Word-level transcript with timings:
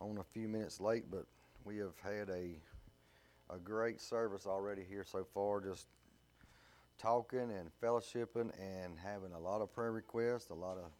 on 0.00 0.18
a 0.18 0.24
few 0.24 0.48
minutes 0.48 0.80
late, 0.80 1.04
but 1.10 1.26
we 1.64 1.78
have 1.78 1.94
had 2.02 2.28
a 2.30 2.56
a 3.50 3.58
great 3.58 4.00
service 4.00 4.46
already 4.46 4.84
here 4.88 5.04
so 5.04 5.24
far. 5.34 5.60
Just 5.60 5.86
talking 6.98 7.50
and 7.50 7.70
fellowshipping 7.82 8.50
and 8.58 8.98
having 9.02 9.32
a 9.32 9.38
lot 9.38 9.60
of 9.60 9.72
prayer 9.72 9.92
requests, 9.92 10.50
a 10.50 10.54
lot 10.54 10.76
of 10.76 10.90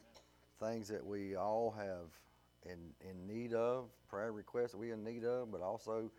things 0.58 0.88
that 0.88 1.04
we 1.04 1.36
all 1.36 1.74
have 1.76 2.06
in 2.64 2.78
in 3.08 3.26
need 3.26 3.54
of, 3.54 3.86
prayer 4.08 4.32
requests 4.32 4.72
that 4.72 4.78
we 4.78 4.92
in 4.92 5.04
need 5.04 5.24
of, 5.24 5.52
but 5.52 5.60
also 5.60 6.10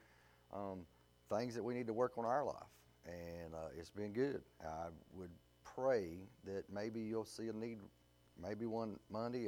um, 0.54 0.86
things 1.30 1.56
that 1.56 1.64
we 1.64 1.74
need 1.74 1.88
to 1.88 1.94
work 1.94 2.18
on 2.18 2.26
our 2.26 2.46
life. 2.46 2.56
And 3.06 3.54
uh, 3.54 3.70
it's 3.78 3.90
been 3.90 4.14
good. 4.14 4.42
I 4.64 4.88
would 5.14 5.32
pray 5.64 6.18
that 6.46 6.64
maybe 6.72 7.00
you'll 7.02 7.26
see 7.26 7.48
a 7.48 7.54
need, 7.54 7.80
maybe 8.42 8.66
one 8.66 9.00
Monday. 9.12 9.48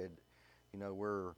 You 0.73 0.79
know, 0.79 0.93
we're 0.93 1.33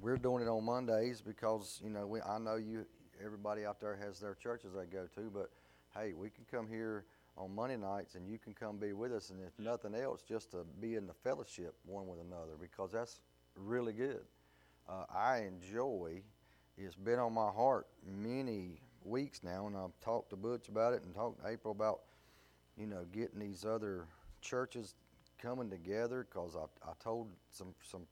we're 0.00 0.16
doing 0.16 0.42
it 0.42 0.48
on 0.48 0.64
Mondays 0.64 1.20
because 1.20 1.80
you 1.82 1.90
know 1.90 2.06
we 2.06 2.20
I 2.20 2.38
know 2.38 2.56
you 2.56 2.86
everybody 3.24 3.64
out 3.64 3.80
there 3.80 3.96
has 3.96 4.18
their 4.18 4.34
churches 4.34 4.72
they 4.74 4.86
go 4.86 5.06
to, 5.14 5.30
but 5.32 5.50
hey, 5.94 6.12
we 6.14 6.30
can 6.30 6.44
come 6.50 6.66
here 6.66 7.04
on 7.36 7.54
Monday 7.54 7.76
nights 7.76 8.14
and 8.14 8.28
you 8.28 8.38
can 8.38 8.54
come 8.54 8.78
be 8.78 8.92
with 8.92 9.12
us, 9.12 9.30
and 9.30 9.40
if 9.40 9.58
nothing 9.58 9.94
else, 9.94 10.22
just 10.22 10.50
to 10.52 10.64
be 10.80 10.94
in 10.96 11.06
the 11.06 11.12
fellowship 11.12 11.74
one 11.84 12.06
with 12.06 12.20
another 12.20 12.52
because 12.60 12.92
that's 12.92 13.20
really 13.56 13.92
good. 13.92 14.22
Uh, 14.88 15.04
I 15.14 15.42
enjoy. 15.42 16.22
It's 16.78 16.96
been 16.96 17.18
on 17.18 17.34
my 17.34 17.50
heart 17.50 17.86
many 18.06 18.80
weeks 19.04 19.42
now, 19.42 19.66
and 19.66 19.76
I've 19.76 19.98
talked 20.00 20.30
to 20.30 20.36
Butch 20.36 20.68
about 20.68 20.94
it 20.94 21.02
and 21.04 21.14
talked 21.14 21.42
to 21.42 21.48
April 21.48 21.72
about, 21.72 22.00
you 22.76 22.86
know, 22.86 23.04
getting 23.12 23.38
these 23.38 23.64
other 23.64 24.06
churches 24.40 24.94
coming 25.38 25.68
together. 25.68 26.26
Because 26.28 26.56
I, 26.56 26.88
I 26.88 26.92
told 27.02 27.28
some 27.50 27.74
some 27.82 28.02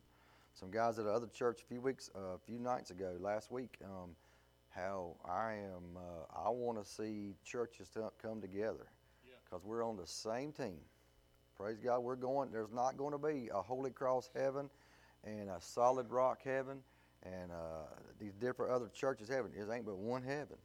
some 0.59 0.71
guys 0.71 0.99
at 0.99 1.05
the 1.05 1.11
other 1.11 1.29
church 1.29 1.63
a 1.63 1.67
few 1.67 1.81
weeks, 1.81 2.11
uh, 2.17 2.35
a 2.35 2.39
few 2.39 2.59
nights 2.59 2.91
ago, 2.91 3.17
last 3.21 3.53
week, 3.53 3.79
um, 3.85 4.11
how 4.71 5.15
I 5.25 5.53
am. 5.53 5.97
Uh, 5.97 6.47
I 6.47 6.49
want 6.51 6.83
to 6.83 6.89
see 6.89 7.35
churches 7.45 7.89
to 7.91 8.11
come 8.21 8.41
together 8.41 8.87
because 9.45 9.65
we're 9.65 9.87
on 9.87 9.97
the 9.97 10.07
same 10.07 10.51
team. 10.51 10.79
Praise 11.57 11.79
God, 11.79 12.01
we're 12.01 12.17
going. 12.17 12.51
There's 12.51 12.73
not 12.73 12.97
going 12.97 13.13
to 13.13 13.19
be 13.19 13.51
a 13.55 13.63
Holy 13.63 13.91
Cross 13.91 14.31
heaven 14.35 14.69
and 15.25 15.49
a 15.49 15.61
Solid 15.61 16.11
Rock 16.11 16.41
heaven 16.45 16.79
and 17.23 17.53
uh, 17.53 17.87
these 18.19 18.35
different 18.35 18.73
other 18.73 18.89
churches 18.93 19.29
heaven. 19.29 19.53
It 19.57 19.73
ain't 19.73 19.87
but 19.87 19.97
one 19.97 20.23
heaven. 20.23 20.57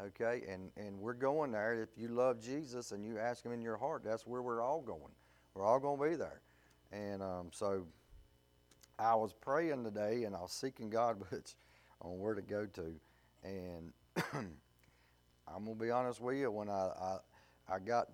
Amen. 0.00 0.12
Okay, 0.14 0.44
and 0.48 0.70
and 0.76 0.96
we're 1.00 1.12
going 1.12 1.50
there. 1.50 1.74
If 1.74 1.90
you 1.96 2.08
love 2.08 2.40
Jesus 2.40 2.92
and 2.92 3.04
you 3.04 3.18
ask 3.18 3.44
Him 3.44 3.52
in 3.52 3.62
your 3.62 3.76
heart, 3.76 4.02
that's 4.04 4.28
where 4.28 4.42
we're 4.42 4.62
all 4.62 4.80
going. 4.80 5.12
We're 5.54 5.64
all 5.64 5.80
going 5.80 5.98
to 5.98 6.10
be 6.10 6.16
there. 6.16 6.40
And 6.92 7.22
um, 7.22 7.48
so 7.52 7.84
I 8.98 9.14
was 9.14 9.32
praying 9.32 9.84
today 9.84 10.24
and 10.24 10.34
I 10.34 10.40
was 10.40 10.52
seeking 10.52 10.90
God, 10.90 11.22
but 11.30 11.54
on 12.02 12.18
where 12.18 12.34
to 12.34 12.42
go 12.42 12.66
to. 12.66 12.92
And 13.44 13.92
I'm 14.34 15.64
gonna 15.64 15.74
be 15.74 15.90
honest 15.90 16.20
with 16.20 16.36
you. 16.36 16.50
When 16.50 16.68
I, 16.68 16.90
I 17.00 17.18
I 17.68 17.78
got 17.78 18.08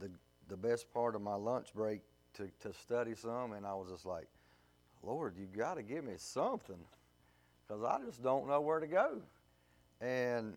the 0.00 0.10
the 0.48 0.56
best 0.56 0.92
part 0.92 1.14
of 1.14 1.22
my 1.22 1.34
lunch 1.34 1.68
break 1.74 2.00
to, 2.34 2.48
to 2.60 2.72
study 2.72 3.14
some, 3.14 3.52
and 3.52 3.66
I 3.66 3.74
was 3.74 3.90
just 3.90 4.06
like, 4.06 4.26
Lord, 5.02 5.34
you 5.38 5.46
got 5.46 5.74
to 5.74 5.82
give 5.82 6.04
me 6.04 6.14
something, 6.16 6.78
because 7.66 7.82
I 7.82 7.98
just 8.04 8.22
don't 8.22 8.48
know 8.48 8.60
where 8.60 8.80
to 8.80 8.86
go. 8.86 9.20
And 10.00 10.56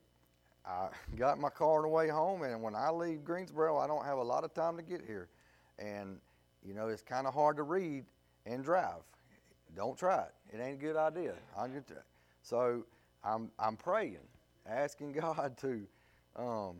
I 0.66 0.88
got 1.18 1.40
my 1.40 1.50
car 1.50 1.78
on 1.78 1.84
the 1.84 1.90
way 1.90 2.08
home, 2.08 2.44
and 2.44 2.62
when 2.62 2.76
I 2.76 2.90
leave 2.90 3.24
Greensboro, 3.24 3.78
I 3.78 3.88
don't 3.88 4.06
have 4.06 4.18
a 4.18 4.24
lot 4.24 4.44
of 4.44 4.54
time 4.54 4.78
to 4.78 4.84
get 4.84 5.02
here, 5.06 5.30
and 5.78 6.18
you 6.66 6.74
know 6.74 6.88
it's 6.88 7.02
kind 7.02 7.28
of 7.28 7.34
hard 7.34 7.58
to 7.58 7.64
read 7.64 8.06
and 8.46 8.64
drive. 8.64 9.02
Don't 9.76 9.98
try 9.98 10.24
it; 10.24 10.56
it 10.56 10.62
ain't 10.62 10.82
a 10.82 10.82
good 10.82 10.98
idea. 10.98 11.34
I'm 11.58 11.74
just, 11.74 11.92
so 12.42 12.86
I'm 13.24 13.52
I'm 13.60 13.76
praying, 13.78 14.18
asking 14.66 15.12
God 15.20 15.58
to. 15.60 15.88
Um, 16.36 16.78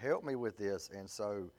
help 0.00 0.24
me 0.24 0.34
with 0.34 0.56
this. 0.56 0.90
And 0.96 1.08
so 1.08 1.50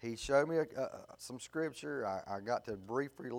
he 0.00 0.16
showed 0.16 0.48
me 0.48 0.56
a, 0.56 0.62
a, 0.62 0.88
some 1.18 1.38
scripture. 1.38 2.06
I, 2.06 2.36
I, 2.36 2.40
got 2.40 2.64
to 2.66 2.76
briefly 2.76 3.30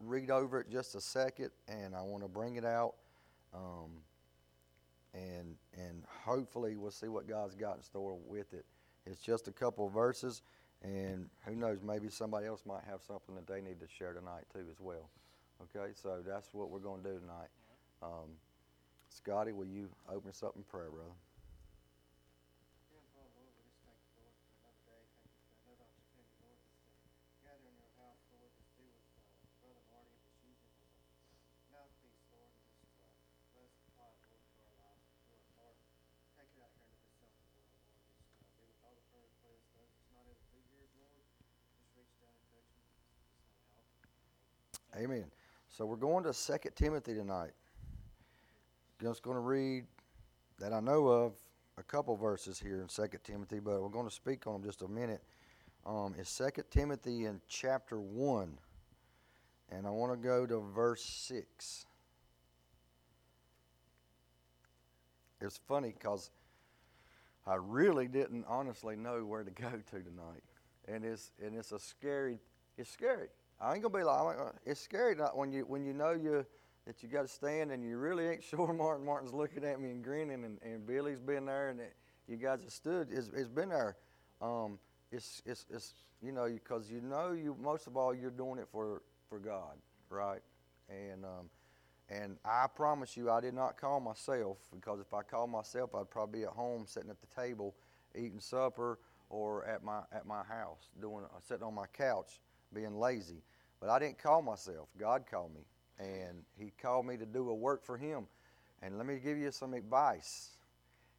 read 0.00 0.30
over 0.30 0.60
it 0.60 0.70
just 0.70 0.94
a 0.94 1.00
second, 1.00 1.50
and 1.68 1.94
I 1.94 2.02
want 2.02 2.22
to 2.22 2.28
bring 2.28 2.56
it 2.56 2.64
out. 2.64 2.94
Um, 3.54 3.90
and 5.14 5.56
and 5.72 6.04
hopefully 6.24 6.76
we'll 6.76 6.90
see 6.90 7.08
what 7.08 7.26
God's 7.26 7.54
got 7.54 7.76
in 7.76 7.82
store 7.82 8.18
with 8.26 8.52
it. 8.52 8.66
It's 9.06 9.20
just 9.20 9.48
a 9.48 9.52
couple 9.52 9.86
of 9.86 9.92
verses, 9.92 10.42
and 10.82 11.30
who 11.46 11.56
knows, 11.56 11.78
maybe 11.82 12.10
somebody 12.10 12.46
else 12.46 12.62
might 12.66 12.84
have 12.84 13.00
something 13.02 13.34
that 13.34 13.46
they 13.46 13.62
need 13.62 13.80
to 13.80 13.86
share 13.88 14.12
tonight 14.12 14.44
too 14.52 14.66
as 14.70 14.80
well. 14.80 15.08
Okay, 15.60 15.90
so 15.94 16.22
that's 16.24 16.54
what 16.54 16.70
we're 16.70 16.78
going 16.78 17.02
to 17.02 17.08
do 17.08 17.18
tonight. 17.18 17.50
Um, 18.02 18.30
Scotty, 19.10 19.52
will 19.52 19.66
you 19.66 19.88
open 20.08 20.30
us 20.30 20.42
up 20.42 20.54
in 20.54 20.62
prayer, 20.62 20.90
brother? 20.90 21.10
Amen. 44.96 45.37
So 45.68 45.86
we're 45.86 45.96
going 45.96 46.24
to 46.24 46.32
2 46.32 46.70
Timothy 46.74 47.14
tonight. 47.14 47.52
Just 49.00 49.22
going 49.22 49.36
to 49.36 49.40
read 49.40 49.84
that 50.58 50.72
I 50.72 50.80
know 50.80 51.06
of 51.06 51.34
a 51.76 51.82
couple 51.82 52.16
verses 52.16 52.58
here 52.58 52.80
in 52.80 52.88
2 52.88 53.06
Timothy, 53.22 53.60
but 53.60 53.80
we're 53.80 53.88
going 53.88 54.08
to 54.08 54.14
speak 54.14 54.46
on 54.46 54.54
them 54.54 54.64
just 54.64 54.82
a 54.82 54.88
minute. 54.88 55.22
Um, 55.86 56.14
it's 56.18 56.36
2 56.36 56.62
Timothy 56.70 57.26
in 57.26 57.40
chapter 57.48 58.00
1, 58.00 58.58
and 59.70 59.86
I 59.86 59.90
want 59.90 60.12
to 60.12 60.18
go 60.18 60.46
to 60.46 60.58
verse 60.74 61.04
6. 61.04 61.86
It's 65.40 65.60
funny 65.68 65.94
because 65.96 66.30
I 67.46 67.54
really 67.54 68.08
didn't 68.08 68.44
honestly 68.48 68.96
know 68.96 69.24
where 69.24 69.44
to 69.44 69.50
go 69.62 69.70
to 69.70 70.02
tonight, 70.02 70.42
and 70.88 71.04
it's 71.04 71.30
and 71.40 71.56
it's 71.56 71.70
a 71.70 71.78
scary. 71.78 72.40
It's 72.76 72.90
scary 72.90 73.28
I 73.60 73.74
ain't 73.74 73.82
gonna 73.82 73.98
be 73.98 74.04
like 74.04 74.36
it's 74.64 74.80
scary 74.80 75.14
not 75.14 75.36
when 75.36 75.52
you 75.52 75.62
when 75.62 75.84
you 75.84 75.92
know 75.92 76.12
you 76.12 76.46
that 76.86 77.02
you 77.02 77.08
got 77.08 77.22
to 77.22 77.28
stand 77.28 77.70
and 77.70 77.84
you 77.84 77.98
really 77.98 78.26
ain't 78.26 78.42
sure. 78.50 78.72
Martin 78.72 79.04
Martin's 79.04 79.32
looking 79.32 79.64
at 79.64 79.80
me 79.80 79.90
and 79.90 80.02
grinning, 80.02 80.44
and, 80.44 80.58
and 80.62 80.86
Billy's 80.86 81.20
been 81.20 81.44
there, 81.44 81.68
and 81.68 81.80
it, 81.80 81.94
you 82.26 82.36
guys 82.36 82.60
have 82.62 82.72
stood. 82.72 83.08
It's, 83.10 83.28
it's 83.34 83.48
been 83.48 83.68
there. 83.68 83.96
Um, 84.40 84.78
it's 85.12 85.42
it's 85.44 85.66
it's 85.70 85.92
you 86.22 86.32
know 86.32 86.48
because 86.48 86.90
you 86.90 87.00
know 87.00 87.32
you 87.32 87.56
most 87.60 87.86
of 87.86 87.96
all 87.96 88.14
you're 88.14 88.30
doing 88.30 88.58
it 88.58 88.68
for 88.70 89.02
for 89.28 89.38
God, 89.38 89.76
right? 90.08 90.40
And 90.88 91.24
um, 91.24 91.50
and 92.08 92.36
I 92.44 92.66
promise 92.74 93.16
you, 93.16 93.30
I 93.30 93.40
did 93.40 93.54
not 93.54 93.78
call 93.78 94.00
myself 94.00 94.58
because 94.74 95.00
if 95.00 95.12
I 95.12 95.22
called 95.22 95.50
myself, 95.50 95.94
I'd 95.94 96.10
probably 96.10 96.40
be 96.40 96.44
at 96.44 96.52
home 96.52 96.84
sitting 96.86 97.10
at 97.10 97.16
the 97.20 97.40
table 97.40 97.74
eating 98.14 98.40
supper 98.40 98.98
or 99.28 99.66
at 99.66 99.82
my 99.82 100.00
at 100.12 100.26
my 100.26 100.42
house 100.44 100.88
doing 101.00 101.24
uh, 101.24 101.40
sitting 101.46 101.64
on 101.64 101.74
my 101.74 101.86
couch 101.92 102.40
being 102.74 102.98
lazy. 102.98 103.42
But 103.80 103.90
I 103.90 103.98
didn't 103.98 104.18
call 104.18 104.42
myself. 104.42 104.88
God 104.98 105.24
called 105.30 105.54
me. 105.54 105.62
And 105.98 106.42
He 106.58 106.72
called 106.80 107.06
me 107.06 107.16
to 107.16 107.26
do 107.26 107.50
a 107.50 107.54
work 107.54 107.84
for 107.84 107.96
Him. 107.96 108.26
And 108.82 108.96
let 108.96 109.06
me 109.06 109.18
give 109.22 109.38
you 109.38 109.50
some 109.50 109.74
advice. 109.74 110.50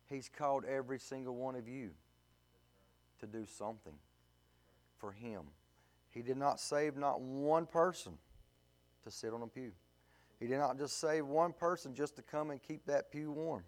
He's 0.10 0.30
called 0.30 0.64
every 0.66 1.00
single 1.00 1.36
one 1.36 1.56
of 1.56 1.68
you 1.68 1.92
to 3.20 3.28
do 3.28 3.46
something 3.46 3.94
for 4.98 5.12
Him. 5.12 5.42
He 6.10 6.22
did 6.22 6.38
not 6.38 6.60
save 6.60 6.98
not 6.98 7.22
one 7.22 7.66
person 7.66 8.14
to 9.04 9.12
sit 9.12 9.34
on 9.34 9.42
a 9.42 9.48
pew. 9.48 9.72
He 10.40 10.48
did 10.48 10.58
not 10.58 10.78
just 10.78 11.00
save 11.00 11.26
one 11.26 11.54
person 11.54 11.94
just 11.94 12.16
to 12.16 12.22
come 12.22 12.50
and 12.50 12.62
keep 12.62 12.86
that 12.86 13.12
pew 13.12 13.32
warm. 13.32 13.64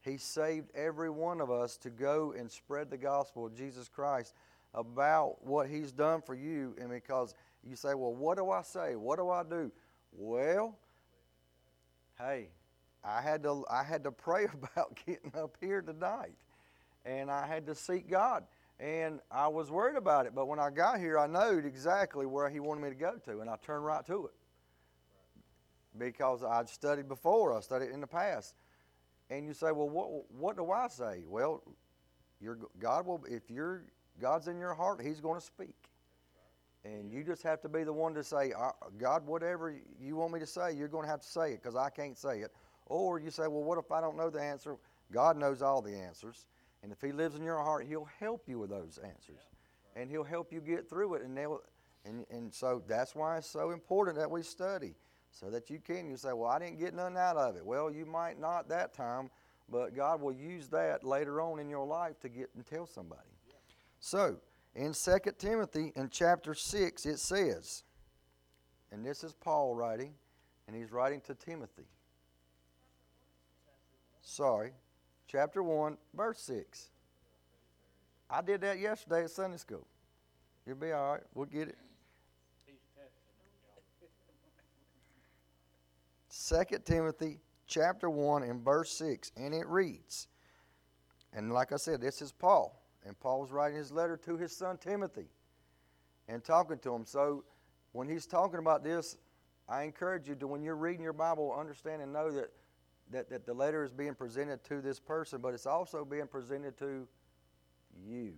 He 0.00 0.16
saved 0.16 0.70
every 0.74 1.10
one 1.10 1.40
of 1.40 1.50
us 1.50 1.76
to 1.78 1.90
go 1.90 2.32
and 2.36 2.50
spread 2.50 2.90
the 2.90 2.96
gospel 2.96 3.44
of 3.44 3.54
Jesus 3.54 3.88
Christ 3.88 4.34
about 4.74 5.44
what 5.44 5.68
He's 5.68 5.92
done 5.92 6.22
for 6.22 6.34
you. 6.34 6.74
And 6.78 6.90
because 6.90 7.34
you 7.68 7.76
say, 7.76 7.94
well, 7.94 8.14
what 8.14 8.38
do 8.38 8.50
I 8.50 8.62
say? 8.62 8.96
What 8.96 9.18
do 9.18 9.30
I 9.30 9.42
do? 9.42 9.70
Well, 10.12 10.78
hey, 12.18 12.48
I 13.04 13.20
had 13.20 13.42
to 13.44 13.64
I 13.70 13.82
had 13.82 14.04
to 14.04 14.12
pray 14.12 14.46
about 14.52 14.98
getting 15.06 15.32
up 15.36 15.56
here 15.60 15.82
tonight, 15.82 16.34
and 17.04 17.30
I 17.30 17.46
had 17.46 17.66
to 17.66 17.74
seek 17.74 18.08
God, 18.08 18.44
and 18.78 19.20
I 19.30 19.48
was 19.48 19.70
worried 19.70 19.96
about 19.96 20.26
it. 20.26 20.34
But 20.34 20.46
when 20.46 20.58
I 20.58 20.70
got 20.70 20.98
here, 20.98 21.18
I 21.18 21.26
knew 21.26 21.58
exactly 21.58 22.26
where 22.26 22.48
He 22.48 22.60
wanted 22.60 22.82
me 22.82 22.88
to 22.90 22.94
go 22.94 23.14
to, 23.24 23.40
and 23.40 23.48
I 23.48 23.56
turned 23.64 23.84
right 23.84 24.04
to 24.06 24.26
it 24.26 24.32
because 25.98 26.44
I'd 26.44 26.68
studied 26.68 27.08
before. 27.08 27.56
I 27.56 27.60
studied 27.60 27.90
in 27.90 28.00
the 28.00 28.06
past, 28.06 28.54
and 29.28 29.46
you 29.46 29.54
say, 29.54 29.72
well, 29.72 29.88
what 29.88 30.30
what 30.30 30.56
do 30.56 30.70
I 30.70 30.88
say? 30.88 31.24
Well, 31.26 31.62
your 32.40 32.58
God 32.78 33.06
will 33.06 33.24
if 33.28 33.50
you're 33.50 33.84
God's 34.20 34.48
in 34.48 34.58
your 34.58 34.74
heart, 34.74 35.00
He's 35.02 35.20
going 35.20 35.38
to 35.38 35.44
speak. 35.44 35.74
And 36.84 37.12
you 37.12 37.22
just 37.22 37.42
have 37.42 37.60
to 37.62 37.68
be 37.68 37.84
the 37.84 37.92
one 37.92 38.14
to 38.14 38.24
say, 38.24 38.52
God, 38.98 39.26
whatever 39.26 39.74
you 40.00 40.16
want 40.16 40.32
me 40.32 40.40
to 40.40 40.46
say, 40.46 40.72
you're 40.72 40.88
going 40.88 41.04
to 41.04 41.10
have 41.10 41.20
to 41.20 41.28
say 41.28 41.52
it 41.52 41.62
because 41.62 41.76
I 41.76 41.90
can't 41.90 42.16
say 42.16 42.40
it. 42.40 42.52
Or 42.86 43.20
you 43.20 43.30
say, 43.30 43.42
well, 43.42 43.62
what 43.62 43.78
if 43.78 43.92
I 43.92 44.00
don't 44.00 44.16
know 44.16 44.30
the 44.30 44.40
answer? 44.40 44.76
God 45.12 45.36
knows 45.36 45.60
all 45.60 45.82
the 45.82 45.94
answers. 45.94 46.46
And 46.82 46.90
if 46.90 47.00
He 47.02 47.12
lives 47.12 47.36
in 47.36 47.44
your 47.44 47.62
heart, 47.62 47.84
He'll 47.86 48.08
help 48.18 48.44
you 48.48 48.58
with 48.58 48.70
those 48.70 48.98
answers. 49.04 49.42
And 49.94 50.10
He'll 50.10 50.24
help 50.24 50.52
you 50.52 50.60
get 50.60 50.88
through 50.88 51.14
it. 51.14 51.22
And, 51.22 51.36
they'll, 51.36 51.60
and, 52.06 52.24
and 52.30 52.52
so 52.52 52.82
that's 52.88 53.14
why 53.14 53.36
it's 53.36 53.46
so 53.46 53.70
important 53.70 54.16
that 54.16 54.30
we 54.30 54.42
study. 54.42 54.94
So 55.32 55.50
that 55.50 55.70
you 55.70 55.78
can. 55.78 56.10
You 56.10 56.16
say, 56.16 56.32
well, 56.32 56.50
I 56.50 56.58
didn't 56.58 56.80
get 56.80 56.94
nothing 56.94 57.16
out 57.16 57.36
of 57.36 57.56
it. 57.56 57.64
Well, 57.64 57.90
you 57.90 58.04
might 58.04 58.40
not 58.40 58.68
that 58.70 58.94
time, 58.94 59.30
but 59.70 59.94
God 59.94 60.20
will 60.20 60.32
use 60.32 60.66
that 60.68 61.04
later 61.04 61.40
on 61.40 61.60
in 61.60 61.68
your 61.68 61.86
life 61.86 62.18
to 62.20 62.28
get 62.28 62.50
and 62.56 62.66
tell 62.66 62.86
somebody. 62.86 63.20
So, 64.00 64.36
in 64.74 64.94
2 64.94 65.18
Timothy 65.38 65.92
in 65.94 66.08
chapter 66.08 66.54
6, 66.54 67.06
it 67.06 67.18
says, 67.18 67.84
and 68.90 69.04
this 69.04 69.22
is 69.22 69.34
Paul 69.34 69.74
writing, 69.74 70.14
and 70.66 70.74
he's 70.74 70.90
writing 70.90 71.20
to 71.26 71.34
Timothy. 71.34 71.86
Sorry, 74.22 74.72
chapter 75.28 75.62
1, 75.62 75.98
verse 76.14 76.40
6. 76.40 76.88
I 78.30 78.40
did 78.42 78.62
that 78.62 78.78
yesterday 78.78 79.24
at 79.24 79.30
Sunday 79.30 79.58
school. 79.58 79.86
You'll 80.66 80.76
be 80.76 80.92
all 80.92 81.12
right. 81.12 81.22
We'll 81.34 81.46
get 81.46 81.68
it. 81.68 81.78
2 86.48 86.78
Timothy 86.84 87.38
chapter 87.66 88.08
1 88.08 88.44
and 88.44 88.64
verse 88.64 88.90
6, 88.92 89.30
and 89.36 89.52
it 89.52 89.66
reads, 89.66 90.26
and 91.32 91.52
like 91.52 91.72
I 91.72 91.76
said, 91.76 92.00
this 92.00 92.22
is 92.22 92.32
Paul. 92.32 92.79
And 93.06 93.18
Paul's 93.18 93.50
writing 93.50 93.76
his 93.76 93.90
letter 93.90 94.16
to 94.18 94.36
his 94.36 94.54
son 94.54 94.76
Timothy 94.78 95.28
and 96.28 96.44
talking 96.44 96.78
to 96.78 96.94
him. 96.94 97.04
So 97.04 97.44
when 97.92 98.08
he's 98.08 98.26
talking 98.26 98.58
about 98.58 98.84
this, 98.84 99.16
I 99.68 99.84
encourage 99.84 100.28
you 100.28 100.34
to, 100.36 100.46
when 100.46 100.62
you're 100.62 100.76
reading 100.76 101.02
your 101.02 101.12
Bible, 101.12 101.54
understand 101.58 102.02
and 102.02 102.12
know 102.12 102.30
that, 102.32 102.50
that, 103.10 103.30
that 103.30 103.46
the 103.46 103.54
letter 103.54 103.84
is 103.84 103.92
being 103.92 104.14
presented 104.14 104.62
to 104.64 104.80
this 104.80 105.00
person, 105.00 105.40
but 105.40 105.54
it's 105.54 105.66
also 105.66 106.04
being 106.04 106.26
presented 106.26 106.76
to 106.78 107.06
you 108.06 108.34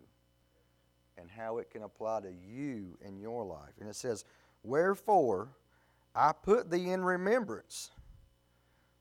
and 1.18 1.30
how 1.30 1.58
it 1.58 1.70
can 1.70 1.82
apply 1.82 2.20
to 2.20 2.32
you 2.32 2.96
in 3.06 3.18
your 3.18 3.44
life. 3.44 3.74
And 3.80 3.88
it 3.88 3.96
says, 3.96 4.24
Wherefore 4.62 5.48
I 6.14 6.32
put 6.32 6.70
thee 6.70 6.90
in 6.90 7.04
remembrance 7.04 7.90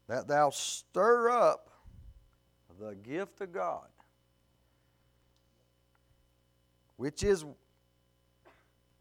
that 0.08 0.28
thou 0.28 0.50
stir 0.50 1.30
up 1.30 1.70
the 2.80 2.96
gift 2.96 3.42
of 3.42 3.54
God 3.54 3.88
which 7.02 7.24
is 7.24 7.44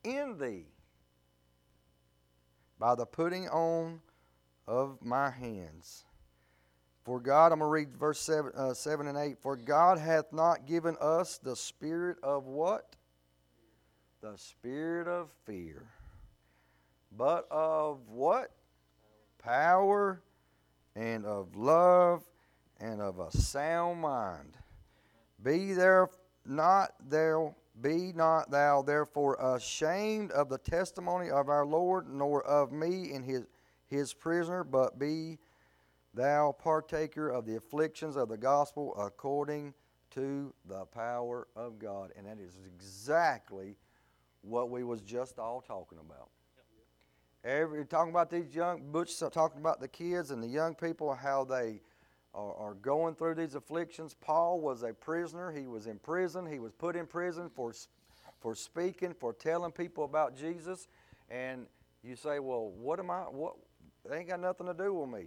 in 0.05 0.39
thee 0.39 0.65
by 2.79 2.95
the 2.95 3.05
putting 3.05 3.47
on 3.51 4.01
of 4.67 5.05
my 5.05 5.29
hands. 5.29 6.07
For 7.05 7.21
God, 7.21 7.53
I'm 7.53 7.59
going 7.59 7.69
to 7.69 7.71
read 7.71 7.95
verse 7.95 8.19
7, 8.21 8.53
uh, 8.57 8.73
7 8.73 9.07
and 9.07 9.19
8. 9.19 9.37
For 9.43 9.55
God 9.55 9.99
hath 9.99 10.33
not 10.33 10.67
given 10.67 10.97
us 10.99 11.37
the 11.43 11.55
spirit 11.55 12.17
of 12.23 12.47
what? 12.47 12.97
The 14.23 14.39
spirit 14.39 15.07
of 15.07 15.29
fear. 15.45 15.87
But 17.15 17.47
of 17.51 18.09
what? 18.09 18.51
Power 19.37 20.23
and 20.97 21.27
of 21.27 21.55
love 21.55 22.25
and 22.81 23.03
of 23.03 23.19
a 23.19 23.31
sound 23.31 24.01
mind. 24.01 24.57
Be 25.43 25.75
there 25.75 26.09
not 26.47 26.95
there 27.07 27.53
be 27.81 28.13
not 28.15 28.51
thou 28.51 28.83
therefore 28.83 29.37
ashamed 29.57 30.31
of 30.33 30.49
the 30.49 30.59
testimony 30.59 31.31
of 31.31 31.49
our 31.49 31.65
Lord, 31.65 32.09
nor 32.09 32.43
of 32.45 32.73
me 32.73 33.13
in 33.13 33.23
his, 33.23 33.47
his 33.87 34.13
prisoner, 34.13 34.65
but 34.65 34.99
be 34.99 35.39
thou 36.15 36.53
partaker 36.53 37.29
of 37.29 37.47
the 37.47 37.57
afflictions 37.57 38.17
of 38.17 38.29
the 38.29 38.37
gospel 38.37 38.95
according 38.99 39.75
to 40.11 40.53
the 40.69 40.85
power 40.87 41.47
of 41.55 41.79
God. 41.79 42.11
And 42.17 42.27
that 42.27 42.39
is 42.39 42.59
exactly 42.67 43.77
what 44.43 44.71
we 44.71 44.85
was 44.85 45.01
just 45.01 45.39
all 45.39 45.61
talking 45.61 45.99
about. 45.99 46.31
Every 47.45 47.87
talking 47.87 48.11
about 48.11 48.31
these 48.31 48.55
young 48.55 48.91
Butch 48.91 49.19
talking 49.19 49.61
about 49.61 49.81
the 49.81 49.89
kids 49.89 50.31
and 50.31 50.43
the 50.43 50.49
young 50.49 50.75
people, 50.75 51.15
how 51.15 51.45
they 51.45 51.81
are, 52.35 52.55
are 52.55 52.75
going 52.75 53.15
through 53.15 53.35
these 53.35 53.55
afflictions. 53.55 54.15
Paul 54.21 54.61
was 54.61 54.83
a 54.83 54.93
prisoner. 54.93 55.53
He 55.53 55.67
was 55.67 55.87
in 55.87 55.99
prison. 55.99 56.47
He 56.47 56.59
was 56.59 56.73
put 56.73 56.97
in 56.97 57.07
prison 57.07 57.51
for, 57.55 57.73
for 58.41 58.55
speaking, 58.55 59.15
for 59.15 59.33
telling 59.33 59.73
people 59.73 60.05
about 60.05 60.37
Jesus. 60.37 60.89
And 61.29 61.67
you 62.03 62.17
say, 62.17 62.39
well, 62.39 62.71
what 62.71 62.99
am 62.99 63.11
I? 63.11 63.23
What? 63.23 63.55
They 64.09 64.19
ain't 64.19 64.29
got 64.29 64.41
nothing 64.41 64.67
to 64.67 64.75
do 64.75 64.95
with 64.95 65.11
me. 65.11 65.27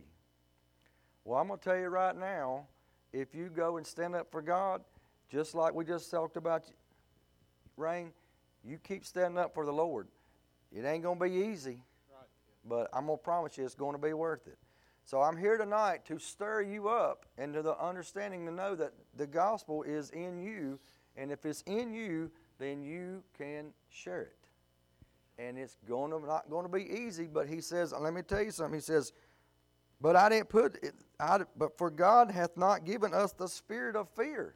Well, 1.26 1.40
I'm 1.40 1.48
going 1.48 1.60
to 1.60 1.64
tell 1.64 1.78
you 1.78 1.88
right 1.88 2.18
now 2.18 2.68
if 3.14 3.36
you 3.36 3.50
go 3.50 3.78
and 3.78 3.86
stand 3.86 4.16
up 4.16 4.32
for 4.32 4.42
God, 4.42 4.82
just 5.32 5.56
like 5.56 5.74
we 5.74 5.86
just 5.86 6.10
talked 6.10 6.36
about, 6.36 6.64
Rain, 7.78 8.12
you 8.64 8.78
keep 8.78 9.06
standing 9.06 9.38
up 9.38 9.54
for 9.54 9.66
the 9.66 9.72
Lord. 9.72 10.08
It 10.72 10.86
ain't 10.86 11.04
going 11.04 11.20
to 11.20 11.26
be 11.26 11.32
easy, 11.32 11.84
but 12.66 12.90
I'm 12.94 13.06
going 13.06 13.18
to 13.18 13.24
promise 13.24 13.58
you 13.58 13.66
it's 13.66 13.76
going 13.76 13.96
to 13.96 14.02
be 14.02 14.14
worth 14.14 14.48
it. 14.48 14.58
So 15.06 15.22
I'm 15.22 15.36
here 15.36 15.58
tonight 15.58 16.06
to 16.06 16.18
stir 16.18 16.62
you 16.62 16.88
up 16.88 17.26
into 17.38 17.62
the 17.62 17.78
understanding 17.78 18.46
to 18.46 18.52
know 18.52 18.74
that 18.76 18.94
the 19.18 19.28
gospel 19.28 19.84
is 19.84 20.10
in 20.12 20.42
you, 20.42 20.80
and 21.18 21.32
if 21.32 21.46
it's 21.46 21.62
in 21.64 21.94
you, 21.94 22.32
then 22.58 22.82
you 22.82 23.22
can 23.38 23.74
share 23.90 24.22
it. 24.22 24.38
And 25.38 25.58
it's 25.58 25.76
going 25.88 26.12
to 26.12 26.26
not 26.26 26.50
going 26.50 26.66
to 26.66 26.72
be 26.72 26.90
easy, 26.90 27.26
but 27.26 27.48
he 27.48 27.60
says, 27.60 27.94
let 28.00 28.14
me 28.14 28.22
tell 28.22 28.42
you 28.42 28.52
something. 28.52 28.76
He 28.76 28.82
says, 28.82 29.12
but 30.00 30.16
I 30.16 30.30
didn't 30.30 30.50
put 30.50 30.76
it, 30.84 30.94
I, 31.20 31.40
but 31.58 31.78
for 31.78 31.90
God 31.90 32.32
hath 32.32 32.56
not 32.56 32.86
given 32.86 33.14
us 33.14 33.34
the 33.34 33.48
spirit 33.48 33.96
of 33.96 34.08
fear. 34.10 34.56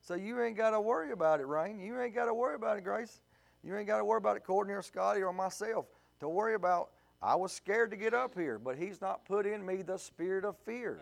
So 0.00 0.14
you 0.14 0.42
ain't 0.42 0.56
got 0.56 0.70
to 0.70 0.80
worry 0.80 1.12
about 1.12 1.40
it, 1.40 1.46
Rain. 1.46 1.80
You 1.80 2.00
ain't 2.00 2.14
got 2.14 2.26
to 2.26 2.34
worry 2.34 2.54
about 2.54 2.76
it, 2.76 2.84
Grace. 2.84 3.20
You 3.62 3.76
ain't 3.76 3.86
got 3.86 3.98
to 3.98 4.04
worry 4.04 4.18
about 4.18 4.36
it, 4.36 4.44
Courtney 4.44 4.74
or 4.74 4.82
Scotty 4.82 5.22
or 5.22 5.32
myself. 5.32 5.86
To 6.20 6.28
worry 6.28 6.54
about 6.54 6.90
I 7.24 7.34
was 7.36 7.52
scared 7.52 7.90
to 7.90 7.96
get 7.96 8.12
up 8.12 8.34
here, 8.34 8.58
but 8.58 8.76
He's 8.76 9.00
not 9.00 9.24
put 9.24 9.46
in 9.46 9.64
me 9.64 9.80
the 9.80 9.96
spirit 9.96 10.44
of 10.44 10.58
fear. 10.58 11.00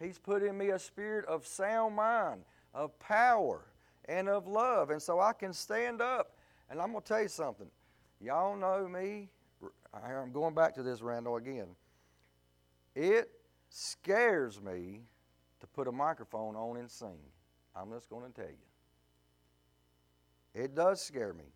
He's 0.00 0.18
put 0.18 0.44
in 0.44 0.56
me 0.56 0.70
a 0.70 0.78
spirit 0.78 1.24
of 1.26 1.44
sound 1.44 1.96
mind, 1.96 2.42
of 2.72 2.96
power, 3.00 3.62
and 4.08 4.28
of 4.28 4.46
love. 4.46 4.90
And 4.90 5.02
so 5.02 5.18
I 5.18 5.32
can 5.32 5.52
stand 5.52 6.00
up. 6.00 6.36
And 6.70 6.80
I'm 6.80 6.92
going 6.92 7.02
to 7.02 7.08
tell 7.08 7.22
you 7.22 7.28
something. 7.28 7.66
Y'all 8.20 8.56
know 8.56 8.86
me. 8.86 9.30
I'm 9.92 10.32
going 10.32 10.54
back 10.54 10.74
to 10.76 10.82
this, 10.82 11.02
Randall, 11.02 11.36
again. 11.36 11.68
It 12.94 13.30
scares 13.70 14.60
me 14.60 15.00
to 15.60 15.66
put 15.66 15.88
a 15.88 15.92
microphone 15.92 16.54
on 16.54 16.76
and 16.76 16.88
sing. 16.88 17.18
I'm 17.74 17.90
just 17.90 18.08
going 18.08 18.30
to 18.30 18.32
tell 18.32 18.50
you. 18.50 20.62
It 20.62 20.76
does 20.76 21.00
scare 21.00 21.32
me. 21.32 21.46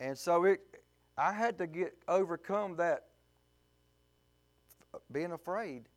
And 0.00 0.18
so 0.18 0.44
it, 0.44 0.60
I 1.18 1.32
had 1.32 1.58
to 1.58 1.66
get 1.66 1.98
overcome 2.06 2.76
that 2.76 3.06
being 5.10 5.32
afraid, 5.32 5.88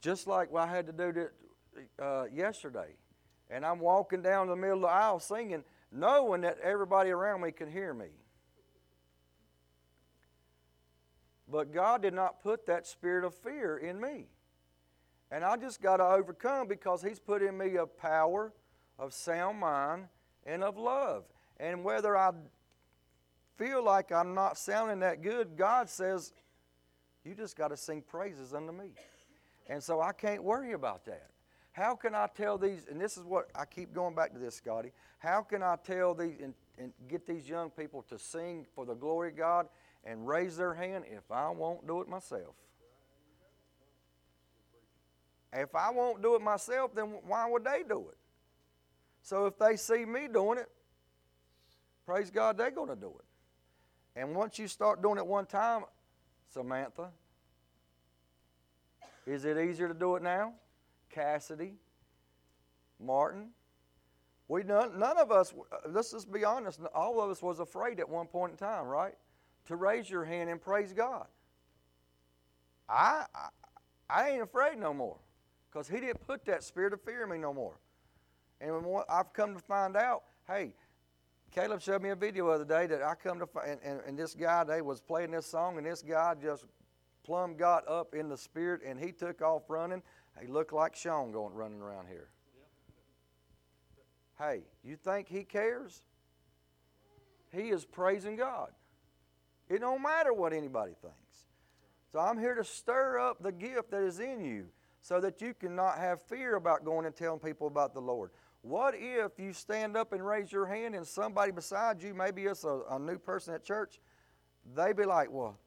just 0.00 0.26
like 0.26 0.52
I 0.54 0.66
had 0.66 0.86
to 0.86 0.92
do 0.92 1.28
uh, 2.02 2.24
yesterday. 2.34 2.96
And 3.48 3.64
I'm 3.64 3.78
walking 3.78 4.20
down 4.20 4.48
the 4.48 4.56
middle 4.56 4.78
of 4.78 4.82
the 4.82 4.88
aisle 4.88 5.20
singing, 5.20 5.62
knowing 5.92 6.40
that 6.40 6.58
everybody 6.60 7.10
around 7.10 7.42
me 7.42 7.52
can 7.52 7.70
hear 7.70 7.94
me. 7.94 8.08
But 11.50 11.72
God 11.72 12.02
did 12.02 12.12
not 12.12 12.42
put 12.42 12.66
that 12.66 12.86
spirit 12.88 13.24
of 13.24 13.34
fear 13.34 13.78
in 13.78 14.00
me. 14.00 14.26
And 15.30 15.44
I 15.44 15.56
just 15.56 15.80
got 15.80 15.98
to 15.98 16.04
overcome 16.04 16.66
because 16.66 17.02
He's 17.02 17.20
put 17.20 17.40
in 17.40 17.56
me 17.56 17.76
a 17.76 17.86
power, 17.86 18.52
of 18.98 19.14
sound 19.14 19.60
mind, 19.60 20.08
and 20.44 20.64
of 20.64 20.76
love. 20.76 21.24
And 21.58 21.84
whether 21.84 22.16
I 22.16 22.32
feel 23.58 23.82
like 23.84 24.12
I'm 24.12 24.34
not 24.34 24.56
sounding 24.56 25.00
that 25.00 25.22
good, 25.22 25.56
God 25.56 25.90
says, 25.90 26.32
You 27.24 27.34
just 27.34 27.56
got 27.56 27.68
to 27.68 27.76
sing 27.76 28.02
praises 28.02 28.54
unto 28.54 28.72
me. 28.72 28.92
And 29.68 29.82
so 29.82 30.00
I 30.00 30.12
can't 30.12 30.42
worry 30.42 30.72
about 30.72 31.04
that. 31.06 31.28
How 31.72 31.94
can 31.94 32.14
I 32.14 32.28
tell 32.34 32.58
these, 32.58 32.86
and 32.90 33.00
this 33.00 33.16
is 33.16 33.24
what 33.24 33.50
I 33.54 33.64
keep 33.64 33.92
going 33.92 34.14
back 34.14 34.32
to 34.32 34.38
this, 34.38 34.56
Scotty. 34.56 34.92
How 35.18 35.42
can 35.42 35.62
I 35.62 35.76
tell 35.84 36.14
these 36.14 36.36
and, 36.42 36.54
and 36.78 36.92
get 37.08 37.26
these 37.26 37.48
young 37.48 37.70
people 37.70 38.02
to 38.08 38.18
sing 38.18 38.66
for 38.74 38.86
the 38.86 38.94
glory 38.94 39.28
of 39.30 39.36
God 39.36 39.68
and 40.04 40.26
raise 40.26 40.56
their 40.56 40.74
hand 40.74 41.04
if 41.08 41.30
I 41.30 41.50
won't 41.50 41.86
do 41.86 42.00
it 42.00 42.08
myself? 42.08 42.54
If 45.52 45.74
I 45.74 45.90
won't 45.90 46.22
do 46.22 46.34
it 46.34 46.42
myself, 46.42 46.94
then 46.94 47.06
why 47.26 47.48
would 47.48 47.64
they 47.64 47.82
do 47.88 48.08
it? 48.10 48.18
So 49.22 49.46
if 49.46 49.58
they 49.58 49.76
see 49.76 50.04
me 50.04 50.28
doing 50.32 50.58
it, 50.58 50.68
praise 52.06 52.30
God, 52.30 52.56
they're 52.56 52.70
going 52.70 52.88
to 52.88 52.96
do 52.96 53.12
it. 53.18 53.27
And 54.18 54.34
once 54.34 54.58
you 54.58 54.66
start 54.66 55.00
doing 55.00 55.16
it 55.16 55.24
one 55.24 55.46
time, 55.46 55.84
Samantha, 56.52 57.10
is 59.24 59.44
it 59.44 59.56
easier 59.56 59.86
to 59.86 59.94
do 59.94 60.16
it 60.16 60.24
now? 60.24 60.54
Cassidy, 61.08 61.74
Martin, 62.98 63.50
we 64.48 64.64
none, 64.64 64.98
none 64.98 65.18
of 65.18 65.30
us. 65.30 65.54
Let's 65.88 66.10
just 66.10 66.32
be 66.32 66.44
honest. 66.44 66.80
All 66.92 67.20
of 67.20 67.30
us 67.30 67.40
was 67.40 67.60
afraid 67.60 68.00
at 68.00 68.08
one 68.08 68.26
point 68.26 68.50
in 68.52 68.58
time, 68.58 68.86
right? 68.86 69.14
To 69.66 69.76
raise 69.76 70.10
your 70.10 70.24
hand 70.24 70.50
and 70.50 70.60
praise 70.60 70.92
God. 70.92 71.26
I, 72.88 73.24
I 73.32 73.48
I 74.10 74.30
ain't 74.30 74.42
afraid 74.42 74.78
no 74.78 74.92
more 74.92 75.18
because 75.70 75.88
He 75.88 76.00
didn't 76.00 76.26
put 76.26 76.44
that 76.46 76.64
spirit 76.64 76.92
of 76.92 77.00
fear 77.02 77.22
in 77.22 77.30
me 77.30 77.38
no 77.38 77.54
more. 77.54 77.78
And 78.60 78.72
I've 79.08 79.32
come 79.32 79.54
to 79.54 79.60
find 79.60 79.96
out, 79.96 80.24
hey, 80.48 80.72
Caleb 81.50 81.80
showed 81.80 82.02
me 82.02 82.10
a 82.10 82.16
video 82.16 82.46
the 82.46 82.52
other 82.52 82.64
day 82.64 82.86
that 82.86 83.02
I 83.02 83.14
come 83.14 83.38
to 83.38 83.46
find, 83.46 83.70
and, 83.70 83.80
and, 83.82 84.00
and 84.06 84.18
this 84.18 84.34
guy, 84.34 84.64
they 84.64 84.82
was 84.82 85.00
playing 85.00 85.30
this 85.30 85.46
song, 85.46 85.78
and 85.78 85.86
this 85.86 86.02
guy 86.02 86.34
just 86.40 86.64
plumb 87.24 87.56
got 87.56 87.88
up 87.88 88.14
in 88.14 88.28
the 88.28 88.36
spirit, 88.36 88.82
and 88.84 88.98
he 88.98 89.12
took 89.12 89.42
off 89.42 89.62
running. 89.68 90.02
He 90.40 90.46
looked 90.46 90.72
like 90.72 90.94
Sean 90.94 91.32
going 91.32 91.54
running 91.54 91.80
around 91.80 92.06
here. 92.08 92.28
Hey, 94.38 94.62
you 94.84 94.96
think 94.96 95.28
he 95.28 95.42
cares? 95.42 96.02
He 97.52 97.70
is 97.70 97.84
praising 97.84 98.36
God. 98.36 98.70
It 99.68 99.80
don't 99.80 100.02
matter 100.02 100.32
what 100.32 100.52
anybody 100.52 100.92
thinks. 101.00 101.46
So 102.12 102.20
I'm 102.20 102.38
here 102.38 102.54
to 102.54 102.64
stir 102.64 103.18
up 103.18 103.42
the 103.42 103.52
gift 103.52 103.90
that 103.90 104.02
is 104.02 104.20
in 104.20 104.44
you 104.44 104.66
so 105.02 105.20
that 105.20 105.40
you 105.40 105.54
cannot 105.54 105.98
have 105.98 106.22
fear 106.22 106.56
about 106.56 106.84
going 106.84 107.06
and 107.06 107.14
telling 107.14 107.40
people 107.40 107.66
about 107.66 107.94
the 107.94 108.00
Lord. 108.00 108.30
What 108.68 108.94
if 108.98 109.38
you 109.38 109.54
stand 109.54 109.96
up 109.96 110.12
and 110.12 110.24
raise 110.24 110.52
your 110.52 110.66
hand 110.66 110.94
and 110.94 111.06
somebody 111.06 111.52
beside 111.52 112.02
you, 112.02 112.12
maybe 112.12 112.44
it's 112.44 112.64
a, 112.64 112.82
a 112.90 112.98
new 112.98 113.18
person 113.18 113.54
at 113.54 113.64
church, 113.64 113.98
they 114.76 114.92
be 114.92 115.06
like, 115.06 115.30
Well, 115.30 115.58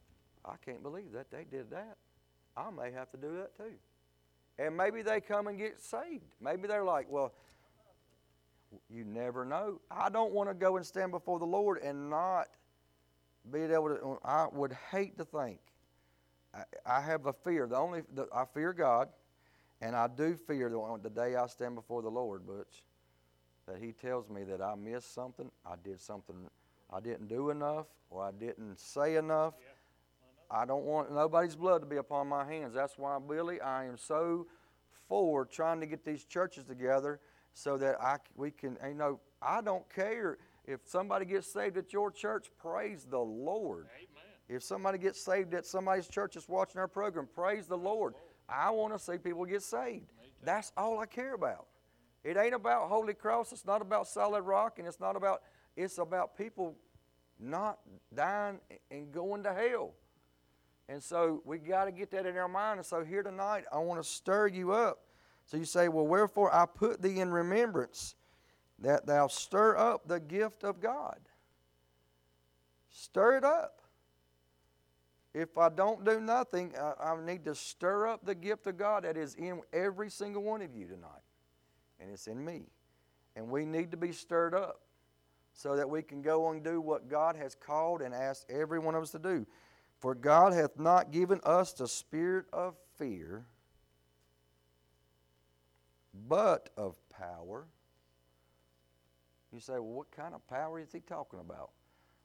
I 0.45 0.53
can't 0.63 0.83
believe 0.83 1.11
that 1.13 1.31
they 1.31 1.43
did 1.43 1.71
that. 1.71 1.97
I 2.55 2.69
may 2.69 2.91
have 2.91 3.09
to 3.09 3.17
do 3.17 3.37
that 3.37 3.57
too. 3.57 3.73
And 4.59 4.77
maybe 4.77 5.01
they 5.01 5.19
come 5.19 5.47
and 5.47 5.57
get 5.57 5.81
saved. 5.81 6.25
Maybe 6.39 6.67
they're 6.67 6.83
like, 6.83 7.07
Well, 7.09 7.33
you 8.87 9.03
never 9.03 9.45
know. 9.45 9.81
I 9.89 10.09
don't 10.09 10.31
want 10.31 10.49
to 10.49 10.53
go 10.53 10.77
and 10.77 10.85
stand 10.85 11.11
before 11.11 11.39
the 11.39 11.45
Lord 11.45 11.79
and 11.81 12.07
not 12.07 12.49
be 13.51 13.61
able 13.61 13.89
to. 13.89 14.19
Uh, 14.23 14.27
I 14.27 14.47
would 14.53 14.77
hate 14.91 15.17
to 15.17 15.25
think. 15.25 15.59
I, 16.53 16.65
I 16.85 17.01
have 17.01 17.25
a 17.25 17.33
fear. 17.33 17.65
The 17.65 17.77
only 17.77 18.03
the, 18.13 18.27
I 18.31 18.45
fear 18.53 18.73
God, 18.73 19.09
and 19.81 19.95
I 19.95 20.07
do 20.07 20.35
fear 20.35 20.69
the, 20.69 20.99
the 21.01 21.09
day 21.09 21.35
I 21.35 21.47
stand 21.47 21.73
before 21.73 22.03
the 22.03 22.09
Lord, 22.09 22.45
Butch, 22.45 22.83
that 23.67 23.77
He 23.81 23.91
tells 23.91 24.29
me 24.29 24.43
that 24.43 24.61
I 24.61 24.75
missed 24.75 25.13
something, 25.13 25.49
I 25.65 25.75
did 25.83 25.99
something 25.99 26.35
I 26.91 26.99
didn't 26.99 27.27
do 27.27 27.51
enough, 27.51 27.85
or 28.09 28.23
I 28.23 28.31
didn't 28.31 28.79
say 28.79 29.15
enough. 29.15 29.53
Yeah, 29.59 30.57
I, 30.57 30.63
I 30.63 30.65
don't 30.65 30.83
want 30.83 31.13
nobody's 31.13 31.55
blood 31.55 31.79
to 31.81 31.87
be 31.87 31.97
upon 31.97 32.27
my 32.27 32.45
hands. 32.45 32.73
That's 32.73 32.97
why, 32.97 33.17
Billy, 33.19 33.61
I 33.61 33.85
am 33.85 33.97
so 33.97 34.47
for 35.07 35.45
trying 35.45 35.79
to 35.79 35.85
get 35.85 36.03
these 36.03 36.25
churches 36.25 36.65
together 36.65 37.19
so 37.53 37.77
that 37.77 38.01
I 38.01 38.17
we 38.35 38.51
can. 38.51 38.77
You 38.85 38.93
know, 38.93 39.19
I 39.41 39.61
don't 39.61 39.87
care 39.93 40.37
if 40.65 40.81
somebody 40.85 41.25
gets 41.25 41.51
saved 41.51 41.77
at 41.77 41.93
your 41.93 42.11
church. 42.11 42.51
Praise 42.59 43.05
the 43.09 43.19
Lord. 43.19 43.87
Amen. 43.95 44.07
If 44.49 44.63
somebody 44.63 44.97
gets 44.97 45.23
saved 45.23 45.53
at 45.53 45.65
somebody's 45.65 46.09
church 46.09 46.33
that's 46.33 46.49
watching 46.49 46.79
our 46.81 46.87
program, 46.87 47.27
praise 47.33 47.67
the 47.67 47.77
Lord. 47.77 48.15
I 48.49 48.69
want 48.71 48.91
to 48.93 48.99
see 48.99 49.17
people 49.17 49.45
get 49.45 49.63
saved. 49.63 50.11
That's 50.43 50.73
all 50.75 50.99
I 50.99 51.05
care 51.05 51.35
about. 51.35 51.67
It 52.23 52.37
ain't 52.37 52.53
about 52.53 52.87
Holy 52.89 53.13
Cross. 53.13 53.51
It's 53.51 53.65
not 53.65 53.81
about 53.81 54.07
solid 54.07 54.43
rock, 54.43 54.79
and 54.79 54.87
it's 54.87 54.99
not 54.99 55.15
about. 55.15 55.41
It's 55.75 55.97
about 55.97 56.37
people 56.37 56.75
not 57.39 57.79
dying 58.13 58.59
and 58.91 59.11
going 59.11 59.43
to 59.43 59.53
hell. 59.53 59.93
And 60.89 61.01
so 61.01 61.41
we 61.45 61.57
got 61.57 61.85
to 61.85 61.91
get 61.91 62.11
that 62.11 62.25
in 62.25 62.37
our 62.37 62.49
mind. 62.49 62.79
And 62.79 62.85
so 62.85 63.03
here 63.03 63.23
tonight, 63.23 63.63
I 63.71 63.77
want 63.79 64.03
to 64.03 64.07
stir 64.07 64.47
you 64.47 64.73
up. 64.73 64.99
So 65.45 65.57
you 65.57 65.65
say, 65.65 65.87
Well, 65.87 66.05
wherefore 66.05 66.53
I 66.53 66.65
put 66.65 67.01
thee 67.01 67.19
in 67.19 67.31
remembrance 67.31 68.15
that 68.79 69.05
thou 69.05 69.27
stir 69.27 69.77
up 69.77 70.07
the 70.07 70.19
gift 70.19 70.63
of 70.63 70.79
God. 70.79 71.19
Stir 72.89 73.37
it 73.37 73.43
up. 73.43 73.81
If 75.33 75.57
I 75.57 75.69
don't 75.69 76.03
do 76.03 76.19
nothing, 76.19 76.73
I, 76.77 77.11
I 77.11 77.25
need 77.25 77.45
to 77.45 77.55
stir 77.55 78.07
up 78.07 78.25
the 78.25 78.35
gift 78.35 78.67
of 78.67 78.77
God 78.77 79.05
that 79.05 79.15
is 79.15 79.35
in 79.35 79.61
every 79.71 80.09
single 80.09 80.43
one 80.43 80.61
of 80.61 80.75
you 80.75 80.87
tonight. 80.87 81.20
And 82.01 82.11
it's 82.11 82.27
in 82.27 82.43
me. 82.43 82.63
And 83.35 83.47
we 83.49 83.65
need 83.65 83.91
to 83.91 83.97
be 83.97 84.11
stirred 84.11 84.53
up 84.53 84.81
so 85.53 85.75
that 85.75 85.89
we 85.89 86.01
can 86.01 86.21
go 86.21 86.49
and 86.49 86.63
do 86.63 86.81
what 86.81 87.09
God 87.09 87.35
has 87.35 87.55
called 87.55 88.01
and 88.01 88.13
asked 88.13 88.45
every 88.49 88.79
one 88.79 88.95
of 88.95 89.03
us 89.03 89.11
to 89.11 89.19
do. 89.19 89.45
For 89.99 90.15
God 90.15 90.53
hath 90.53 90.79
not 90.79 91.11
given 91.11 91.39
us 91.43 91.73
the 91.73 91.87
spirit 91.87 92.45
of 92.51 92.75
fear, 92.97 93.45
but 96.27 96.69
of 96.75 96.97
power. 97.09 97.67
You 99.53 99.59
say, 99.59 99.73
well, 99.73 99.83
what 99.83 100.11
kind 100.11 100.33
of 100.33 100.45
power 100.47 100.79
is 100.79 100.91
he 100.91 101.01
talking 101.01 101.39
about? 101.39 101.71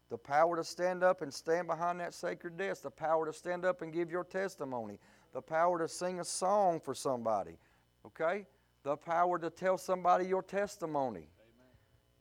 The 0.09 0.16
power 0.16 0.56
to 0.56 0.64
stand 0.64 1.02
up 1.02 1.21
and 1.23 1.35
stand 1.35 1.66
behind 1.66 2.00
that 2.00 2.14
sacred 2.14 2.56
desk, 2.56 2.83
the 2.83 2.90
power 2.90 3.26
to 3.26 3.33
stand 3.33 3.64
up 3.64 3.83
and 3.83 3.92
give 3.92 4.11
your 4.11 4.25
testimony, 4.25 4.99
the 5.33 5.42
power 5.42 5.78
to 5.80 5.88
sing 5.88 6.21
a 6.21 6.25
song 6.25 6.80
for 6.80 6.95
somebody, 6.95 7.59
okay? 8.06 8.47
The 8.87 8.97
power 8.97 9.37
to 9.40 9.50
tell 9.50 9.78
somebody 9.78 10.26
your 10.26 10.45
testimony. 10.45 11.26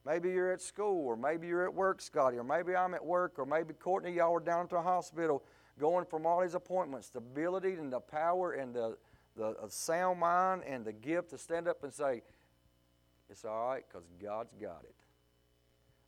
Maybe 0.04 0.32
you're 0.32 0.52
at 0.52 0.60
school, 0.60 1.06
or 1.06 1.16
maybe 1.16 1.46
you're 1.46 1.64
at 1.64 1.72
work, 1.72 2.02
Scotty, 2.02 2.38
or 2.38 2.44
maybe 2.44 2.76
I'm 2.76 2.96
at 2.96 3.06
work, 3.06 3.38
or 3.38 3.46
maybe 3.46 3.76
Courtney, 3.76 4.14
y'all 4.14 4.34
are 4.34 4.40
down 4.40 4.64
at 4.64 4.72
the 4.72 4.82
hospital 4.82 5.44
going 5.80 6.06
from 6.06 6.26
all 6.26 6.42
these 6.42 6.56
appointments. 6.56 7.10
The 7.10 7.20
ability 7.20 7.74
and 7.74 7.94
the 7.94 8.00
power 8.00 8.54
and 8.54 8.74
the, 8.74 8.98
the 9.38 9.54
sound 9.68 10.20
mind 10.22 10.64
and 10.66 10.84
the 10.84 10.92
gift 10.92 11.30
to 11.30 11.38
stand 11.38 11.68
up 11.68 11.84
and 11.84 11.94
say, 11.94 12.24
It's 13.30 13.46
all 13.46 13.68
right 13.68 13.84
because 13.88 14.08
God's 14.20 14.56
got 14.60 14.86
it. 14.86 14.96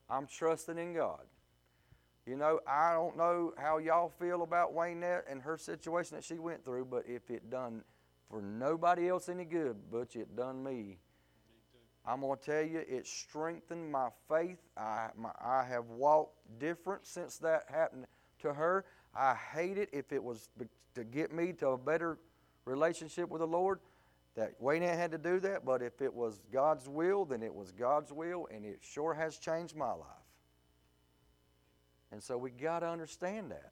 I'm 0.10 0.26
trusting 0.26 0.80
in 0.80 0.96
God. 0.96 1.22
You 2.26 2.36
know, 2.36 2.62
I 2.68 2.94
don't 2.94 3.16
know 3.16 3.54
how 3.60 3.78
y'all 3.78 4.10
feel 4.10 4.42
about 4.42 4.76
Waynette 4.76 5.32
and 5.32 5.40
her 5.44 5.60
situation 5.60 6.16
that 6.16 6.24
she 6.24 6.40
went 6.40 6.66
through, 6.66 6.86
but 6.86 7.04
if 7.08 7.30
it 7.30 7.52
done 7.52 7.84
for 8.30 8.42
nobody 8.42 9.10
else 9.10 9.30
any 9.30 9.46
good, 9.46 9.78
but 9.92 10.16
it 10.16 10.36
done 10.36 10.64
me 10.64 10.98
I'm 12.08 12.22
going 12.22 12.40
to 12.40 12.46
tell 12.46 12.64
you, 12.64 12.84
it 12.88 13.06
strengthened 13.06 13.92
my 13.92 14.08
faith. 14.30 14.60
I, 14.78 15.10
my, 15.18 15.32
I 15.44 15.66
have 15.68 15.90
walked 15.90 16.38
different 16.58 17.06
since 17.06 17.38
that 17.40 17.66
happened 17.70 18.06
to 18.40 18.54
her. 18.54 18.86
I 19.14 19.36
hate 19.36 19.78
it 19.78 19.90
if 19.92 20.14
it 20.14 20.24
was 20.24 20.50
to 20.96 21.04
get 21.04 21.34
me 21.34 21.52
to 21.54 21.70
a 21.70 21.78
better 21.78 22.18
relationship 22.64 23.28
with 23.30 23.42
the 23.42 23.48
Lord. 23.48 23.82
That 24.36 24.54
Wayne 24.60 24.84
had 24.84 25.12
to 25.12 25.18
do 25.18 25.40
that, 25.42 25.66
but 25.66 25.82
if 25.82 26.02
it 26.02 26.14
was 26.14 26.40
God's 26.54 26.88
will, 26.88 27.26
then 27.26 27.42
it 27.42 27.54
was 27.54 27.72
God's 27.72 28.14
will, 28.14 28.48
and 28.54 28.64
it 28.66 28.80
sure 28.82 29.14
has 29.14 29.38
changed 29.38 29.76
my 29.76 29.92
life. 29.92 30.08
And 32.12 32.24
so 32.24 32.38
we 32.38 32.52
got 32.52 32.80
to 32.80 32.88
understand 32.88 33.52
that. 33.52 33.72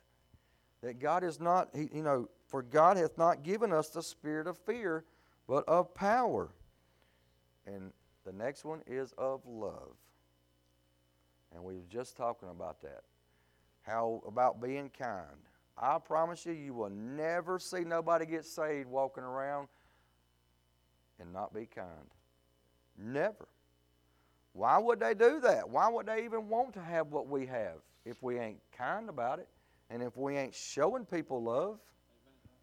That 0.81 0.99
God 0.99 1.23
is 1.23 1.39
not, 1.39 1.69
you 1.73 2.01
know, 2.01 2.27
for 2.47 2.61
God 2.61 2.97
hath 2.97 3.17
not 3.17 3.43
given 3.43 3.71
us 3.71 3.89
the 3.89 4.03
spirit 4.03 4.47
of 4.47 4.57
fear, 4.57 5.03
but 5.47 5.67
of 5.67 5.93
power. 5.93 6.49
And 7.65 7.91
the 8.25 8.33
next 8.33 8.65
one 8.65 8.81
is 8.87 9.13
of 9.17 9.41
love. 9.45 9.95
And 11.53 11.63
we 11.63 11.75
were 11.75 11.87
just 11.89 12.17
talking 12.17 12.49
about 12.49 12.81
that. 12.81 13.03
How 13.81 14.21
about 14.27 14.61
being 14.61 14.89
kind. 14.97 15.37
I 15.77 15.97
promise 15.99 16.45
you, 16.45 16.53
you 16.53 16.73
will 16.73 16.89
never 16.89 17.59
see 17.59 17.81
nobody 17.81 18.25
get 18.25 18.45
saved 18.45 18.89
walking 18.89 19.23
around 19.23 19.67
and 21.19 21.31
not 21.33 21.53
be 21.53 21.65
kind. 21.65 21.87
Never. 22.97 23.47
Why 24.53 24.77
would 24.77 24.99
they 24.99 25.13
do 25.13 25.39
that? 25.41 25.69
Why 25.69 25.89
would 25.89 26.05
they 26.05 26.23
even 26.23 26.47
want 26.47 26.73
to 26.75 26.81
have 26.81 27.07
what 27.07 27.27
we 27.27 27.45
have 27.45 27.79
if 28.05 28.23
we 28.23 28.39
ain't 28.39 28.59
kind 28.77 29.09
about 29.09 29.39
it 29.39 29.49
and 29.89 30.01
if 30.01 30.15
we 30.15 30.37
ain't 30.37 30.55
showing 30.55 31.05
people 31.05 31.43
love? 31.43 31.79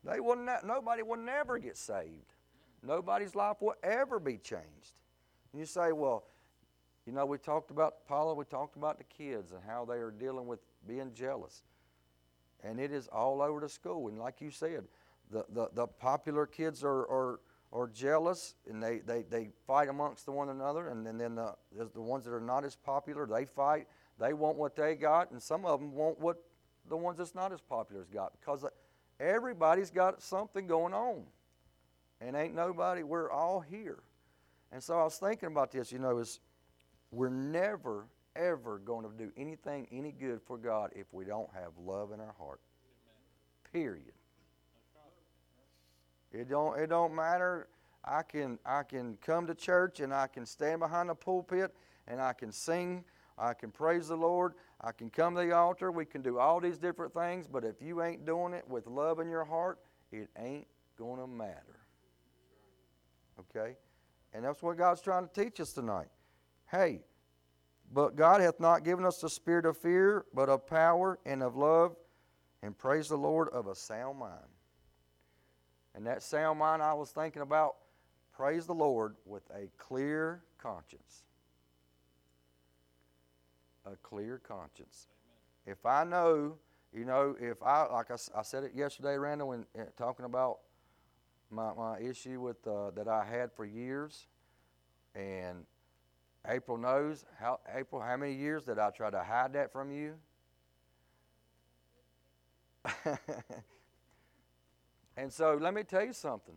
They 0.05 0.21
will 0.21 0.37
not, 0.37 0.67
nobody 0.67 1.03
will 1.03 1.19
never 1.19 1.59
get 1.59 1.77
saved. 1.77 2.35
Nobody's 2.83 3.35
life 3.35 3.57
will 3.61 3.75
ever 3.83 4.19
be 4.19 4.37
changed. 4.37 5.01
And 5.53 5.61
you 5.61 5.67
say, 5.67 5.93
well, 5.93 6.25
you 7.07 7.13
know, 7.13 7.27
we 7.27 7.39
talked 7.39 7.71
about, 7.71 8.07
Paula, 8.07 8.35
we 8.35 8.45
talked 8.45 8.77
about 8.77 8.99
the 8.99 9.05
kids 9.05 9.53
and 9.53 9.61
how 9.67 9.85
they 9.85 9.97
are 9.97 10.11
dealing 10.11 10.47
with 10.47 10.61
being 10.87 11.13
jealous. 11.15 11.63
And 12.65 12.79
it 12.79 12.93
is 12.93 13.09
all 13.09 13.43
over 13.43 13.61
the 13.61 13.69
school. 13.69 14.09
And 14.09 14.19
like 14.19 14.41
you 14.41 14.51
said, 14.51 14.85
the, 15.31 15.45
the, 15.53 15.69
the 15.75 15.87
popular 15.87 16.47
kids 16.47 16.85
are, 16.85 17.03
are, 17.03 17.41
are 17.73 17.89
jealous 17.89 18.55
and 18.69 18.83
they, 18.83 18.99
they, 18.99 19.23
they 19.23 19.49
fight 19.67 19.89
amongst 19.89 20.29
one 20.29 20.49
another. 20.49 20.89
And, 20.89 21.07
then 21.07 21.35
the, 21.35 21.55
the 21.73 22.01
ones 22.01 22.25
that 22.25 22.33
are 22.33 22.41
not 22.41 22.65
as 22.65 22.77
popular, 22.77 23.27
they 23.27 23.45
fight. 23.45 23.87
They 24.21 24.33
want 24.33 24.57
what 24.57 24.77
they 24.77 24.95
got. 24.95 25.31
And 25.31 25.43
some 25.43 25.65
of 25.65 25.81
them 25.81 25.93
want 25.93 26.21
what 26.21 26.37
the 26.89 26.97
ones 26.97 27.19
that's 27.19 27.35
not 27.35 27.53
as 27.53 27.61
popular 27.61 28.03
has 28.03 28.09
got 28.09 28.33
because 28.39 28.65
everybody's 29.23 29.91
got 29.91 30.21
something 30.21 30.67
going 30.67 30.93
on. 30.93 31.23
And 32.21 32.37
ain't 32.37 32.55
nobody, 32.55 33.03
we're 33.03 33.31
all 33.31 33.61
here. 33.61 34.03
And 34.73 34.83
so 34.83 34.99
I 34.99 35.05
was 35.05 35.17
thinking 35.17 35.49
about 35.49 35.71
this, 35.71 35.93
you 35.93 35.99
know, 35.99 36.19
is 36.19 36.41
we're 37.11 37.31
never, 37.31 38.07
ever 38.35 38.79
going 38.79 39.05
to 39.05 39.17
do 39.17 39.31
anything 39.37 39.87
any 39.93 40.13
good 40.13 40.41
for 40.43 40.57
God 40.57 40.91
if 40.95 41.07
we 41.13 41.25
don't 41.25 41.51
have 41.55 41.73
love 41.79 42.13
in 42.13 42.21
our 42.21 42.35
heart. 42.39 42.61
Period. 43.73 44.13
It 46.33 46.49
don't 46.49 46.79
it 46.79 46.89
don't 46.89 47.15
matter. 47.15 47.69
I 48.05 48.23
can 48.23 48.59
I 48.65 48.83
can 48.83 49.19
come 49.25 49.47
to 49.47 49.55
church 49.55 50.01
and 50.01 50.15
I 50.15 50.27
can 50.27 50.47
stand 50.47 50.81
behind 50.81 51.11
the 51.11 51.15
pulpit 51.15 51.75
and 52.09 52.21
I 52.21 52.33
can 52.33 52.53
sing, 52.53 53.05
I 53.39 53.53
can 53.55 53.71
praise 53.71 54.09
the 54.09 54.17
Lord, 54.17 54.55
I 54.83 54.91
can 54.93 55.11
come 55.11 55.37
to 55.37 55.43
the 55.43 55.53
altar, 55.53 55.93
we 55.93 56.05
can 56.05 56.23
do 56.23 56.39
all 56.39 56.61
these 56.61 56.79
different 56.79 57.15
things, 57.15 57.47
but 57.47 57.65
if 57.65 57.81
you 57.81 58.03
ain't 58.03 58.27
doing 58.27 58.53
it 58.53 58.69
with 58.69 58.87
love 58.87 59.21
in 59.21 59.29
your 59.29 59.45
heart, 59.45 59.79
it 60.11 60.29
ain't 60.37 60.67
going 60.99 61.21
to 61.21 61.27
matter. 61.27 61.81
Okay? 63.39 63.77
And 64.33 64.45
that's 64.45 64.63
what 64.63 64.77
God's 64.77 65.01
trying 65.01 65.29
to 65.29 65.45
teach 65.45 65.61
us 65.61 65.73
tonight. 65.73 66.09
Hey, 66.71 67.01
but 67.93 68.17
God 68.17 68.41
hath 68.41 68.59
not 68.59 68.85
given 68.85 69.05
us 69.05 69.19
the 69.19 69.29
spirit 69.29 69.67
of 69.67 69.77
fear, 69.77 70.25
but 70.35 70.49
of 70.49 70.67
power 70.67 71.19
and 71.27 71.43
of 71.43 71.57
love, 71.57 71.95
and 72.63 72.77
praise 72.77 73.09
the 73.09 73.17
Lord 73.17 73.49
of 73.51 73.67
a 73.67 73.75
sound 73.75 74.19
mind. 74.19 74.39
And 75.95 76.07
that 76.07 76.23
sound 76.23 76.59
mind 76.59 76.83
I 76.83 76.95
was 76.95 77.11
thinking 77.11 77.43
about, 77.43 77.77
praise 78.33 78.67
the 78.67 78.75
Lord 78.75 79.15
with 79.27 79.43
a 79.51 79.69
clear 79.77 80.43
conscience. 80.59 81.25
A 83.85 83.97
clear 83.97 84.39
conscience. 84.39 85.09
If 85.67 85.85
I 85.85 86.05
know, 86.05 86.57
you 86.93 87.05
know, 87.05 87.37
if 87.41 87.63
I, 87.63 87.85
like 87.87 88.11
I, 88.11 88.17
I 88.37 88.43
said 88.43 88.65
it 88.65 88.73
yesterday, 88.75 89.17
Randall, 89.17 89.49
when 89.49 89.67
uh, 89.79 89.85
talking 89.97 90.25
about 90.25 90.59
my, 91.51 91.73
my 91.75 91.99
issue 91.99 92.41
with 92.41 92.65
uh, 92.67 92.91
that 92.93 93.09
I 93.09 93.25
had 93.25 93.53
for 93.53 93.65
years, 93.65 94.27
and 95.15 95.65
April 96.47 96.77
knows 96.79 97.25
how 97.39 97.61
April 97.75 98.01
how 98.01 98.17
many 98.17 98.35
years 98.35 98.65
did 98.65 98.79
I 98.79 98.91
try 98.91 99.11
to 99.11 99.23
hide 99.23 99.53
that 99.55 99.73
from 99.73 99.91
you? 99.91 100.15
and 105.17 105.33
so 105.33 105.59
let 105.61 105.75
me 105.75 105.83
tell 105.85 106.05
you 106.05 106.13
something. 106.13 106.57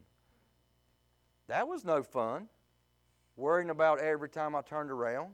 That 1.47 1.67
was 1.67 1.85
no 1.85 2.01
fun. 2.01 2.49
Worrying 3.37 3.69
about 3.69 3.99
every 3.99 4.29
time 4.29 4.55
I 4.55 4.61
turned 4.61 4.89
around, 4.89 5.33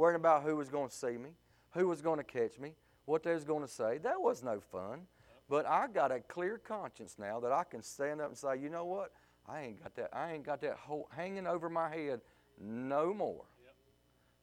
worrying 0.00 0.16
about 0.16 0.42
who 0.42 0.56
was 0.56 0.70
going 0.70 0.88
to 0.88 0.94
see 0.94 1.18
me, 1.18 1.28
who 1.72 1.86
was 1.86 2.00
going 2.00 2.16
to 2.16 2.24
catch 2.24 2.58
me, 2.58 2.72
what 3.04 3.22
they 3.22 3.34
was 3.34 3.44
going 3.44 3.60
to 3.60 3.68
say. 3.68 3.98
That 3.98 4.18
was 4.18 4.42
no 4.42 4.58
fun. 4.58 5.02
But 5.46 5.66
I 5.66 5.88
got 5.92 6.10
a 6.10 6.20
clear 6.20 6.56
conscience 6.56 7.16
now 7.18 7.38
that 7.40 7.52
I 7.52 7.64
can 7.64 7.82
stand 7.82 8.22
up 8.22 8.28
and 8.28 8.38
say, 8.38 8.56
you 8.58 8.70
know 8.70 8.86
what? 8.86 9.12
I 9.46 9.60
ain't 9.60 9.82
got 9.82 9.94
that. 9.96 10.08
I 10.14 10.32
ain't 10.32 10.42
got 10.42 10.62
that 10.62 10.76
whole 10.78 11.10
hanging 11.14 11.46
over 11.46 11.68
my 11.68 11.90
head 11.90 12.22
no 12.58 13.12
more. 13.12 13.44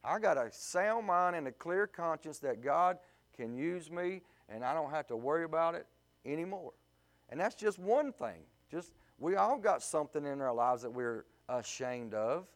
I 0.04 0.20
got 0.20 0.36
a 0.36 0.48
sound 0.52 1.08
mind 1.08 1.34
and 1.34 1.48
a 1.48 1.52
clear 1.52 1.88
conscience 1.88 2.38
that 2.38 2.62
God 2.62 2.98
can 3.36 3.56
use 3.56 3.90
me, 3.90 4.22
and 4.48 4.64
I 4.64 4.72
don't 4.74 4.90
have 4.90 5.08
to 5.08 5.16
worry 5.16 5.42
about 5.42 5.74
it 5.74 5.86
anymore. 6.24 6.72
And 7.30 7.40
that's 7.40 7.56
just 7.56 7.80
one 7.80 8.12
thing. 8.12 8.42
Just 8.70 8.92
we 9.18 9.34
all 9.34 9.58
got 9.58 9.82
something 9.82 10.24
in 10.24 10.40
our 10.40 10.54
lives 10.54 10.82
that 10.82 10.90
we're 10.90 11.24
ashamed 11.48 12.14
of. 12.14 12.46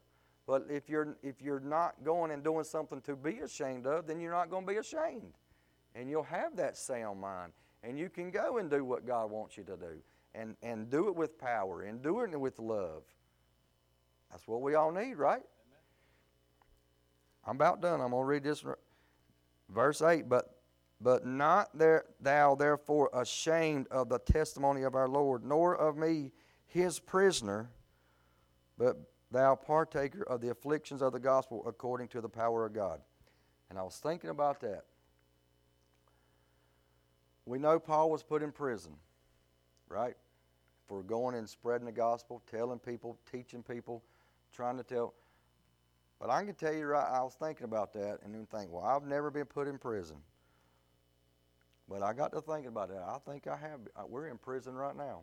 But 0.53 0.67
if 0.69 0.91
you're 0.91 1.17
if 1.23 1.41
you're 1.41 1.61
not 1.61 2.05
going 2.05 2.31
and 2.31 2.45
doing 2.45 2.65
something 2.65 3.01
to 3.07 3.17
be 3.17 3.39
ashamed 3.39 3.87
of, 3.87 4.07
then 4.07 4.21
you're 4.21 4.35
not 4.35 4.51
going 4.51 4.67
to 4.67 4.71
be 4.71 4.77
ashamed. 4.77 5.33
And 5.95 6.11
you'll 6.11 6.25
have 6.25 6.57
that 6.57 6.77
sound 6.77 7.23
mind. 7.23 7.55
And 7.83 7.99
you 7.99 8.11
can 8.11 8.31
go 8.31 8.59
and 8.59 8.69
do 8.69 8.85
what 8.85 9.07
God 9.07 9.31
wants 9.31 9.57
you 9.57 9.65
to 9.65 9.79
do. 9.79 10.03
And 10.35 10.55
and 10.63 10.91
do 10.91 11.09
it 11.09 11.17
with 11.17 11.39
power 11.39 11.85
and 11.85 12.03
do 12.03 12.21
it 12.21 12.39
with 12.39 12.59
love. 12.59 13.03
That's 14.31 14.47
what 14.47 14.61
we 14.61 14.75
all 14.75 14.93
need, 14.93 15.15
right? 15.15 15.41
I'm 17.47 17.57
about 17.57 17.81
done. 17.81 18.03
I'm 18.03 18.11
going 18.11 18.23
to 18.23 18.27
read 18.27 18.45
this 18.45 18.63
verse 19.71 20.03
8. 20.03 20.29
But, 20.29 20.55
but 21.01 21.27
not 21.27 21.71
there, 21.73 22.05
thou 22.21 22.57
therefore 22.57 23.09
ashamed 23.15 23.87
of 23.91 24.11
the 24.11 24.19
testimony 24.19 24.83
of 24.83 24.97
our 24.97 25.09
Lord, 25.09 25.47
nor 25.47 25.75
of 25.75 25.97
me 25.97 26.31
his 26.67 26.99
prisoner, 26.99 27.71
but 28.77 28.99
thou 29.33 29.55
partaker 29.55 30.23
of 30.23 30.41
the 30.41 30.51
afflictions 30.51 31.03
of 31.03 31.13
the 31.13 31.19
gospel 31.19 31.65
according 31.67 32.09
to 32.09 32.21
the 32.21 32.29
power 32.29 32.67
of 32.67 32.73
God. 32.73 33.01
And 33.71 33.79
I 33.79 33.83
was 33.83 33.97
thinking 33.97 34.31
about 34.31 34.61
that. 34.61 34.85
We 37.47 37.59
know 37.59 37.79
Paul 37.81 38.11
was 38.11 38.23
put 38.23 38.43
in 38.43 38.53
prison, 38.53 38.93
right? 39.89 40.15
For 40.87 41.03
going 41.03 41.35
and 41.35 41.49
spreading 41.49 41.87
the 41.87 41.93
gospel, 41.93 42.43
telling 42.51 42.79
people, 42.79 43.19
teaching 43.31 43.63
people, 43.63 44.03
trying 44.55 44.77
to 44.77 44.85
tell. 44.85 45.15
But 46.21 46.31
I 46.31 46.45
can 46.45 46.55
tell 46.55 46.73
you 46.73 46.87
right, 46.87 47.09
I 47.11 47.23
was 47.23 47.35
thinking 47.35 47.65
about 47.65 47.93
that 47.95 48.19
and 48.23 48.33
then 48.35 48.47
think, 48.47 48.71
well, 48.71 48.85
I've 48.85 49.05
never 49.05 49.31
been 49.31 49.47
put 49.47 49.67
in 49.67 49.79
prison. 49.79 50.19
But 51.89 52.03
I 52.03 52.13
got 52.13 52.33
to 52.33 52.41
thinking 52.41 52.69
about 52.69 52.91
that. 52.91 53.03
I 53.03 53.19
think 53.29 53.49
I 53.49 53.57
have. 53.57 53.81
We're 54.09 54.29
in 54.29 54.39
prison 54.39 54.75
right 54.75 54.97
now. 54.97 55.23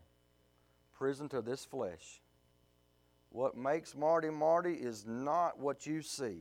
Prison 0.93 1.29
to 1.29 1.41
this 1.41 1.63
flesh. 1.63 2.21
What 3.31 3.55
makes 3.55 3.95
Marty 3.95 4.29
Marty 4.29 4.73
is 4.73 5.05
not 5.05 5.59
what 5.59 5.85
you 5.85 6.01
see. 6.01 6.39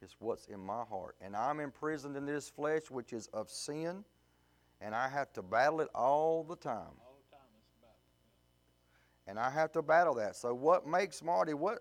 It's 0.00 0.16
what's 0.18 0.46
in 0.46 0.58
my 0.60 0.82
heart. 0.84 1.16
And 1.20 1.36
I'm 1.36 1.60
imprisoned 1.60 2.16
in 2.16 2.26
this 2.26 2.48
flesh, 2.48 2.90
which 2.90 3.12
is 3.12 3.28
of 3.28 3.48
sin, 3.48 4.04
and 4.80 4.94
I 4.94 5.08
have 5.08 5.32
to 5.34 5.42
battle 5.42 5.80
it 5.80 5.88
all 5.94 6.42
the 6.42 6.56
time. 6.56 6.96
All 7.04 7.18
the 7.30 7.36
time. 7.36 7.46
Yeah. 7.80 9.30
And 9.30 9.38
I 9.38 9.50
have 9.50 9.70
to 9.72 9.82
battle 9.82 10.14
that. 10.14 10.34
So 10.34 10.54
what 10.54 10.86
makes 10.86 11.22
Marty, 11.22 11.54
what 11.54 11.80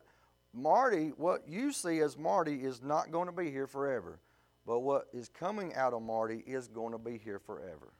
Marty, 0.54 1.08
what 1.17 1.47
you 1.47 1.71
see 1.71 2.00
as 2.00 2.17
Marty 2.17 2.63
is 2.63 2.82
not 2.84 3.12
going 3.12 3.28
to 3.28 3.32
be 3.32 3.50
here 3.50 3.67
forever. 3.67 4.19
But 4.67 4.82
what 4.82 5.08
is 5.13 5.28
coming 5.28 5.74
out 5.74 5.93
of 5.93 6.04
Marty 6.04 6.43
is 6.45 6.67
going 6.67 6.91
to 6.91 7.00
be 7.00 7.17
here 7.17 7.39
forever. 7.39 7.93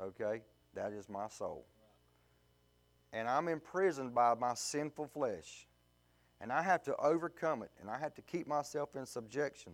Okay? 0.00 0.42
That 0.74 0.92
is 0.92 1.08
my 1.08 1.28
soul. 1.28 1.66
And 3.12 3.28
I'm 3.28 3.48
imprisoned 3.48 4.14
by 4.14 4.34
my 4.34 4.54
sinful 4.54 5.08
flesh. 5.08 5.66
And 6.40 6.52
I 6.52 6.62
have 6.62 6.82
to 6.84 6.96
overcome 6.96 7.62
it. 7.62 7.70
And 7.80 7.90
I 7.90 7.98
have 7.98 8.14
to 8.14 8.22
keep 8.22 8.46
myself 8.46 8.96
in 8.96 9.06
subjection 9.06 9.72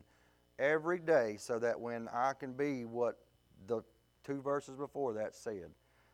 every 0.58 0.98
day 0.98 1.36
so 1.38 1.58
that 1.58 1.78
when 1.80 2.08
I 2.12 2.32
can 2.38 2.52
be 2.52 2.84
what 2.84 3.18
the 3.66 3.82
two 4.24 4.42
verses 4.42 4.76
before 4.76 5.14
that 5.14 5.34
said, 5.34 5.70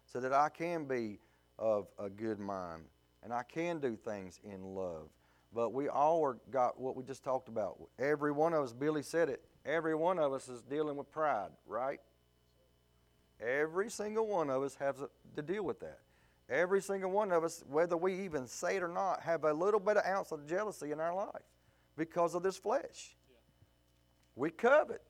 so 0.07 0.21
that 0.21 0.33
I 0.33 0.49
can 0.49 0.85
be 0.85 1.19
of 1.59 1.89
a 1.99 2.09
good 2.11 2.39
mind 2.39 2.85
and 3.23 3.33
I 3.33 3.43
can 3.43 3.79
do 3.79 3.97
things 3.97 4.39
in 4.45 4.63
love 4.75 5.09
but 5.55 5.73
we 5.73 5.89
all 5.89 6.23
are 6.25 6.37
got 6.51 6.79
what 6.81 6.97
we 6.97 7.05
just 7.05 7.23
talked 7.23 7.49
about. 7.49 7.79
Every 7.99 8.33
one 8.33 8.53
of 8.53 8.65
us, 8.65 8.73
Billy 8.73 9.03
said 9.03 9.29
it, 9.29 9.43
every 9.65 9.95
one 9.95 10.19
of 10.19 10.33
us 10.33 10.49
is 10.49 10.63
dealing 10.63 10.97
with 10.97 11.11
pride, 11.13 11.51
right? 11.67 12.01
Every 13.41 13.89
single 13.89 14.27
one 14.27 14.51
of 14.51 14.63
us 14.63 14.75
has 14.77 14.97
to 15.37 15.43
deal 15.43 15.63
with 15.63 15.81
that. 15.81 16.01
Every 16.49 16.83
single 16.83 17.11
one 17.11 17.33
of 17.33 17.43
us, 17.43 17.65
whether 17.69 17.97
we 17.97 18.25
even 18.25 18.47
say 18.47 18.77
it 18.77 18.83
or 18.83 18.89
not, 18.89 19.23
have 19.23 19.45
a 19.45 19.53
little 19.53 19.81
bit 19.81 19.97
of 19.97 20.05
ounce 20.05 20.31
of 20.31 20.47
jealousy 20.47 20.93
in 20.93 21.01
our 21.01 21.15
life 21.15 21.43
because 21.97 22.35
of 22.35 22.43
this 22.43 22.57
flesh. 22.57 23.17
Yeah. 23.31 23.37
We 24.37 24.51
covet. 24.51 25.03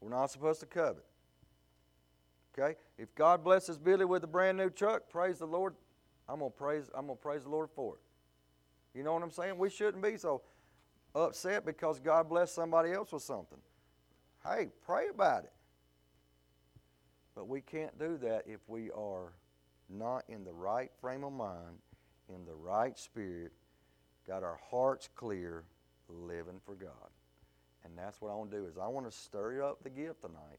We're 0.00 0.10
not 0.10 0.30
supposed 0.30 0.60
to 0.60 0.66
covet. 0.66 1.04
Okay? 2.56 2.76
If 2.98 3.14
God 3.14 3.42
blesses 3.42 3.78
Billy 3.78 4.04
with 4.04 4.22
a 4.24 4.28
brand 4.28 4.56
new 4.58 4.70
truck, 4.70 5.08
praise 5.10 5.38
the 5.38 5.46
Lord. 5.46 5.74
I'm 6.28 6.38
gonna 6.38 6.50
praise, 6.50 6.90
I'm 6.94 7.06
gonna 7.06 7.16
praise 7.16 7.42
the 7.42 7.50
Lord 7.50 7.70
for 7.74 7.94
it. 7.94 8.00
You 8.96 9.02
know 9.02 9.12
what 9.12 9.22
I'm 9.22 9.30
saying? 9.30 9.58
We 9.58 9.70
shouldn't 9.70 10.02
be 10.02 10.16
so 10.16 10.42
upset 11.14 11.66
because 11.66 11.98
God 11.98 12.28
blessed 12.28 12.54
somebody 12.54 12.92
else 12.92 13.12
with 13.12 13.22
something. 13.22 13.58
Hey, 14.44 14.68
pray 14.84 15.08
about 15.08 15.44
it. 15.44 15.52
But 17.34 17.48
we 17.48 17.60
can't 17.60 17.98
do 17.98 18.16
that 18.18 18.44
if 18.46 18.60
we 18.68 18.90
are 18.92 19.32
not 19.88 20.24
in 20.28 20.44
the 20.44 20.52
right 20.52 20.90
frame 21.00 21.24
of 21.24 21.32
mind, 21.32 21.78
in 22.28 22.44
the 22.44 22.54
right 22.54 22.98
spirit, 22.98 23.52
got 24.26 24.42
our 24.42 24.58
hearts 24.70 25.08
clear, 25.14 25.64
living 26.08 26.60
for 26.64 26.74
God. 26.74 27.10
And 27.84 27.96
that's 27.96 28.20
what 28.20 28.30
I 28.30 28.34
want 28.34 28.50
to 28.50 28.56
do 28.58 28.66
is 28.66 28.76
I 28.78 28.88
want 28.88 29.10
to 29.10 29.16
stir 29.16 29.62
up 29.62 29.82
the 29.82 29.90
gift 29.90 30.22
tonight 30.22 30.58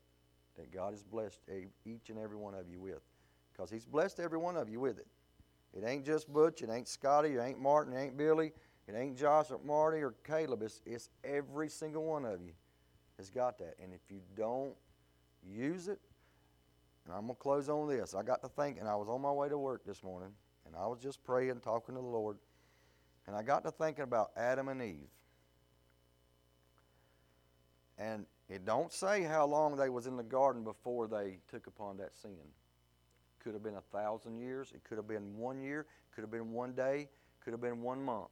that 0.57 0.71
God 0.71 0.93
has 0.93 1.03
blessed 1.03 1.39
each 1.85 2.09
and 2.09 2.17
every 2.17 2.37
one 2.37 2.53
of 2.53 2.69
you 2.69 2.79
with. 2.79 3.01
Because 3.51 3.69
He's 3.69 3.85
blessed 3.85 4.19
every 4.19 4.37
one 4.37 4.55
of 4.55 4.69
you 4.69 4.79
with 4.79 4.97
it. 4.97 5.07
It 5.73 5.83
ain't 5.85 6.05
just 6.05 6.31
Butch, 6.31 6.61
it 6.61 6.69
ain't 6.69 6.87
Scotty, 6.87 7.29
it 7.35 7.39
ain't 7.39 7.59
Martin, 7.59 7.93
it 7.93 7.99
ain't 7.99 8.17
Billy, 8.17 8.53
it 8.87 8.95
ain't 8.95 9.17
Josh 9.17 9.51
or 9.51 9.59
Marty 9.65 10.01
or 10.01 10.15
Caleb. 10.25 10.63
It's, 10.63 10.81
it's 10.85 11.09
every 11.23 11.69
single 11.69 12.03
one 12.03 12.25
of 12.25 12.41
you 12.41 12.53
has 13.17 13.29
got 13.29 13.57
that. 13.59 13.75
And 13.83 13.93
if 13.93 14.01
you 14.09 14.21
don't 14.35 14.73
use 15.45 15.87
it, 15.87 15.99
and 17.07 17.15
I'm 17.15 17.23
going 17.23 17.35
to 17.35 17.41
close 17.41 17.69
on 17.69 17.87
this. 17.87 18.13
I 18.13 18.21
got 18.21 18.41
to 18.43 18.49
thinking, 18.49 18.85
I 18.85 18.95
was 18.95 19.07
on 19.09 19.21
my 19.21 19.31
way 19.31 19.49
to 19.49 19.57
work 19.57 19.83
this 19.85 20.03
morning, 20.03 20.29
and 20.65 20.75
I 20.75 20.85
was 20.85 20.99
just 21.01 21.23
praying, 21.23 21.59
talking 21.61 21.95
to 21.95 22.01
the 22.01 22.07
Lord, 22.07 22.37
and 23.25 23.35
I 23.35 23.41
got 23.41 23.63
to 23.63 23.71
thinking 23.71 24.03
about 24.03 24.31
Adam 24.37 24.67
and 24.67 24.81
Eve. 24.81 25.09
And 27.97 28.25
it 28.47 28.65
don't 28.65 28.93
say 28.93 29.23
how 29.23 29.47
long 29.47 29.75
they 29.75 29.89
was 29.89 30.05
in 30.05 30.17
the 30.17 30.23
garden 30.23 30.63
before 30.63 31.07
they 31.07 31.39
took 31.49 31.65
upon 31.65 31.97
that 31.97 32.15
sin 32.15 32.37
could 33.47 33.53
have 33.53 33.63
been 33.63 33.75
a 33.75 33.97
thousand 33.97 34.39
years. 34.39 34.73
It 34.75 34.83
could 34.83 34.97
have 34.97 35.07
been 35.07 35.37
one 35.37 35.61
year. 35.61 35.85
Could 36.13 36.19
have 36.19 36.31
been 36.31 36.51
one 36.51 36.73
day. 36.73 37.07
Could 37.39 37.51
have 37.51 37.61
been 37.61 37.81
one 37.81 38.03
month. 38.03 38.27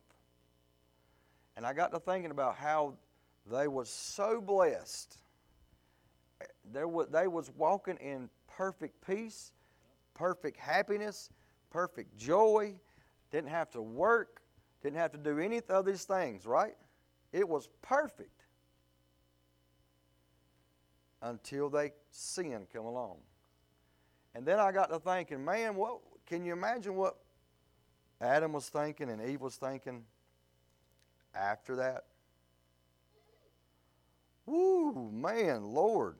And 1.55 1.65
I 1.65 1.71
got 1.71 1.93
to 1.93 1.99
thinking 1.99 2.31
about 2.31 2.57
how 2.57 2.95
they 3.49 3.69
was 3.69 3.87
so 3.89 4.41
blessed. 4.41 5.17
There 6.69 6.89
was, 6.89 7.07
they 7.13 7.27
was 7.27 7.49
walking 7.55 7.95
in 8.01 8.29
perfect 8.55 9.05
peace, 9.05 9.51
perfect 10.13 10.57
happiness, 10.57 11.29
perfect 11.69 12.17
joy. 12.17 12.73
Didn't 13.31 13.49
have 13.49 13.69
to 13.71 13.81
work. 13.81 14.41
Didn't 14.81 14.97
have 14.97 15.11
to 15.11 15.17
do 15.17 15.39
any 15.39 15.61
of 15.69 15.85
these 15.85 16.03
things, 16.03 16.45
right? 16.45 16.75
It 17.33 17.47
was 17.47 17.69
perfect 17.81 18.45
until 21.21 21.69
they 21.69 21.91
sin 22.11 22.67
come 22.71 22.85
along. 22.85 23.17
And 24.35 24.45
then 24.45 24.59
I 24.59 24.71
got 24.71 24.89
to 24.89 24.99
thinking, 24.99 25.43
man, 25.43 25.75
what 25.75 25.99
can 26.25 26.45
you 26.45 26.53
imagine 26.53 26.95
what 26.95 27.17
Adam 28.21 28.53
was 28.53 28.69
thinking 28.69 29.09
and 29.09 29.21
Eve 29.21 29.41
was 29.41 29.55
thinking 29.55 30.03
after 31.33 31.75
that? 31.77 32.05
Woo, 34.45 35.09
man, 35.11 35.63
Lord, 35.63 36.17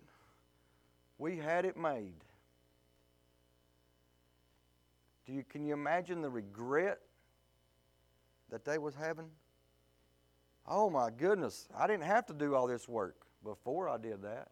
we 1.17 1.37
had 1.37 1.65
it 1.65 1.77
made. 1.77 2.24
Do 5.25 5.33
you, 5.33 5.43
can 5.43 5.65
you 5.65 5.73
imagine 5.73 6.21
the 6.21 6.29
regret 6.29 6.99
that 8.49 8.63
they 8.63 8.77
was 8.77 8.95
having? 8.95 9.29
Oh 10.67 10.89
my 10.89 11.09
goodness, 11.09 11.67
I 11.77 11.87
didn't 11.87 12.03
have 12.03 12.25
to 12.27 12.33
do 12.33 12.55
all 12.55 12.67
this 12.67 12.87
work 12.87 13.25
before 13.43 13.89
I 13.89 13.97
did 13.97 14.21
that. 14.23 14.49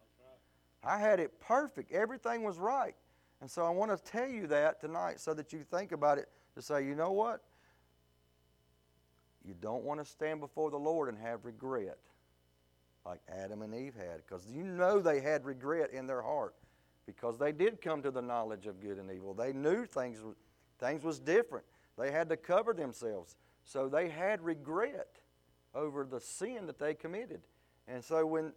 I 0.82 0.98
had 0.98 1.18
it 1.18 1.40
perfect. 1.40 1.92
Everything 1.92 2.42
was 2.42 2.58
right. 2.58 2.94
And 3.40 3.50
so 3.50 3.64
I 3.64 3.70
want 3.70 3.90
to 3.90 4.10
tell 4.10 4.28
you 4.28 4.46
that 4.48 4.80
tonight 4.80 5.20
so 5.20 5.34
that 5.34 5.52
you 5.52 5.62
think 5.62 5.92
about 5.92 6.18
it 6.18 6.28
to 6.54 6.62
say, 6.62 6.84
you 6.84 6.94
know 6.94 7.12
what? 7.12 7.42
You 9.44 9.54
don't 9.60 9.84
want 9.84 10.00
to 10.00 10.06
stand 10.06 10.40
before 10.40 10.70
the 10.70 10.78
Lord 10.78 11.08
and 11.08 11.18
have 11.18 11.44
regret 11.44 11.98
like 13.04 13.20
Adam 13.28 13.62
and 13.62 13.74
Eve 13.74 13.94
had 13.94 14.18
because 14.26 14.46
you 14.46 14.62
know 14.62 15.00
they 15.00 15.20
had 15.20 15.44
regret 15.44 15.90
in 15.92 16.06
their 16.06 16.22
heart 16.22 16.54
because 17.06 17.38
they 17.38 17.52
did 17.52 17.82
come 17.82 18.02
to 18.02 18.10
the 18.10 18.22
knowledge 18.22 18.66
of 18.66 18.80
good 18.80 18.98
and 18.98 19.10
evil. 19.10 19.34
They 19.34 19.52
knew 19.52 19.84
things 19.84 20.18
things 20.78 21.04
was 21.04 21.18
different. 21.18 21.64
They 21.98 22.10
had 22.10 22.28
to 22.30 22.36
cover 22.36 22.72
themselves. 22.72 23.36
So 23.64 23.88
they 23.88 24.08
had 24.08 24.42
regret 24.42 25.18
over 25.74 26.04
the 26.04 26.20
sin 26.20 26.66
that 26.66 26.78
they 26.78 26.94
committed. 26.94 27.40
And 27.88 28.04
so 28.04 28.26
when 28.26 28.52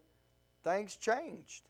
things 0.64 0.96
changed, 0.96 1.64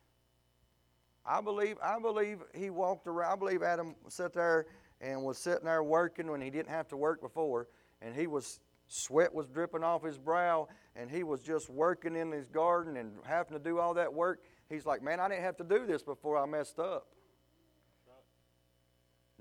I 1.25 1.41
believe 1.41 1.77
I 1.83 1.99
believe 1.99 2.39
he 2.53 2.69
walked 2.69 3.07
around. 3.07 3.31
I 3.31 3.35
believe 3.35 3.63
Adam 3.63 3.95
sat 4.07 4.33
there 4.33 4.65
and 5.01 5.23
was 5.23 5.37
sitting 5.37 5.65
there 5.65 5.83
working 5.83 6.31
when 6.31 6.41
he 6.41 6.49
didn't 6.49 6.69
have 6.69 6.87
to 6.89 6.97
work 6.97 7.21
before, 7.21 7.67
and 8.01 8.15
he 8.15 8.27
was 8.27 8.59
sweat 8.87 9.33
was 9.33 9.47
dripping 9.47 9.83
off 9.83 10.03
his 10.03 10.17
brow, 10.17 10.67
and 10.95 11.11
he 11.11 11.23
was 11.23 11.41
just 11.41 11.69
working 11.69 12.15
in 12.15 12.31
his 12.31 12.47
garden 12.47 12.95
and 12.95 13.11
having 13.25 13.53
to 13.53 13.59
do 13.59 13.79
all 13.79 13.93
that 13.93 14.13
work. 14.13 14.41
He's 14.69 14.85
like, 14.85 15.01
man, 15.01 15.19
I 15.19 15.27
didn't 15.27 15.43
have 15.43 15.57
to 15.57 15.63
do 15.63 15.85
this 15.85 16.01
before 16.01 16.37
I 16.37 16.45
messed 16.45 16.79
up. 16.79 17.07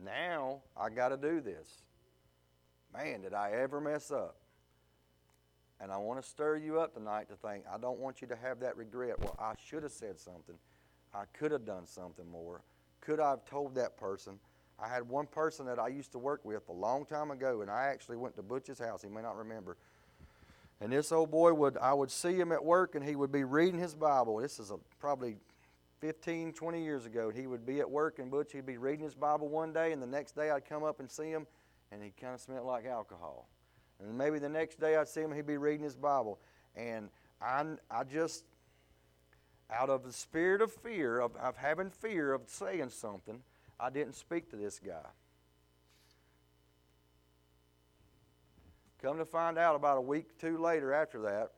Now 0.03 0.63
I 0.77 0.91
got 0.91 1.09
to 1.09 1.17
do 1.17 1.41
this. 1.41 1.83
Man, 2.93 3.23
did 3.23 3.35
I 3.35 3.51
ever 3.53 3.81
mess 3.81 4.11
up? 4.11 4.37
And 5.81 5.93
I 5.93 5.99
want 5.99 6.23
to 6.23 6.27
stir 6.27 6.57
you 6.57 6.81
up 6.81 6.95
tonight 6.95 7.29
to 7.29 7.37
think, 7.37 7.65
I 7.71 7.79
don't 7.79 7.99
want 7.99 8.23
you 8.23 8.29
to 8.29 8.37
have 8.37 8.61
that 8.61 8.77
regret. 8.77 9.19
Well, 9.21 9.37
I 9.39 9.53
should 9.63 9.83
have 9.83 9.93
said 9.93 10.19
something. 10.19 10.55
I 11.15 11.25
could 11.33 11.53
have 11.53 11.67
done 11.67 11.87
something 11.87 12.29
more. 12.31 12.63
Could 13.01 13.21
I 13.21 13.31
have 13.31 13.45
told 13.45 13.75
that 13.75 13.97
person? 13.97 14.39
I 14.79 14.89
had 14.89 15.09
one 15.09 15.27
person 15.27 15.67
that 15.67 15.79
I 15.79 15.89
used 15.89 16.13
to 16.13 16.19
work 16.19 16.45
with 16.45 16.69
a 16.69 16.73
long 16.73 17.05
time 17.07 17.31
ago, 17.31 17.63
and 17.63 17.71
I 17.71 17.87
actually 17.87 18.17
went 18.17 18.37
to 18.37 18.43
Butch's 18.43 18.79
house. 18.79 19.03
He 19.03 19.09
may 19.09 19.23
not 19.23 19.37
remember. 19.37 19.77
And 20.81 20.93
this 20.93 21.13
old 21.13 21.31
boy 21.31 21.55
would, 21.55 21.79
I 21.79 21.95
would 21.95 22.11
see 22.11 22.35
him 22.35 22.53
at 22.53 22.63
work, 22.63 22.95
and 22.95 23.05
he 23.05 23.17
would 23.17 23.33
be 23.33 23.45
reading 23.45 23.81
his 23.81 23.95
Bible. 23.95 24.39
This 24.39 24.59
is 24.59 24.71
a, 24.71 24.77
probably 24.99 25.37
15, 26.01 26.53
20 26.53 26.83
years 26.83 27.07
ago. 27.07 27.31
He 27.31 27.47
would 27.47 27.65
be 27.65 27.81
at 27.81 27.91
work, 27.91 28.19
and 28.19 28.31
Butch, 28.31 28.53
he'd 28.53 28.67
be 28.67 28.77
reading 28.77 29.05
his 29.05 29.15
Bible 29.15 29.49
one 29.49 29.73
day, 29.73 29.93
and 29.93 30.03
the 30.03 30.07
next 30.07 30.37
day 30.37 30.51
I'd 30.51 30.65
come 30.65 30.85
up 30.85 31.01
and 31.01 31.11
see 31.11 31.31
him, 31.31 31.47
and 31.91 32.03
he 32.03 32.11
kind 32.11 32.35
of 32.35 32.41
smelled 32.41 32.67
like 32.67 32.85
alcohol. 32.87 33.49
And 34.01 34.17
maybe 34.17 34.39
the 34.39 34.49
next 34.49 34.79
day 34.79 34.97
I'd 34.97 35.09
see 35.09 35.23
him, 35.23 35.33
he'd 35.33 35.47
be 35.47 35.57
reading 35.57 35.85
his 35.85 35.97
Bible. 35.97 36.39
And 36.75 37.09
I, 37.41 37.65
I 37.91 38.05
just, 38.05 38.45
out 39.71 39.89
of 39.89 40.05
the 40.05 40.13
spirit 40.13 40.61
of 40.61 40.73
fear, 40.73 41.19
of, 41.21 41.35
of 41.37 41.57
having 41.57 41.91
fear 41.91 42.33
of 42.33 42.43
saying 42.47 42.91
something, 42.91 43.41
I 43.81 43.91
didn't 43.91 44.15
speak 44.15 44.51
to 44.51 44.57
this 44.57 44.79
guy. 44.79 45.07
Come 49.03 49.19
to 49.19 49.25
find 49.25 49.59
out 49.59 49.77
about 49.77 49.99
a 49.99 50.03
week 50.03 50.39
two 50.39 50.59
later 50.59 50.93
after 50.93 51.23
that, 51.23 51.53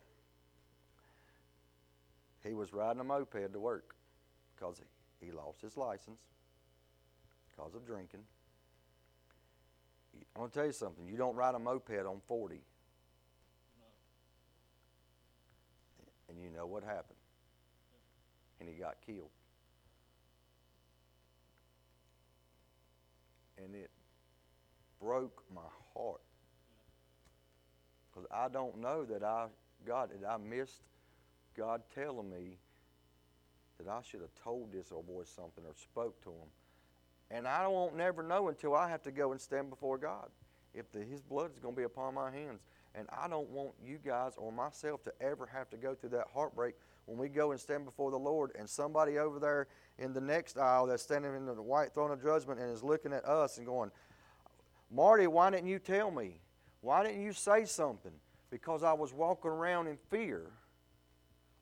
he 2.43 2.53
was 2.53 2.73
riding 2.73 3.01
a 3.01 3.03
moped 3.03 3.51
to 3.51 3.59
work 3.59 3.95
because 4.59 4.81
he 5.21 5.31
lost 5.31 5.61
his 5.61 5.77
license 5.77 6.19
because 7.51 7.75
of 7.75 7.85
drinking. 7.85 8.21
I'm 10.35 10.41
going 10.41 10.49
to 10.49 10.55
tell 10.55 10.65
you 10.65 10.71
something. 10.71 11.07
You 11.07 11.17
don't 11.17 11.35
ride 11.35 11.55
a 11.55 11.59
moped 11.59 12.05
on 12.05 12.21
40. 12.27 12.61
And 16.29 16.37
you 16.41 16.49
know 16.55 16.65
what 16.65 16.83
happened. 16.83 17.17
And 18.59 18.69
he 18.69 18.75
got 18.75 18.97
killed. 19.05 19.29
And 23.57 23.75
it 23.75 23.89
broke 25.01 25.43
my 25.53 25.61
heart. 25.93 26.21
Because 28.11 28.27
I 28.33 28.47
don't 28.49 28.79
know 28.79 29.05
that 29.05 29.23
I, 29.23 29.47
God, 29.85 30.09
that 30.11 30.27
I 30.27 30.37
missed 30.37 30.81
God 31.57 31.81
telling 31.93 32.29
me 32.29 32.57
that 33.79 33.89
I 33.89 34.01
should 34.01 34.21
have 34.21 34.33
told 34.43 34.71
this 34.71 34.91
old 34.91 35.07
boy 35.07 35.23
something 35.23 35.63
or 35.65 35.73
spoke 35.75 36.21
to 36.23 36.29
him. 36.29 36.47
And 37.31 37.47
I 37.47 37.67
won't 37.67 37.95
never 37.95 38.23
know 38.23 38.49
until 38.49 38.75
I 38.75 38.89
have 38.89 39.03
to 39.03 39.11
go 39.11 39.31
and 39.31 39.39
stand 39.39 39.69
before 39.69 39.97
God 39.97 40.29
if 40.73 40.91
the, 40.91 40.99
His 40.99 41.21
blood 41.21 41.51
is 41.51 41.59
going 41.59 41.75
to 41.75 41.77
be 41.77 41.83
upon 41.83 42.13
my 42.13 42.31
hands. 42.31 42.61
And 42.95 43.07
I 43.15 43.27
don't 43.27 43.49
want 43.49 43.71
you 43.83 43.99
guys 44.03 44.33
or 44.37 44.51
myself 44.51 45.03
to 45.03 45.13
ever 45.21 45.45
have 45.45 45.69
to 45.69 45.77
go 45.77 45.93
through 45.93 46.09
that 46.09 46.27
heartbreak 46.33 46.75
when 47.05 47.17
we 47.17 47.29
go 47.29 47.51
and 47.51 47.59
stand 47.59 47.85
before 47.85 48.11
the 48.11 48.17
Lord 48.17 48.51
and 48.57 48.69
somebody 48.69 49.17
over 49.17 49.39
there 49.39 49.67
in 49.97 50.13
the 50.13 50.21
next 50.21 50.57
aisle 50.57 50.87
that's 50.87 51.03
standing 51.03 51.35
in 51.35 51.45
the 51.45 51.53
white 51.53 51.93
throne 51.93 52.11
of 52.11 52.21
judgment 52.21 52.59
and 52.59 52.71
is 52.71 52.83
looking 52.83 53.13
at 53.13 53.25
us 53.25 53.57
and 53.57 53.65
going, 53.65 53.91
Marty, 54.91 55.27
why 55.27 55.51
didn't 55.51 55.67
you 55.67 55.79
tell 55.79 56.09
me? 56.09 56.39
Why 56.81 57.03
didn't 57.03 57.21
you 57.21 57.33
say 57.33 57.65
something? 57.65 58.11
Because 58.49 58.83
I 58.83 58.93
was 58.93 59.13
walking 59.13 59.51
around 59.51 59.87
in 59.87 59.97
fear, 60.09 60.47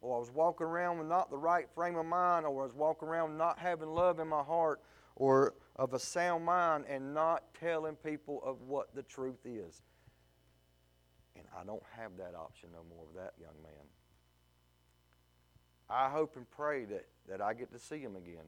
or 0.08 0.16
I 0.16 0.20
was 0.20 0.32
walking 0.32 0.66
around 0.66 1.00
with 1.00 1.08
not 1.08 1.30
the 1.30 1.38
right 1.38 1.68
frame 1.76 1.98
of 1.98 2.06
mind, 2.06 2.46
or 2.46 2.62
I 2.62 2.66
was 2.66 2.74
walking 2.74 3.10
around 3.10 3.38
not 3.38 3.60
having 3.60 3.90
love 3.90 4.20
in 4.20 4.28
my 4.30 4.42
heart, 4.42 4.80
or 5.18 5.54
of 5.76 5.94
a 5.94 6.00
sound 6.00 6.46
mind 6.46 6.86
and 6.90 7.14
not 7.14 7.44
telling 7.60 7.96
people 7.96 8.42
of 8.46 8.62
what 8.62 8.96
the 8.96 9.04
truth 9.04 9.46
is. 9.46 9.82
And 11.36 11.46
I 11.60 11.66
don't 11.66 11.84
have 11.98 12.12
that 12.18 12.36
option 12.36 12.70
no 12.72 12.80
more 12.90 13.06
with 13.06 13.18
that 13.18 13.34
young 13.40 13.62
man. 13.62 13.86
I 15.90 16.10
hope 16.10 16.38
and 16.38 16.50
pray 16.52 16.86
that, 16.86 17.06
that 17.30 17.42
I 17.42 17.54
get 17.54 17.72
to 17.74 17.80
see 17.80 18.00
him 18.00 18.16
again. 18.16 18.46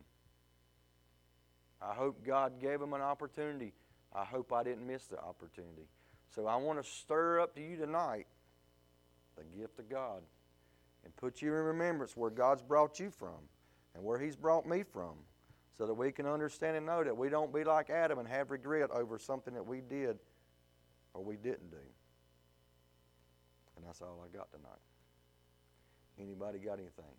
I 1.81 1.93
hope 1.93 2.25
God 2.25 2.61
gave 2.61 2.81
him 2.81 2.93
an 2.93 3.01
opportunity. 3.01 3.73
I 4.13 4.23
hope 4.23 4.53
I 4.53 4.63
didn't 4.63 4.87
miss 4.87 5.05
the 5.05 5.19
opportunity. 5.19 5.87
So 6.33 6.47
I 6.47 6.55
want 6.55 6.81
to 6.81 6.89
stir 6.89 7.41
up 7.41 7.53
to 7.55 7.61
you 7.61 7.75
tonight 7.75 8.27
the 9.37 9.43
gift 9.57 9.79
of 9.79 9.89
God 9.89 10.21
and 11.03 11.15
put 11.15 11.41
you 11.41 11.49
in 11.49 11.63
remembrance 11.63 12.15
where 12.15 12.29
God's 12.29 12.61
brought 12.61 12.99
you 12.99 13.09
from 13.09 13.39
and 13.95 14.03
where 14.03 14.19
He's 14.19 14.35
brought 14.35 14.65
me 14.65 14.83
from 14.83 15.13
so 15.77 15.87
that 15.87 15.93
we 15.93 16.11
can 16.11 16.25
understand 16.25 16.75
and 16.75 16.85
know 16.85 17.03
that 17.03 17.15
we 17.15 17.29
don't 17.29 17.53
be 17.53 17.63
like 17.63 17.89
Adam 17.89 18.19
and 18.19 18.27
have 18.27 18.51
regret 18.51 18.91
over 18.91 19.17
something 19.17 19.53
that 19.53 19.65
we 19.65 19.81
did 19.81 20.17
or 21.13 21.23
we 21.23 21.35
didn't 21.35 21.71
do. 21.71 21.77
And 23.77 23.85
that's 23.87 24.01
all 24.01 24.23
I 24.23 24.35
got 24.35 24.51
tonight. 24.51 24.81
Anybody 26.19 26.59
got 26.59 26.73
anything? 26.73 27.15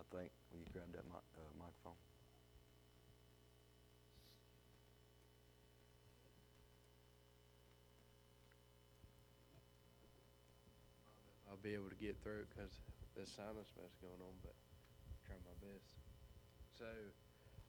I 0.00 0.16
think, 0.16 0.30
will 0.50 0.60
you 0.60 0.66
grab 0.72 0.86
that 0.92 1.04
mic, 1.04 1.20
uh, 1.36 1.52
microphone? 1.58 1.92
I'll 11.50 11.55
be 11.66 11.74
able 11.74 11.90
to 11.90 11.96
get 11.96 12.14
through 12.22 12.46
it 12.46 12.48
because 12.54 12.70
there's 13.16 13.28
sinus 13.34 13.74
mess 13.74 13.90
going 14.00 14.22
on, 14.22 14.34
but 14.40 14.54
I 14.54 15.26
try 15.26 15.34
my 15.42 15.56
best. 15.66 15.90
So, 16.78 16.86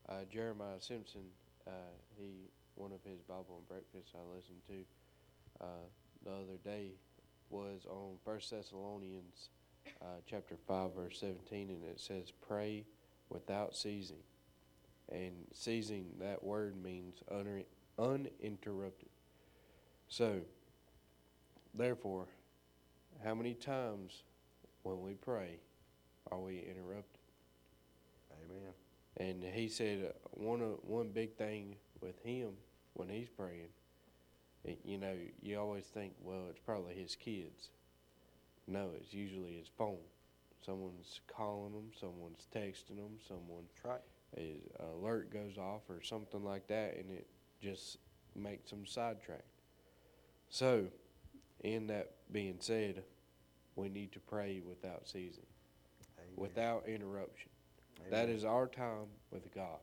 uh, 0.08 0.24
Jeremiah 0.32 0.80
Simpson, 0.80 1.26
uh, 1.66 1.98
he 2.16 2.52
one 2.76 2.92
of 2.92 3.02
his 3.04 3.22
Bible 3.28 3.58
and 3.58 3.68
breakfast 3.68 4.14
I 4.14 4.22
listened 4.36 4.62
to 4.68 5.66
uh, 5.66 5.88
the 6.24 6.32
other 6.32 6.60
day 6.64 6.92
was 7.50 7.88
on 7.90 8.18
First 8.24 8.52
Thessalonians 8.52 9.50
uh, 10.00 10.22
chapter 10.30 10.58
five 10.68 10.94
verse 10.94 11.20
seventeen, 11.20 11.70
and 11.70 11.84
it 11.84 12.00
says, 12.00 12.32
"Pray 12.48 12.86
without 13.30 13.76
ceasing." 13.76 14.22
And 15.12 15.48
ceasing 15.54 16.06
that 16.20 16.44
word 16.44 16.76
means 16.84 17.24
uninterrupted. 17.98 19.10
So, 20.08 20.42
therefore, 21.74 22.28
how 23.24 23.36
many 23.36 23.54
times 23.54 24.24
when 24.84 25.02
we 25.02 25.14
pray 25.14 25.60
are 26.32 26.40
we 26.40 26.60
interrupted? 26.60 27.22
Amen. 28.46 28.74
And 29.18 29.44
he 29.44 29.68
said 29.68 30.06
uh, 30.10 30.14
one 30.32 30.60
one 30.84 31.10
big 31.10 31.36
thing 31.36 31.76
with 32.02 32.20
him 32.24 32.52
when 32.94 33.10
he's 33.10 33.30
praying, 33.30 33.70
it, 34.64 34.80
you 34.84 34.98
know, 34.98 35.14
you 35.42 35.60
always 35.60 35.86
think, 35.86 36.14
well, 36.22 36.46
it's 36.50 36.60
probably 36.60 36.94
his 36.94 37.16
kids. 37.16 37.70
No, 38.68 38.90
it's 39.00 39.14
usually 39.14 39.54
his 39.54 39.70
phone. 39.78 39.98
Someone's 40.66 41.22
calling 41.28 41.74
them, 41.74 41.92
someone's 42.00 42.48
texting 42.54 42.98
them, 42.98 43.18
someone 43.28 43.64
right. 43.84 44.02
a 44.38 44.60
alert 44.94 45.32
goes 45.32 45.58
off 45.58 45.82
or 45.90 46.02
something 46.02 46.44
like 46.44 46.68
that, 46.68 46.98
and 46.98 47.12
it 47.12 47.28
just 47.62 47.98
makes 48.36 48.70
them 48.72 48.86
sidetracked. 48.86 49.44
So, 50.50 50.86
in 51.64 51.88
that 51.88 52.12
being 52.32 52.58
said, 52.60 53.04
we 53.76 53.90
need 53.90 54.12
to 54.14 54.20
pray 54.20 54.62
without 54.68 55.08
ceasing, 55.08 55.46
Amen. 56.18 56.34
without 56.36 56.88
interruption. 56.88 57.50
That 58.10 58.26
Amen. 58.26 58.36
is 58.36 58.46
our 58.46 58.68
time 58.68 59.08
with 59.32 59.54
God. 59.54 59.80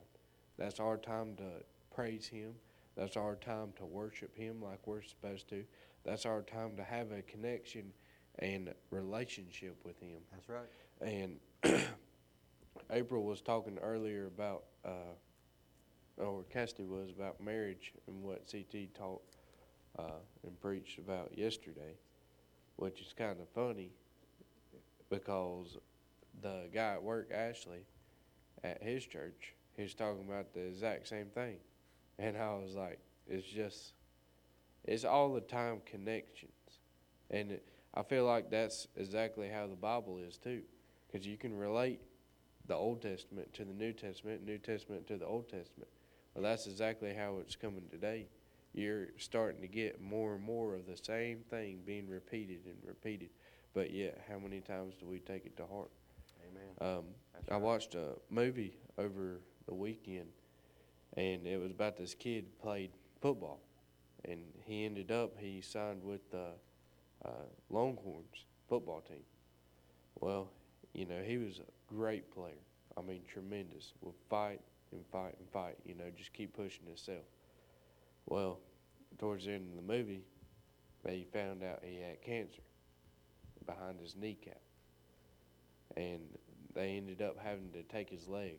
That's 0.57 0.79
our 0.79 0.97
time 0.97 1.35
to 1.37 1.63
praise 1.93 2.27
Him. 2.27 2.53
That's 2.95 3.17
our 3.17 3.35
time 3.35 3.73
to 3.77 3.85
worship 3.85 4.35
Him 4.35 4.61
like 4.61 4.85
we're 4.85 5.01
supposed 5.01 5.49
to. 5.49 5.63
That's 6.05 6.25
our 6.25 6.41
time 6.41 6.75
to 6.77 6.83
have 6.83 7.11
a 7.11 7.21
connection 7.23 7.91
and 8.39 8.73
relationship 8.91 9.77
with 9.83 9.99
Him. 9.99 10.19
That's 10.31 10.49
right. 10.49 10.69
And 11.01 11.39
April 12.91 13.23
was 13.23 13.41
talking 13.41 13.77
earlier 13.81 14.27
about, 14.27 14.63
uh, 14.85 15.13
or 16.17 16.43
Cassidy 16.43 16.85
was 16.85 17.09
about 17.09 17.41
marriage 17.41 17.93
and 18.07 18.23
what 18.23 18.49
CT 18.49 18.93
taught 18.93 19.21
uh, 19.97 20.19
and 20.43 20.59
preached 20.61 20.99
about 20.99 21.37
yesterday, 21.37 21.95
which 22.75 23.01
is 23.01 23.13
kind 23.17 23.39
of 23.39 23.47
funny 23.49 23.91
because 25.09 25.77
the 26.41 26.63
guy 26.73 26.93
at 26.93 27.03
work, 27.03 27.31
Ashley, 27.33 27.85
at 28.63 28.81
his 28.81 29.05
church, 29.05 29.53
he's 29.77 29.93
talking 29.93 30.25
about 30.27 30.53
the 30.53 30.61
exact 30.61 31.07
same 31.07 31.27
thing. 31.27 31.57
And 32.17 32.37
I 32.37 32.53
was 32.55 32.75
like, 32.75 32.99
it's 33.27 33.45
just, 33.45 33.93
it's 34.83 35.05
all 35.05 35.33
the 35.33 35.41
time 35.41 35.81
connections. 35.85 36.51
And 37.29 37.51
it, 37.51 37.67
I 37.93 38.03
feel 38.03 38.25
like 38.25 38.49
that's 38.49 38.87
exactly 38.95 39.49
how 39.49 39.67
the 39.67 39.75
Bible 39.75 40.17
is 40.17 40.37
too. 40.37 40.61
Because 41.07 41.25
you 41.25 41.37
can 41.37 41.55
relate 41.55 42.01
the 42.67 42.75
Old 42.75 43.01
Testament 43.01 43.53
to 43.53 43.63
the 43.63 43.73
New 43.73 43.93
Testament, 43.93 44.45
New 44.45 44.57
Testament 44.57 45.07
to 45.07 45.17
the 45.17 45.25
Old 45.25 45.49
Testament. 45.49 45.89
Well, 46.33 46.43
that's 46.43 46.67
exactly 46.67 47.13
how 47.13 47.37
it's 47.39 47.55
coming 47.55 47.83
today. 47.89 48.27
You're 48.75 49.07
starting 49.17 49.61
to 49.61 49.67
get 49.67 50.01
more 50.01 50.35
and 50.35 50.43
more 50.43 50.75
of 50.75 50.85
the 50.85 50.97
same 50.97 51.39
thing 51.49 51.79
being 51.85 52.09
repeated 52.09 52.65
and 52.65 52.75
repeated. 52.85 53.29
But 53.73 53.91
yet, 53.91 54.21
how 54.29 54.37
many 54.37 54.59
times 54.59 54.95
do 54.99 55.07
we 55.07 55.19
take 55.19 55.45
it 55.45 55.55
to 55.57 55.65
heart? 55.65 55.91
Amen. 56.43 56.99
Um, 56.99 57.05
I 57.49 57.53
right. 57.53 57.61
watched 57.61 57.95
a 57.95 58.15
movie 58.29 58.77
over 58.97 59.39
the 59.65 59.73
weekend, 59.73 60.27
and 61.15 61.47
it 61.47 61.57
was 61.61 61.71
about 61.71 61.95
this 61.95 62.13
kid 62.13 62.59
played 62.59 62.91
football, 63.21 63.61
and 64.25 64.41
he 64.65 64.85
ended 64.85 65.09
up 65.09 65.37
he 65.39 65.61
signed 65.61 66.03
with 66.03 66.29
the 66.31 66.49
uh, 67.23 67.29
Longhorns 67.69 68.45
football 68.67 69.01
team. 69.01 69.23
Well, 70.19 70.49
you 70.93 71.05
know 71.05 71.21
he 71.25 71.37
was 71.37 71.59
a 71.59 71.93
great 71.93 72.29
player. 72.29 72.59
I 72.97 73.01
mean, 73.01 73.21
tremendous. 73.25 73.93
Would 74.01 74.15
fight 74.29 74.59
and 74.91 75.05
fight 75.13 75.35
and 75.39 75.49
fight. 75.49 75.77
You 75.85 75.95
know, 75.95 76.11
just 76.17 76.33
keep 76.33 76.53
pushing 76.55 76.85
himself. 76.85 77.23
Well, 78.25 78.59
towards 79.17 79.45
the 79.45 79.53
end 79.53 79.69
of 79.69 79.75
the 79.75 79.93
movie, 79.93 80.23
they 81.03 81.25
found 81.31 81.63
out 81.63 81.79
he 81.83 82.01
had 82.01 82.21
cancer 82.21 82.61
behind 83.65 83.99
his 83.99 84.15
kneecap, 84.15 84.61
and 85.95 86.21
they 86.73 86.97
ended 86.97 87.21
up 87.21 87.37
having 87.43 87.71
to 87.73 87.83
take 87.83 88.09
his 88.09 88.27
leg 88.27 88.57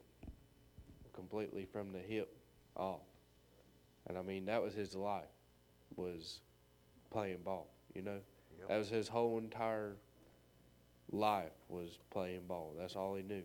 completely 1.13 1.65
from 1.65 1.93
the 1.93 1.99
hip 1.99 2.37
off. 2.77 3.01
And 4.07 4.17
I 4.17 4.23
mean, 4.23 4.47
that 4.47 4.63
was 4.63 4.75
his 4.75 4.95
life, 4.95 5.25
was 5.97 6.41
playing 7.11 7.39
ball, 7.45 7.69
you 7.95 8.03
know? 8.03 8.21
Yep. 8.59 8.69
That 8.69 8.79
was 8.79 8.89
his 8.89 9.09
whole 9.09 9.39
entire 9.39 9.97
life 11.11 11.53
was 11.69 11.99
playing 12.11 12.43
ball. 12.47 12.75
That's 12.79 12.97
all 12.97 13.15
he 13.15 13.23
knew. 13.23 13.43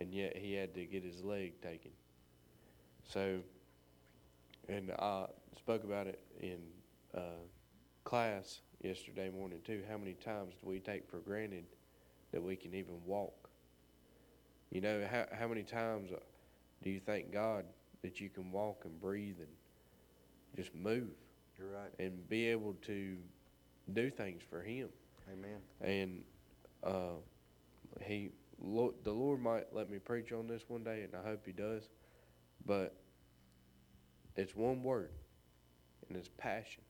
And 0.00 0.12
yet 0.12 0.36
he 0.36 0.54
had 0.54 0.74
to 0.74 0.84
get 0.84 1.04
his 1.04 1.22
leg 1.22 1.60
taken. 1.60 1.90
So, 3.08 3.40
and 4.68 4.90
I 4.92 5.26
spoke 5.56 5.84
about 5.84 6.06
it 6.06 6.20
in 6.40 6.58
uh, 7.14 7.42
class 8.04 8.60
yesterday 8.82 9.30
morning 9.30 9.60
too. 9.64 9.82
How 9.88 9.96
many 9.96 10.14
times 10.14 10.54
do 10.62 10.68
we 10.68 10.80
take 10.80 11.08
for 11.10 11.18
granted 11.18 11.64
that 12.32 12.42
we 12.42 12.56
can 12.56 12.74
even 12.74 12.94
walk? 13.06 13.48
You 14.70 14.80
know, 14.80 15.06
how, 15.10 15.26
how 15.38 15.48
many 15.48 15.62
times 15.62 16.10
do 16.82 16.90
you 16.90 17.00
thank 17.00 17.32
God 17.32 17.64
that 18.02 18.20
you 18.20 18.28
can 18.28 18.50
walk 18.50 18.82
and 18.84 19.00
breathe 19.00 19.36
and 19.38 19.48
just 20.56 20.74
move 20.74 21.10
You're 21.58 21.68
right. 21.68 21.90
and 21.98 22.28
be 22.28 22.48
able 22.48 22.74
to 22.86 23.16
do 23.92 24.10
things 24.10 24.42
for 24.48 24.62
Him? 24.62 24.88
Amen. 25.30 25.60
And 25.80 26.22
uh, 26.82 27.20
he, 28.00 28.30
Lord, 28.60 28.94
the 29.04 29.12
Lord 29.12 29.40
might 29.40 29.72
let 29.72 29.90
me 29.90 29.98
preach 29.98 30.32
on 30.32 30.46
this 30.46 30.62
one 30.68 30.82
day, 30.82 31.02
and 31.02 31.14
I 31.14 31.28
hope 31.28 31.46
He 31.46 31.52
does. 31.52 31.88
But 32.64 32.96
it's 34.36 34.54
one 34.54 34.82
word, 34.82 35.10
and 36.08 36.16
it's 36.16 36.30
passion. 36.38 36.82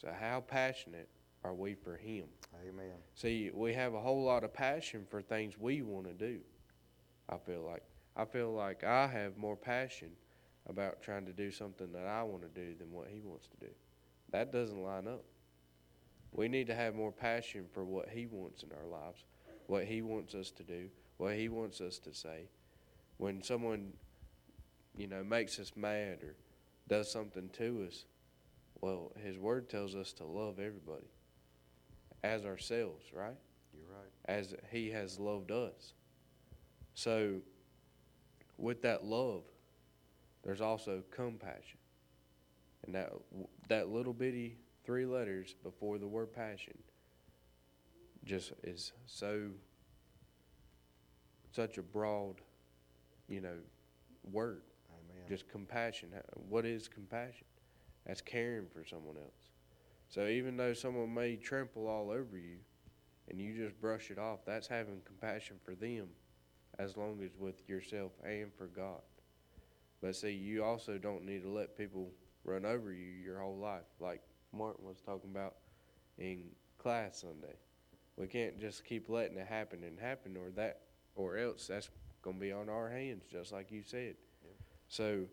So, 0.00 0.12
how 0.18 0.40
passionate 0.40 1.08
are 1.44 1.54
we 1.54 1.74
for 1.74 1.96
Him? 1.96 2.24
Amen. 2.66 2.96
See, 3.14 3.50
we 3.52 3.74
have 3.74 3.94
a 3.94 4.00
whole 4.00 4.22
lot 4.22 4.44
of 4.44 4.52
passion 4.52 5.06
for 5.10 5.22
things 5.22 5.58
we 5.58 5.82
want 5.82 6.06
to 6.06 6.12
do. 6.12 6.40
I 7.28 7.36
feel 7.36 7.62
like 7.62 7.82
I 8.16 8.24
feel 8.24 8.52
like 8.52 8.82
I 8.84 9.06
have 9.06 9.36
more 9.36 9.56
passion 9.56 10.10
about 10.68 11.00
trying 11.02 11.24
to 11.26 11.32
do 11.32 11.50
something 11.50 11.92
that 11.92 12.06
I 12.06 12.22
want 12.24 12.42
to 12.42 12.48
do 12.48 12.74
than 12.76 12.92
what 12.92 13.08
he 13.08 13.20
wants 13.20 13.46
to 13.48 13.66
do. 13.66 13.72
That 14.32 14.52
doesn't 14.52 14.82
line 14.82 15.06
up. 15.06 15.24
We 16.32 16.48
need 16.48 16.66
to 16.66 16.74
have 16.74 16.94
more 16.94 17.12
passion 17.12 17.66
for 17.72 17.84
what 17.84 18.08
he 18.08 18.26
wants 18.26 18.62
in 18.62 18.70
our 18.72 18.86
lives, 18.86 19.24
what 19.66 19.84
he 19.84 20.02
wants 20.02 20.34
us 20.34 20.50
to 20.52 20.62
do, 20.62 20.88
what 21.16 21.34
he 21.34 21.48
wants 21.48 21.80
us 21.80 21.98
to 22.00 22.12
say. 22.12 22.48
When 23.16 23.42
someone, 23.42 23.92
you 24.98 25.06
know, 25.06 25.22
makes 25.22 25.58
us 25.58 25.72
mad 25.76 26.18
or 26.22 26.34
does 26.88 27.10
something 27.10 27.48
to 27.50 27.86
us, 27.86 28.04
well, 28.80 29.12
his 29.22 29.38
word 29.38 29.70
tells 29.70 29.94
us 29.94 30.12
to 30.14 30.24
love 30.24 30.58
everybody 30.58 31.06
as 32.24 32.44
ourselves, 32.44 33.06
right? 33.12 33.36
You're 33.72 33.86
right. 33.88 34.10
As 34.24 34.54
He 34.70 34.90
has 34.90 35.18
loved 35.18 35.50
us. 35.50 35.92
So, 36.94 37.40
with 38.56 38.82
that 38.82 39.04
love, 39.04 39.44
there's 40.44 40.60
also 40.60 41.02
compassion, 41.10 41.78
and 42.84 42.94
that 42.94 43.12
that 43.68 43.88
little 43.88 44.12
bitty 44.12 44.56
three 44.84 45.06
letters 45.06 45.54
before 45.62 45.98
the 45.98 46.06
word 46.06 46.32
passion 46.32 46.76
just 48.24 48.52
is 48.64 48.92
so 49.06 49.48
such 51.52 51.78
a 51.78 51.82
broad, 51.82 52.36
you 53.28 53.40
know, 53.40 53.56
word. 54.32 54.62
Just 55.28 55.48
compassion. 55.48 56.08
What 56.48 56.64
is 56.64 56.88
compassion? 56.88 57.46
That's 58.06 58.20
caring 58.20 58.66
for 58.72 58.84
someone 58.84 59.16
else. 59.16 59.50
So 60.08 60.26
even 60.26 60.56
though 60.56 60.72
someone 60.72 61.12
may 61.12 61.36
trample 61.36 61.86
all 61.86 62.10
over 62.10 62.38
you 62.38 62.56
and 63.28 63.38
you 63.38 63.54
just 63.54 63.78
brush 63.78 64.10
it 64.10 64.18
off, 64.18 64.38
that's 64.46 64.66
having 64.66 65.02
compassion 65.04 65.56
for 65.62 65.74
them 65.74 66.08
as 66.78 66.96
long 66.96 67.20
as 67.22 67.30
with 67.38 67.68
yourself 67.68 68.12
and 68.24 68.52
for 68.54 68.68
God. 68.68 69.02
But 70.00 70.16
see, 70.16 70.30
you 70.30 70.64
also 70.64 70.96
don't 70.96 71.26
need 71.26 71.42
to 71.42 71.50
let 71.50 71.76
people 71.76 72.10
run 72.44 72.64
over 72.64 72.92
you 72.92 73.10
your 73.22 73.40
whole 73.40 73.58
life, 73.58 73.84
like 74.00 74.22
Martin 74.52 74.86
was 74.86 75.00
talking 75.04 75.30
about 75.30 75.56
in 76.16 76.44
class 76.78 77.20
Sunday. 77.20 77.56
We 78.16 78.26
can't 78.26 78.58
just 78.58 78.84
keep 78.84 79.08
letting 79.08 79.36
it 79.36 79.46
happen 79.46 79.84
and 79.84 79.98
happen, 79.98 80.36
or 80.36 80.50
that, 80.56 80.80
or 81.14 81.36
else 81.36 81.66
that's 81.66 81.90
gonna 82.22 82.38
be 82.38 82.52
on 82.52 82.68
our 82.68 82.88
hands, 82.88 83.24
just 83.30 83.52
like 83.52 83.70
you 83.70 83.82
said. 83.82 84.14
So, 84.88 85.24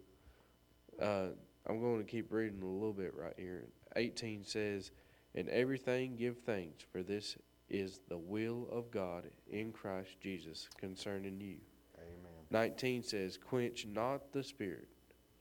uh, 1.02 1.28
I'm 1.68 1.82
going 1.82 1.98
to 1.98 2.04
keep 2.04 2.32
reading 2.32 2.62
a 2.62 2.66
little 2.66 2.94
bit 2.94 3.14
right 3.16 3.34
here. 3.38 3.66
18 3.96 4.44
says, 4.44 4.92
In 5.34 5.50
everything 5.50 6.16
give 6.16 6.38
thanks, 6.46 6.84
for 6.92 7.02
this 7.02 7.38
is 7.70 8.00
the 8.10 8.18
will 8.18 8.68
of 8.72 8.92
God 8.92 9.24
in 9.50 9.72
Christ 9.72 10.20
Jesus 10.22 10.70
concerning 10.78 11.40
you. 11.42 11.58
Amen. 11.98 12.44
19 12.52 13.04
says, 13.04 13.38
Quench 13.38 13.88
not 13.88 14.32
the 14.32 14.44
spirit. 14.44 14.88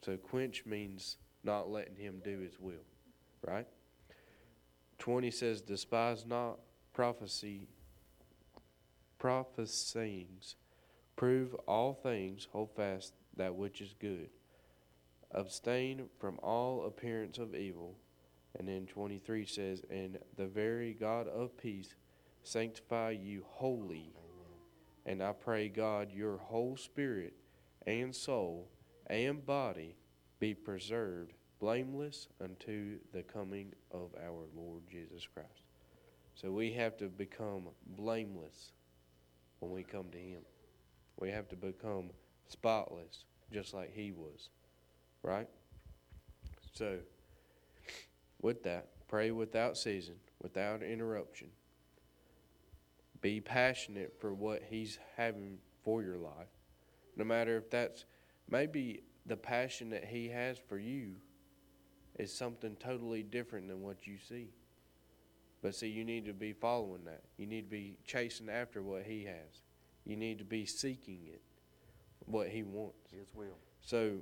So, 0.03 0.17
quench 0.17 0.65
means 0.65 1.19
not 1.43 1.71
letting 1.71 1.97
him 1.97 2.21
do 2.25 2.39
his 2.39 2.59
will, 2.59 2.87
right? 3.47 3.67
20 4.99 5.31
says, 5.31 5.61
Despise 5.61 6.25
not 6.25 6.59
prophecy, 6.93 7.69
prophesyings. 9.21 10.55
Prove 11.17 11.55
all 11.67 11.95
things, 11.95 12.49
hold 12.53 12.71
fast 12.75 13.13
that 13.37 13.55
which 13.55 13.81
is 13.81 13.95
good. 13.99 14.31
Abstain 15.33 16.09
from 16.19 16.39
all 16.43 16.87
appearance 16.87 17.39
of 17.39 17.55
evil. 17.55 17.97
And 18.59 18.69
then 18.69 18.87
23 18.87 19.47
says, 19.47 19.83
And 19.91 20.19
the 20.37 20.47
very 20.47 20.95
God 20.95 21.27
of 21.27 21.57
peace 21.57 21.95
sanctify 22.45 23.11
you 23.11 23.45
wholly. 23.47 24.13
And 25.07 25.23
I 25.23 25.33
pray, 25.33 25.69
God, 25.69 26.13
your 26.13 26.39
whole 26.39 26.77
spirit 26.77 27.35
and 27.87 28.15
soul 28.15 28.69
and 29.09 29.45
body 29.45 29.97
be 30.39 30.55
preserved 30.55 31.33
blameless 31.59 32.29
unto 32.41 32.99
the 33.13 33.23
coming 33.23 33.73
of 33.91 34.11
our 34.23 34.45
Lord 34.55 34.83
Jesus 34.91 35.27
Christ. 35.33 35.65
So 36.35 36.51
we 36.51 36.73
have 36.73 36.97
to 36.99 37.09
become 37.09 37.69
blameless 37.97 38.73
when 39.61 39.73
we 39.73 39.83
come 39.83 40.07
to 40.11 40.19
Him. 40.19 40.41
We 41.19 41.31
have 41.31 41.49
to 41.49 41.57
become 41.57 42.11
spotless, 42.49 43.25
just 43.53 43.75
like 43.75 43.95
He 43.95 44.13
was. 44.13 44.49
Right? 45.23 45.49
So, 46.73 46.99
with 48.43 48.63
that, 48.65 48.89
pray 49.09 49.31
without 49.31 49.77
ceasing, 49.77 50.19
without 50.43 50.83
interruption. 50.83 51.49
Be 53.21 53.41
passionate 53.41 54.15
for 54.21 54.35
what 54.35 54.63
He's 54.69 54.99
having 55.17 55.59
for 55.83 56.03
your 56.03 56.19
life. 56.19 56.49
No 57.17 57.25
matter 57.25 57.57
if 57.57 57.71
that's 57.71 58.05
maybe 58.51 59.03
the 59.27 59.37
passion 59.37 59.91
that 59.91 60.05
He 60.05 60.29
has 60.29 60.59
for 60.69 60.79
you 60.79 61.15
is 62.19 62.33
something 62.33 62.77
totally 62.77 63.23
different 63.23 63.69
than 63.69 63.83
what 63.83 64.07
you 64.07 64.17
see. 64.29 64.49
But 65.63 65.75
see, 65.75 65.89
you 65.89 66.05
need 66.05 66.27
to 66.27 66.35
be 66.35 66.53
following 66.53 67.05
that. 67.07 67.23
You 67.39 67.47
need 67.47 67.63
to 67.63 67.71
be 67.71 67.97
chasing 68.07 68.51
after 68.51 68.83
what 68.83 69.05
He 69.05 69.25
has. 69.25 69.63
You 70.05 70.17
need 70.17 70.39
to 70.39 70.45
be 70.45 70.67
seeking 70.67 71.21
it, 71.27 71.41
what 72.27 72.49
He 72.49 72.63
wants. 72.63 73.11
His 73.11 73.29
will. 73.35 73.57
So, 73.81 74.19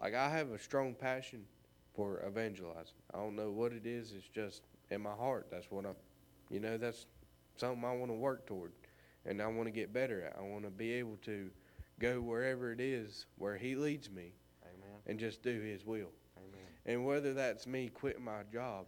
like, 0.00 0.14
I 0.14 0.28
have 0.28 0.50
a 0.50 0.58
strong 0.58 0.94
passion 0.94 1.44
for 1.94 2.22
evangelizing. 2.26 2.94
I 3.14 3.18
don't 3.18 3.36
know 3.36 3.50
what 3.50 3.72
it 3.72 3.86
is. 3.86 4.12
It's 4.12 4.28
just 4.28 4.62
in 4.90 5.00
my 5.00 5.14
heart. 5.14 5.46
That's 5.50 5.70
what 5.70 5.86
I, 5.86 5.90
you 6.50 6.60
know, 6.60 6.76
that's 6.76 7.06
something 7.56 7.84
I 7.84 7.94
want 7.94 8.10
to 8.10 8.14
work 8.16 8.46
toward, 8.46 8.72
and 9.24 9.40
I 9.40 9.46
want 9.46 9.66
to 9.66 9.72
get 9.72 9.92
better 9.92 10.22
at. 10.22 10.36
I 10.38 10.42
want 10.42 10.64
to 10.64 10.70
be 10.70 10.92
able 10.92 11.16
to 11.24 11.50
go 11.98 12.20
wherever 12.20 12.72
it 12.72 12.80
is 12.80 13.26
where 13.38 13.56
He 13.56 13.74
leads 13.74 14.10
me, 14.10 14.32
Amen. 14.64 14.98
and 15.06 15.18
just 15.18 15.42
do 15.42 15.60
His 15.60 15.86
will. 15.86 16.10
Amen. 16.36 16.66
And 16.84 17.06
whether 17.06 17.32
that's 17.32 17.66
me 17.66 17.88
quitting 17.88 18.24
my 18.24 18.42
job 18.52 18.86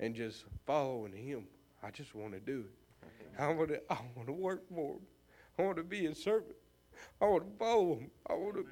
and 0.00 0.14
just 0.14 0.44
following 0.66 1.12
Him, 1.12 1.44
I 1.82 1.90
just 1.90 2.14
want 2.14 2.32
to 2.32 2.40
do 2.40 2.64
it. 2.66 2.74
I 3.38 3.48
want 3.52 3.68
to. 3.68 3.80
I 3.90 3.98
want 4.16 4.26
to 4.26 4.32
work 4.32 4.68
for 4.68 4.94
Him. 4.94 5.00
I 5.60 5.62
want 5.62 5.76
to 5.76 5.84
be 5.84 6.06
His 6.06 6.22
servant. 6.22 6.56
I 7.20 7.26
want 7.26 7.44
to 7.44 7.58
follow 7.58 7.98
Him. 7.98 8.10
I 8.28 8.32
want 8.34 8.54
to. 8.56 8.66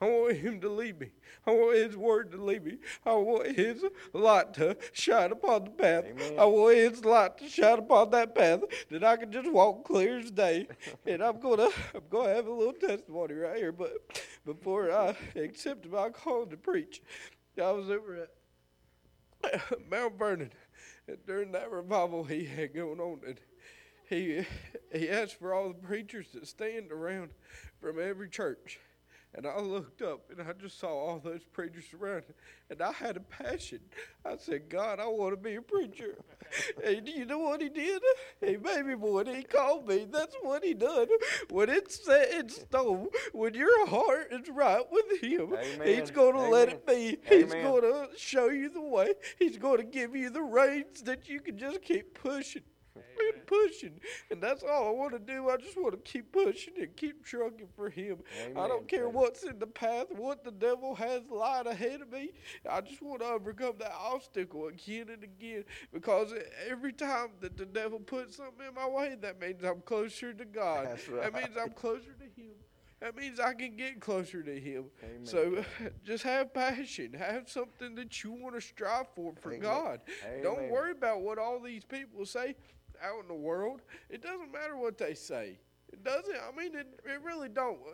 I 0.00 0.06
want 0.06 0.36
Him 0.36 0.60
to 0.60 0.68
lead 0.68 1.00
me. 1.00 1.08
I 1.46 1.52
want 1.52 1.76
His 1.76 1.96
word 1.96 2.32
to 2.32 2.36
lead 2.36 2.64
me. 2.64 2.76
I 3.06 3.14
want 3.14 3.56
His 3.56 3.82
light 4.12 4.52
to 4.54 4.76
shine 4.92 5.32
upon 5.32 5.64
the 5.64 5.70
path. 5.70 6.04
Amen. 6.04 6.38
I 6.38 6.44
want 6.44 6.76
His 6.76 7.02
light 7.02 7.38
to 7.38 7.48
shine 7.48 7.78
upon 7.78 8.10
that 8.10 8.34
path 8.34 8.60
that 8.90 9.02
I 9.02 9.16
can 9.16 9.32
just 9.32 9.50
walk 9.50 9.84
clear 9.84 10.18
as 10.18 10.30
day. 10.30 10.68
and 11.06 11.22
I'm 11.22 11.40
gonna, 11.40 11.70
I'm 11.94 12.02
gonna 12.10 12.34
have 12.34 12.46
a 12.46 12.52
little 12.52 12.74
testimony 12.74 13.34
right 13.34 13.56
here. 13.56 13.72
But 13.72 13.92
before 14.44 14.92
I 14.92 15.16
accepted 15.34 15.90
my 15.90 16.10
call 16.10 16.44
to 16.44 16.58
preach, 16.58 17.00
I 17.56 17.70
was 17.70 17.88
over 17.88 18.28
at 19.44 19.80
Mount 19.90 20.18
Vernon 20.18 20.50
and 21.08 21.18
during 21.26 21.52
that 21.52 21.70
revival 21.70 22.24
he 22.24 22.44
had 22.44 22.74
going 22.74 23.00
on. 23.00 23.20
And 23.26 23.40
he 24.08 24.44
he 24.92 25.08
asked 25.08 25.38
for 25.38 25.54
all 25.54 25.68
the 25.68 25.74
preachers 25.74 26.28
to 26.32 26.46
stand 26.46 26.92
around 26.92 27.30
from 27.80 28.00
every 28.00 28.28
church. 28.28 28.78
And 29.36 29.48
I 29.48 29.58
looked 29.58 30.00
up 30.00 30.30
and 30.30 30.40
I 30.40 30.52
just 30.52 30.78
saw 30.78 30.90
all 30.90 31.18
those 31.18 31.42
preachers 31.42 31.86
around, 31.92 32.22
and 32.70 32.80
I 32.80 32.92
had 32.92 33.16
a 33.16 33.20
passion. 33.20 33.80
I 34.24 34.36
said, 34.36 34.68
God, 34.68 35.00
I 35.00 35.06
want 35.06 35.32
to 35.32 35.36
be 35.36 35.56
a 35.56 35.62
preacher. 35.62 36.18
and 36.84 37.08
you 37.08 37.24
know 37.24 37.40
what 37.40 37.60
he 37.60 37.68
did? 37.68 38.00
He 38.40 38.56
made 38.56 38.86
me 38.86 38.94
one. 38.94 39.26
He 39.26 39.42
called 39.42 39.88
me. 39.88 40.06
That's 40.08 40.36
what 40.42 40.62
he 40.62 40.72
done. 40.72 41.08
When 41.50 41.68
it's 41.68 42.04
set 42.04 42.32
in 42.32 42.48
stone, 42.48 43.08
when 43.32 43.54
your 43.54 43.88
heart 43.88 44.28
is 44.30 44.48
right 44.50 44.84
with 44.88 45.20
him, 45.20 45.56
he's 45.82 46.12
going 46.12 46.34
to 46.34 46.48
let 46.48 46.68
it 46.68 46.86
be. 46.86 47.18
He's 47.28 47.52
going 47.52 47.82
to 47.82 48.08
show 48.16 48.50
you 48.50 48.68
the 48.68 48.82
way. 48.82 49.14
He's 49.40 49.58
going 49.58 49.78
to 49.78 49.84
give 49.84 50.14
you 50.14 50.30
the 50.30 50.42
reins 50.42 51.02
that 51.02 51.28
you 51.28 51.40
can 51.40 51.58
just 51.58 51.82
keep 51.82 52.14
pushing 52.14 52.62
and 53.34 53.46
pushing. 53.46 54.00
And 54.30 54.42
that's 54.42 54.62
all 54.62 54.88
I 54.88 54.90
want 54.90 55.12
to 55.12 55.18
do. 55.18 55.50
I 55.50 55.56
just 55.56 55.76
want 55.76 55.92
to 55.92 56.10
keep 56.10 56.32
pushing 56.32 56.74
and 56.78 56.94
keep 56.96 57.24
trucking 57.24 57.68
for 57.76 57.90
him. 57.90 58.18
I 58.56 58.68
don't 58.68 58.86
care 58.86 59.08
what's 59.08 59.42
in 59.42 59.58
the 59.58 59.66
path, 59.66 60.06
what 60.16 60.44
the 60.44 60.52
devil 60.52 60.94
has 60.94 61.22
lied 61.30 61.66
ahead 61.66 62.02
of 62.02 62.12
me. 62.12 62.30
I 62.68 62.80
just 62.80 63.02
want 63.02 63.20
to 63.20 63.26
overcome 63.26 63.74
that 63.80 63.94
obstacle 63.94 64.68
again 64.68 65.08
and 65.12 65.24
again 65.24 65.64
because 65.92 66.32
every 66.68 66.92
time 66.92 67.28
that 67.40 67.56
the 67.56 67.66
devil 67.66 67.98
puts 67.98 68.36
something 68.36 68.66
in 68.66 68.74
my 68.74 68.88
way, 68.88 69.16
that 69.20 69.40
means 69.40 69.64
I'm 69.64 69.80
closer 69.80 70.32
to 70.32 70.44
God. 70.44 70.86
That's 70.86 71.06
That 71.06 71.34
means 71.34 71.56
I'm 71.60 71.72
closer 71.72 72.12
to 72.12 72.40
him. 72.40 72.52
That 73.00 73.16
means 73.16 73.38
I 73.38 73.52
can 73.52 73.76
get 73.76 74.00
closer 74.00 74.42
to 74.42 74.58
him. 74.58 74.84
Amen. 75.02 75.24
So 75.26 75.62
just 76.04 76.24
have 76.24 76.54
passion. 76.54 77.12
Have 77.12 77.50
something 77.50 77.94
that 77.96 78.24
you 78.24 78.32
want 78.32 78.54
to 78.54 78.62
strive 78.62 79.08
for 79.14 79.34
for 79.42 79.50
Amen. 79.50 79.60
God. 79.60 80.00
Don't 80.42 80.70
worry 80.70 80.92
about 80.92 81.20
what 81.20 81.38
all 81.38 81.60
these 81.60 81.84
people 81.84 82.24
say 82.24 82.54
out 83.04 83.22
in 83.22 83.28
the 83.28 83.34
world. 83.34 83.82
It 84.10 84.22
doesn't 84.22 84.52
matter 84.52 84.76
what 84.76 84.98
they 84.98 85.14
say. 85.14 85.58
It 85.92 86.02
doesn't. 86.02 86.34
I 86.34 86.56
mean, 86.60 86.74
it, 86.74 86.88
it 87.04 87.22
really 87.22 87.48
don't. 87.48 87.78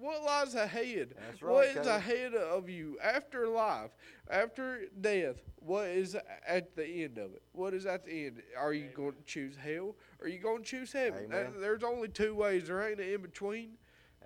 What 0.00 0.24
lies 0.24 0.54
ahead? 0.56 1.14
That's 1.28 1.40
right, 1.40 1.68
is 1.68 1.74
Caleb. 1.74 1.86
ahead 1.86 2.34
of 2.34 2.68
you 2.68 2.98
after 3.02 3.46
life, 3.46 3.90
after 4.28 4.86
death? 5.00 5.36
What 5.60 5.86
is 5.86 6.16
at 6.46 6.74
the 6.74 6.84
end 7.04 7.16
of 7.16 7.32
it? 7.32 7.42
What 7.52 7.72
is 7.74 7.86
at 7.86 8.04
the 8.04 8.26
end? 8.26 8.42
Are 8.58 8.72
you 8.74 8.88
going 8.94 9.12
to 9.12 9.22
choose 9.24 9.54
hell? 9.56 9.94
Or 10.18 10.26
are 10.26 10.28
you 10.28 10.40
going 10.40 10.58
to 10.64 10.68
choose 10.68 10.92
heaven? 10.92 11.26
Amen. 11.26 11.52
That- 11.52 11.60
there's 11.60 11.84
only 11.84 12.08
two 12.08 12.34
ways. 12.34 12.66
There 12.66 12.82
ain't 12.86 12.98
an 13.00 13.08
in 13.08 13.22
between. 13.22 13.70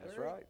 That's 0.01 0.16
There 0.16 0.24
right. 0.24 0.46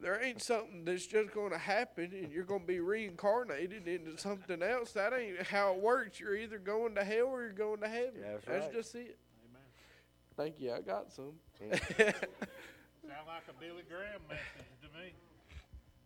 There 0.00 0.22
ain't 0.22 0.40
something 0.42 0.84
that's 0.84 1.06
just 1.06 1.32
going 1.32 1.50
to 1.50 1.58
happen 1.58 2.12
and 2.12 2.30
you're 2.32 2.44
going 2.44 2.60
to 2.62 2.66
be 2.66 2.80
reincarnated 2.80 3.88
into 3.88 4.16
something 4.18 4.62
else. 4.62 4.92
That 4.92 5.12
ain't 5.12 5.42
how 5.46 5.72
it 5.72 5.80
works. 5.80 6.20
You're 6.20 6.36
either 6.36 6.58
going 6.58 6.94
to 6.94 7.04
hell 7.04 7.26
or 7.26 7.42
you're 7.42 7.52
going 7.52 7.80
to 7.80 7.88
heaven. 7.88 8.20
That's 8.22 8.44
That's 8.44 8.64
right. 8.66 8.72
just 8.74 8.94
it. 8.94 9.18
Amen. 9.50 9.62
Thank 10.36 10.60
you. 10.60 10.72
I 10.72 10.80
got 10.80 11.12
some. 11.12 11.32
Sound 11.60 11.74
like 13.26 13.44
a 13.48 13.54
Billy 13.60 13.82
Graham 13.88 14.20
message 14.28 14.70
to 14.82 14.88
me. 14.98 15.12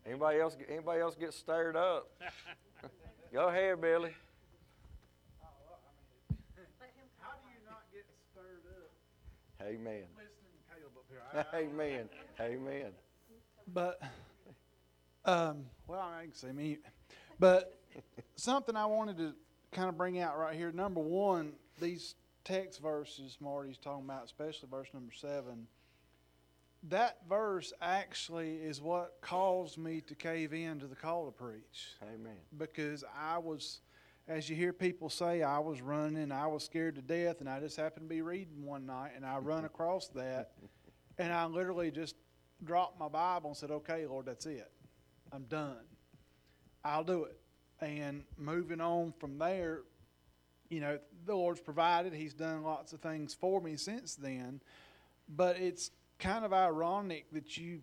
Anybody 0.06 0.40
else? 0.40 0.56
Anybody 0.68 1.00
else 1.00 1.14
get 1.14 1.34
stirred 1.34 1.76
up? 1.76 2.08
Go 3.32 3.48
ahead, 3.48 3.80
Billy. 3.80 4.14
How 7.20 7.32
do 7.38 7.48
you 7.48 7.60
not 7.68 7.82
get 7.92 8.04
stirred 8.30 8.66
up 8.68 8.90
Amen. 9.66 10.04
listening 10.16 10.58
Caleb 10.68 10.96
up 10.96 11.06
here? 11.08 11.22
I- 11.32 11.56
I- 11.56 11.60
Amen. 11.68 12.08
Amen. 12.40 12.92
But, 13.66 14.00
um, 15.24 15.66
well, 15.86 16.00
I 16.00 16.22
can 16.24 16.34
say 16.34 16.52
me. 16.52 16.78
But 17.40 17.76
something 18.36 18.76
I 18.76 18.86
wanted 18.86 19.16
to 19.16 19.32
kind 19.72 19.88
of 19.88 19.96
bring 19.96 20.20
out 20.20 20.38
right 20.38 20.54
here. 20.54 20.70
Number 20.70 21.00
one, 21.00 21.54
these 21.80 22.14
text 22.44 22.80
verses 22.80 23.38
Marty's 23.40 23.78
talking 23.78 24.04
about, 24.04 24.24
especially 24.24 24.68
verse 24.70 24.88
number 24.94 25.12
seven. 25.12 25.66
That 26.88 27.18
verse 27.28 27.72
actually 27.80 28.56
is 28.56 28.80
what 28.80 29.18
caused 29.20 29.78
me 29.78 30.00
to 30.02 30.14
cave 30.14 30.52
in 30.52 30.80
to 30.80 30.86
the 30.86 30.96
call 30.96 31.26
to 31.26 31.32
preach 31.32 31.94
Amen. 32.02 32.36
because 32.58 33.04
I 33.16 33.38
was, 33.38 33.80
as 34.26 34.50
you 34.50 34.56
hear 34.56 34.72
people 34.72 35.08
say, 35.08 35.42
I 35.42 35.60
was 35.60 35.80
running, 35.80 36.32
I 36.32 36.48
was 36.48 36.64
scared 36.64 36.96
to 36.96 37.02
death, 37.02 37.40
and 37.40 37.48
I 37.48 37.60
just 37.60 37.76
happened 37.76 38.08
to 38.08 38.14
be 38.14 38.22
reading 38.22 38.64
one 38.64 38.86
night, 38.86 39.12
and 39.14 39.24
I 39.24 39.38
run 39.38 39.64
across 39.64 40.08
that, 40.08 40.52
and 41.18 41.32
I 41.32 41.46
literally 41.46 41.92
just 41.92 42.16
dropped 42.64 42.98
my 42.98 43.08
Bible 43.08 43.50
and 43.50 43.56
said, 43.56 43.70
"Okay, 43.70 44.06
Lord, 44.06 44.26
that's 44.26 44.46
it. 44.46 44.70
I'm 45.32 45.44
done. 45.44 45.84
I'll 46.84 47.04
do 47.04 47.24
it." 47.24 47.38
And 47.80 48.24
moving 48.36 48.80
on 48.80 49.12
from 49.18 49.38
there, 49.38 49.82
you 50.68 50.80
know, 50.80 50.98
the 51.26 51.34
Lord's 51.34 51.60
provided. 51.60 52.12
He's 52.12 52.34
done 52.34 52.62
lots 52.62 52.92
of 52.92 53.00
things 53.00 53.34
for 53.34 53.60
me 53.60 53.76
since 53.76 54.14
then, 54.14 54.60
but 55.28 55.58
it's 55.58 55.90
kind 56.18 56.44
of 56.44 56.52
ironic 56.52 57.26
that 57.32 57.56
you 57.56 57.82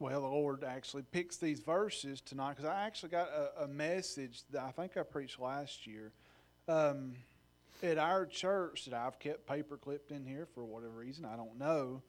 well, 0.00 0.22
the 0.22 0.28
Lord 0.28 0.64
actually 0.64 1.02
picks 1.02 1.36
these 1.36 1.60
verses 1.60 2.22
tonight 2.22 2.56
because 2.56 2.64
I 2.64 2.86
actually 2.86 3.10
got 3.10 3.28
a, 3.28 3.64
a 3.64 3.68
message 3.68 4.40
that 4.50 4.62
I 4.62 4.70
think 4.70 4.96
I 4.96 5.02
preached 5.02 5.38
last 5.38 5.86
year 5.86 6.10
um, 6.68 7.12
at 7.82 7.98
our 7.98 8.24
church 8.24 8.86
that 8.86 8.94
I've 8.94 9.18
kept 9.18 9.46
paper 9.46 9.76
clipped 9.76 10.10
in 10.10 10.24
here 10.24 10.48
for 10.54 10.64
whatever 10.64 10.94
reason. 10.94 11.26
I 11.26 11.36
don't 11.36 11.58
know. 11.58 12.02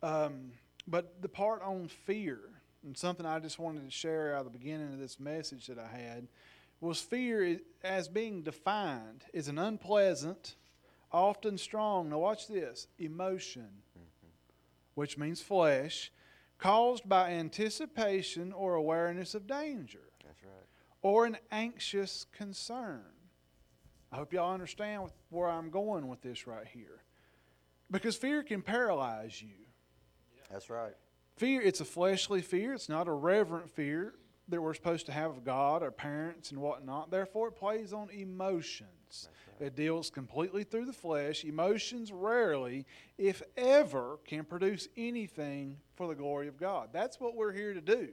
Um, 0.00 0.52
but 0.86 1.22
the 1.22 1.28
part 1.28 1.62
on 1.62 1.88
fear, 1.88 2.40
and 2.84 2.96
something 2.96 3.24
I 3.24 3.38
just 3.38 3.58
wanted 3.58 3.84
to 3.84 3.90
share 3.90 4.34
out 4.34 4.46
of 4.46 4.52
the 4.52 4.58
beginning 4.58 4.92
of 4.92 4.98
this 4.98 5.18
message 5.18 5.66
that 5.66 5.78
I 5.78 5.86
had, 5.86 6.28
was 6.80 7.00
fear 7.00 7.60
as 7.82 8.08
being 8.08 8.42
defined 8.42 9.24
is 9.32 9.48
an 9.48 9.58
unpleasant, 9.58 10.56
often 11.10 11.56
strong, 11.56 12.10
now 12.10 12.18
watch 12.18 12.48
this, 12.48 12.88
emotion, 12.98 13.68
mm-hmm. 13.96 14.28
which 14.94 15.16
means 15.16 15.40
flesh, 15.40 16.12
caused 16.58 17.08
by 17.08 17.30
anticipation 17.30 18.52
or 18.52 18.74
awareness 18.74 19.34
of 19.34 19.46
danger 19.46 20.10
That's 20.24 20.42
right. 20.42 20.66
or 21.02 21.24
an 21.24 21.38
anxious 21.50 22.26
concern. 22.32 23.04
I 24.12 24.16
hope 24.16 24.32
y'all 24.32 24.52
understand 24.52 25.10
where 25.30 25.48
I'm 25.48 25.70
going 25.70 26.06
with 26.06 26.22
this 26.22 26.46
right 26.46 26.66
here. 26.72 27.02
Because 27.90 28.16
fear 28.16 28.42
can 28.42 28.62
paralyze 28.62 29.42
you. 29.42 29.63
That's 30.54 30.70
right. 30.70 30.94
Fear, 31.36 31.62
it's 31.62 31.80
a 31.80 31.84
fleshly 31.84 32.40
fear, 32.40 32.74
it's 32.74 32.88
not 32.88 33.08
a 33.08 33.12
reverent 33.12 33.68
fear 33.68 34.14
that 34.46 34.62
we're 34.62 34.72
supposed 34.72 35.06
to 35.06 35.12
have 35.12 35.32
of 35.32 35.44
God, 35.44 35.82
our 35.82 35.90
parents, 35.90 36.52
and 36.52 36.60
whatnot. 36.60 37.10
Therefore, 37.10 37.48
it 37.48 37.56
plays 37.56 37.92
on 37.92 38.08
emotions. 38.10 39.28
emotions. 39.28 39.28
It 39.58 39.74
deals 39.74 40.10
completely 40.10 40.62
through 40.62 40.84
the 40.84 40.92
flesh. 40.92 41.44
Emotions 41.44 42.12
rarely, 42.12 42.86
if 43.18 43.42
ever, 43.56 44.20
can 44.24 44.44
produce 44.44 44.86
anything 44.96 45.78
for 45.96 46.06
the 46.06 46.14
glory 46.14 46.46
of 46.46 46.56
God. 46.56 46.90
That's 46.92 47.18
what 47.18 47.34
we're 47.34 47.52
here 47.52 47.74
to 47.74 47.80
do. 47.80 48.10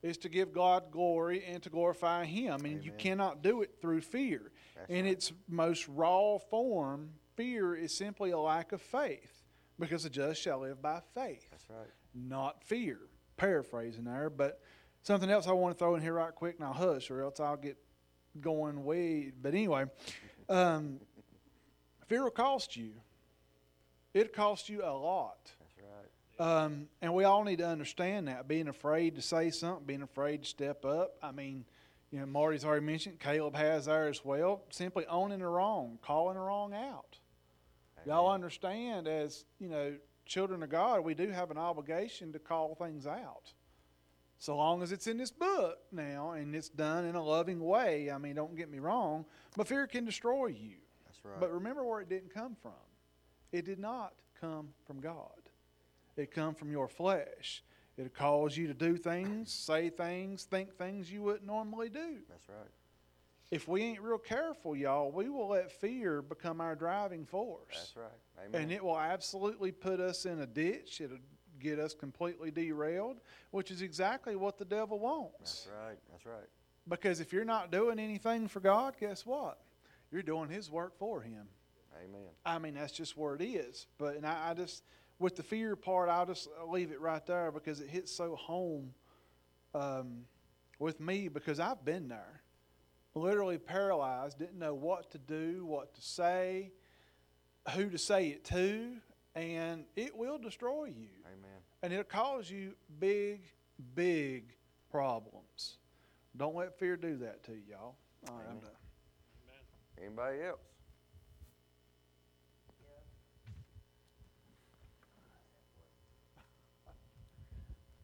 Is 0.00 0.16
to 0.18 0.28
give 0.28 0.52
God 0.52 0.92
glory 0.92 1.42
and 1.44 1.60
to 1.64 1.70
glorify 1.70 2.24
Him. 2.24 2.66
And 2.66 2.84
you 2.84 2.92
cannot 2.92 3.42
do 3.42 3.62
it 3.62 3.80
through 3.80 4.02
fear. 4.02 4.52
That's 4.76 4.90
In 4.90 5.06
right. 5.06 5.12
its 5.12 5.32
most 5.48 5.88
raw 5.88 6.38
form, 6.38 7.10
fear 7.34 7.74
is 7.74 7.92
simply 7.92 8.30
a 8.30 8.38
lack 8.38 8.70
of 8.70 8.80
faith. 8.80 9.37
Because 9.78 10.02
the 10.02 10.10
just 10.10 10.40
shall 10.42 10.60
live 10.60 10.82
by 10.82 11.00
faith 11.14 11.46
That's 11.50 11.68
right. 11.70 11.88
not 12.14 12.64
fear. 12.64 12.98
Paraphrasing 13.36 14.04
there, 14.04 14.30
but 14.30 14.60
something 15.02 15.30
else 15.30 15.46
I 15.46 15.52
want 15.52 15.76
to 15.76 15.78
throw 15.78 15.94
in 15.94 16.02
here 16.02 16.14
right 16.14 16.34
quick, 16.34 16.56
and 16.56 16.64
I'll 16.66 16.72
hush, 16.72 17.10
or 17.10 17.22
else 17.22 17.38
I'll 17.38 17.56
get 17.56 17.76
going 18.40 18.84
way. 18.84 19.32
But 19.40 19.54
anyway, 19.54 19.84
um, 20.48 20.98
fear 22.06 22.24
will 22.24 22.30
cost 22.30 22.76
you. 22.76 22.92
It 24.14 24.32
costs 24.32 24.68
you 24.68 24.82
a 24.82 24.90
lot. 24.90 25.52
That's 25.60 25.74
right. 26.40 26.62
Um, 26.64 26.88
and 27.00 27.14
we 27.14 27.24
all 27.24 27.44
need 27.44 27.58
to 27.58 27.66
understand 27.68 28.26
that. 28.28 28.48
Being 28.48 28.68
afraid 28.68 29.16
to 29.16 29.22
say 29.22 29.50
something, 29.50 29.86
being 29.86 30.02
afraid 30.02 30.42
to 30.42 30.48
step 30.48 30.84
up. 30.84 31.16
I 31.22 31.30
mean, 31.30 31.64
you 32.10 32.20
know, 32.20 32.26
Marty's 32.26 32.64
already 32.64 32.86
mentioned, 32.86 33.20
Caleb 33.20 33.54
has 33.54 33.86
there 33.86 34.08
as 34.08 34.24
well. 34.24 34.62
Simply 34.70 35.06
owning 35.06 35.40
the 35.40 35.46
wrong, 35.46 35.98
calling 36.02 36.34
the 36.34 36.40
wrong 36.40 36.72
out. 36.72 37.18
Y'all 38.08 38.32
understand, 38.32 39.06
as 39.06 39.44
you 39.60 39.68
know, 39.68 39.94
children 40.24 40.62
of 40.62 40.70
God, 40.70 41.04
we 41.04 41.12
do 41.12 41.28
have 41.28 41.50
an 41.50 41.58
obligation 41.58 42.32
to 42.32 42.38
call 42.38 42.74
things 42.74 43.06
out. 43.06 43.52
So 44.38 44.56
long 44.56 44.82
as 44.82 44.92
it's 44.92 45.06
in 45.06 45.18
this 45.18 45.30
book 45.30 45.78
now 45.92 46.30
and 46.30 46.54
it's 46.54 46.70
done 46.70 47.04
in 47.04 47.16
a 47.16 47.22
loving 47.22 47.60
way. 47.60 48.10
I 48.10 48.16
mean, 48.16 48.34
don't 48.34 48.56
get 48.56 48.70
me 48.70 48.78
wrong, 48.78 49.26
but 49.58 49.68
fear 49.68 49.86
can 49.86 50.06
destroy 50.06 50.46
you. 50.46 50.76
That's 51.04 51.22
right. 51.22 51.38
But 51.38 51.52
remember 51.52 51.84
where 51.84 52.00
it 52.00 52.08
didn't 52.08 52.32
come 52.32 52.56
from. 52.62 52.72
It 53.52 53.66
did 53.66 53.78
not 53.78 54.14
come 54.40 54.68
from 54.86 55.00
God. 55.00 55.50
It 56.16 56.30
come 56.30 56.54
from 56.54 56.72
your 56.72 56.88
flesh. 56.88 57.62
It 57.98 58.14
cause 58.14 58.56
you 58.56 58.68
to 58.68 58.74
do 58.74 58.96
things, 58.96 59.52
say 59.52 59.90
things, 59.90 60.44
think 60.44 60.78
things 60.78 61.12
you 61.12 61.20
wouldn't 61.20 61.46
normally 61.46 61.90
do. 61.90 62.20
That's 62.30 62.48
right. 62.48 62.70
If 63.50 63.66
we 63.66 63.82
ain't 63.82 64.02
real 64.02 64.18
careful, 64.18 64.76
y'all, 64.76 65.10
we 65.10 65.30
will 65.30 65.48
let 65.48 65.72
fear 65.72 66.20
become 66.20 66.60
our 66.60 66.74
driving 66.74 67.24
force. 67.24 67.62
That's 67.72 67.96
right. 67.96 68.46
Amen. 68.46 68.62
And 68.62 68.72
it 68.72 68.84
will 68.84 68.98
absolutely 68.98 69.72
put 69.72 70.00
us 70.00 70.26
in 70.26 70.40
a 70.40 70.46
ditch. 70.46 71.00
It'll 71.00 71.16
get 71.58 71.78
us 71.78 71.94
completely 71.94 72.50
derailed, 72.50 73.20
which 73.50 73.70
is 73.70 73.80
exactly 73.80 74.36
what 74.36 74.58
the 74.58 74.64
devil 74.64 74.98
wants. 74.98 75.66
That's 75.66 75.68
right. 75.82 75.98
That's 76.10 76.26
right. 76.26 76.48
Because 76.88 77.20
if 77.20 77.32
you're 77.32 77.44
not 77.44 77.72
doing 77.72 77.98
anything 77.98 78.48
for 78.48 78.60
God, 78.60 78.94
guess 79.00 79.24
what? 79.24 79.58
You're 80.10 80.22
doing 80.22 80.48
His 80.48 80.70
work 80.70 80.98
for 80.98 81.20
Him. 81.20 81.48
Amen. 82.04 82.20
I 82.44 82.58
mean, 82.58 82.74
that's 82.74 82.92
just 82.92 83.16
where 83.16 83.34
it 83.34 83.42
is. 83.42 83.86
But 83.98 84.16
and 84.16 84.26
I, 84.26 84.50
I 84.50 84.54
just, 84.54 84.82
with 85.18 85.36
the 85.36 85.42
fear 85.42 85.74
part, 85.74 86.08
I'll 86.08 86.26
just 86.26 86.48
leave 86.68 86.92
it 86.92 87.00
right 87.00 87.24
there 87.26 87.50
because 87.50 87.80
it 87.80 87.88
hits 87.88 88.14
so 88.14 88.36
home 88.36 88.92
um, 89.74 90.24
with 90.78 91.00
me 91.00 91.28
because 91.28 91.60
I've 91.60 91.84
been 91.84 92.08
there, 92.08 92.42
literally 93.18 93.58
paralyzed, 93.58 94.38
didn't 94.38 94.58
know 94.58 94.74
what 94.74 95.10
to 95.12 95.18
do, 95.18 95.64
what 95.64 95.94
to 95.94 96.02
say, 96.02 96.72
who 97.74 97.90
to 97.90 97.98
say 97.98 98.28
it 98.28 98.44
to, 98.46 98.96
and 99.34 99.84
it 99.96 100.16
will 100.16 100.38
destroy 100.38 100.86
you, 100.86 101.08
Amen. 101.26 101.60
and 101.82 101.92
it'll 101.92 102.04
cause 102.04 102.50
you 102.50 102.74
big, 102.98 103.42
big 103.94 104.54
problems. 104.90 105.78
Don't 106.36 106.56
let 106.56 106.78
fear 106.78 106.96
do 106.96 107.16
that 107.18 107.42
to 107.44 107.52
you, 107.52 107.62
y'all. 107.70 107.96
All 108.28 108.36
right, 108.36 108.44
I'm 108.44 108.52
Amen. 108.52 108.62
done. 108.62 110.04
Anybody 110.04 110.42
else? 110.42 110.58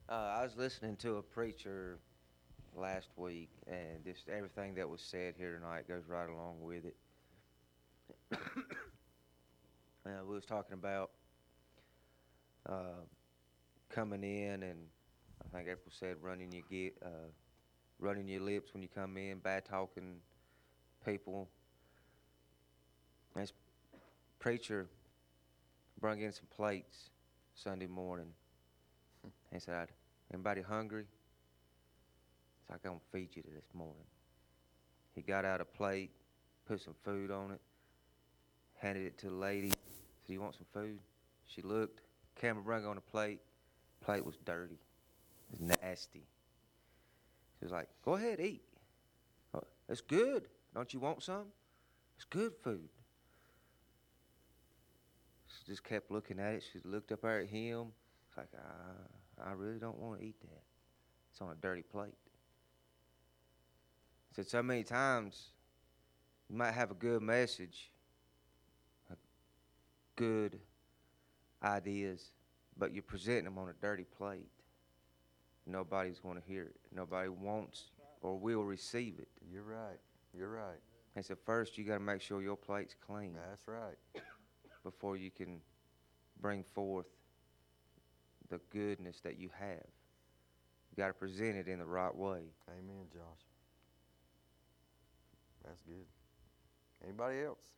Uh, 0.07 0.37
I 0.39 0.43
was 0.43 0.55
listening 0.57 0.97
to 0.97 1.17
a 1.17 1.23
preacher 1.23 1.99
last 2.77 3.09
week, 3.17 3.51
and 3.67 4.05
just 4.05 4.29
everything 4.29 4.75
that 4.75 4.89
was 4.89 5.01
said 5.01 5.35
here 5.37 5.59
tonight 5.59 5.87
goes 5.89 6.03
right 6.09 6.29
along 6.29 6.57
with 6.61 6.85
it. 6.85 6.97
uh, 8.33 10.11
we 10.27 10.35
was 10.35 10.45
talking 10.45 10.75
about 10.75 11.11
uh, 12.69 13.03
coming 13.91 14.23
in, 14.23 14.63
and 14.63 14.79
I 15.45 15.57
think 15.57 15.69
April 15.69 15.91
said 15.91 16.17
running 16.21 16.53
your 16.53 16.63
get, 16.71 16.97
uh, 17.05 17.31
running 17.99 18.29
your 18.29 18.43
lips 18.43 18.73
when 18.75 18.83
you 18.83 18.89
come 18.95 19.17
in, 19.17 19.39
bad 19.39 19.65
talking 19.65 20.17
people. 21.05 21.49
This 23.37 23.53
preacher 24.39 24.89
brought 26.01 26.19
in 26.19 26.33
some 26.33 26.47
plates 26.55 27.11
Sunday 27.55 27.87
morning. 27.87 28.29
He 29.53 29.61
said, 29.61 29.89
Anybody 30.33 30.63
hungry? 30.63 31.07
I'm 32.71 32.79
going 32.83 32.99
to 32.99 33.05
feed 33.13 33.29
you 33.35 33.43
this 33.55 33.65
morning. 33.75 34.07
He 35.15 35.23
got 35.23 35.45
out 35.45 35.61
a 35.61 35.65
plate, 35.65 36.11
put 36.67 36.81
some 36.81 36.95
food 37.05 37.31
on 37.31 37.53
it, 37.53 37.61
handed 38.77 39.07
it 39.07 39.19
to 39.19 39.27
the 39.27 39.35
lady. 39.35 39.71
Said, 39.71 40.33
You 40.33 40.41
want 40.41 40.55
some 40.55 40.67
food? 40.73 40.99
She 41.47 41.63
looked, 41.63 42.01
camera 42.41 42.63
brung 42.63 42.87
on 42.87 42.97
the 42.97 43.01
plate. 43.03 43.41
Plate 44.01 44.25
was 44.25 44.37
dirty. 44.45 44.79
It 45.53 45.61
was 45.61 45.79
nasty. 45.83 46.27
She 47.59 47.65
was 47.65 47.73
like, 47.73 47.89
Go 48.05 48.15
ahead, 48.15 48.41
eat. 48.41 48.63
"Oh, 49.55 49.63
It's 49.89 50.01
good. 50.01 50.49
Don't 50.75 50.93
you 50.93 51.01
want 51.01 51.23
some? 51.23 51.45
It's 52.17 52.25
good 52.25 52.53
food. 52.63 52.89
She 55.47 55.71
just 55.71 55.85
kept 55.85 56.11
looking 56.11 56.41
at 56.41 56.55
it. 56.55 56.65
She 56.73 56.81
looked 56.85 57.13
up 57.13 57.25
at 57.25 57.47
him. 57.47 57.87
It's 58.29 58.37
like, 58.37 58.49
I, 58.57 59.51
I 59.51 59.53
really 59.53 59.79
don't 59.79 59.99
want 59.99 60.21
to 60.21 60.27
eat 60.27 60.41
that. 60.41 60.63
It's 61.31 61.41
on 61.41 61.51
a 61.51 61.55
dirty 61.55 61.83
plate. 61.83 62.15
Said 64.35 64.49
so 64.49 64.63
many 64.65 64.83
times, 64.83 65.51
you 66.51 66.57
might 66.57 66.73
have 66.73 66.91
a 66.91 66.95
good 66.95 67.23
message, 67.23 67.93
a 69.09 69.15
good 70.17 70.59
ideas, 71.63 72.33
but 72.77 72.93
you're 72.93 73.05
presenting 73.05 73.45
them 73.45 73.59
on 73.59 73.69
a 73.69 73.75
dirty 73.81 74.05
plate. 74.19 74.49
Nobody's 75.67 76.19
going 76.19 76.37
to 76.37 76.43
hear 76.47 76.65
it. 76.65 76.77
Nobody 76.93 77.29
wants 77.29 77.85
or 78.23 78.37
will 78.37 78.65
receive 78.65 79.15
it. 79.21 79.29
You're 79.49 79.63
right. 79.63 80.01
You're 80.37 80.51
right. 80.51 80.81
And 81.15 81.25
so 81.25 81.37
first, 81.47 81.79
you 81.79 81.85
got 81.85 81.95
to 81.95 82.01
make 82.01 82.21
sure 82.21 82.43
your 82.43 82.57
plate's 82.57 82.97
clean 83.07 83.35
That's 83.49 83.69
right. 83.69 83.97
before 84.83 85.17
you 85.17 85.31
can 85.31 85.61
bring 86.41 86.65
forth 86.65 87.07
the 88.51 88.59
goodness 88.71 89.21
that 89.21 89.39
you 89.39 89.49
have. 89.61 89.87
You 90.91 90.97
got 90.97 91.07
to 91.07 91.15
present 91.15 91.57
it 91.57 91.69
in 91.69 91.79
the 91.79 91.87
right 91.87 92.15
way. 92.15 92.41
Amen, 92.69 93.07
Josh. 93.13 93.54
That's 95.65 95.81
good. 95.89 96.05
Anybody 97.01 97.41
else? 97.41 97.73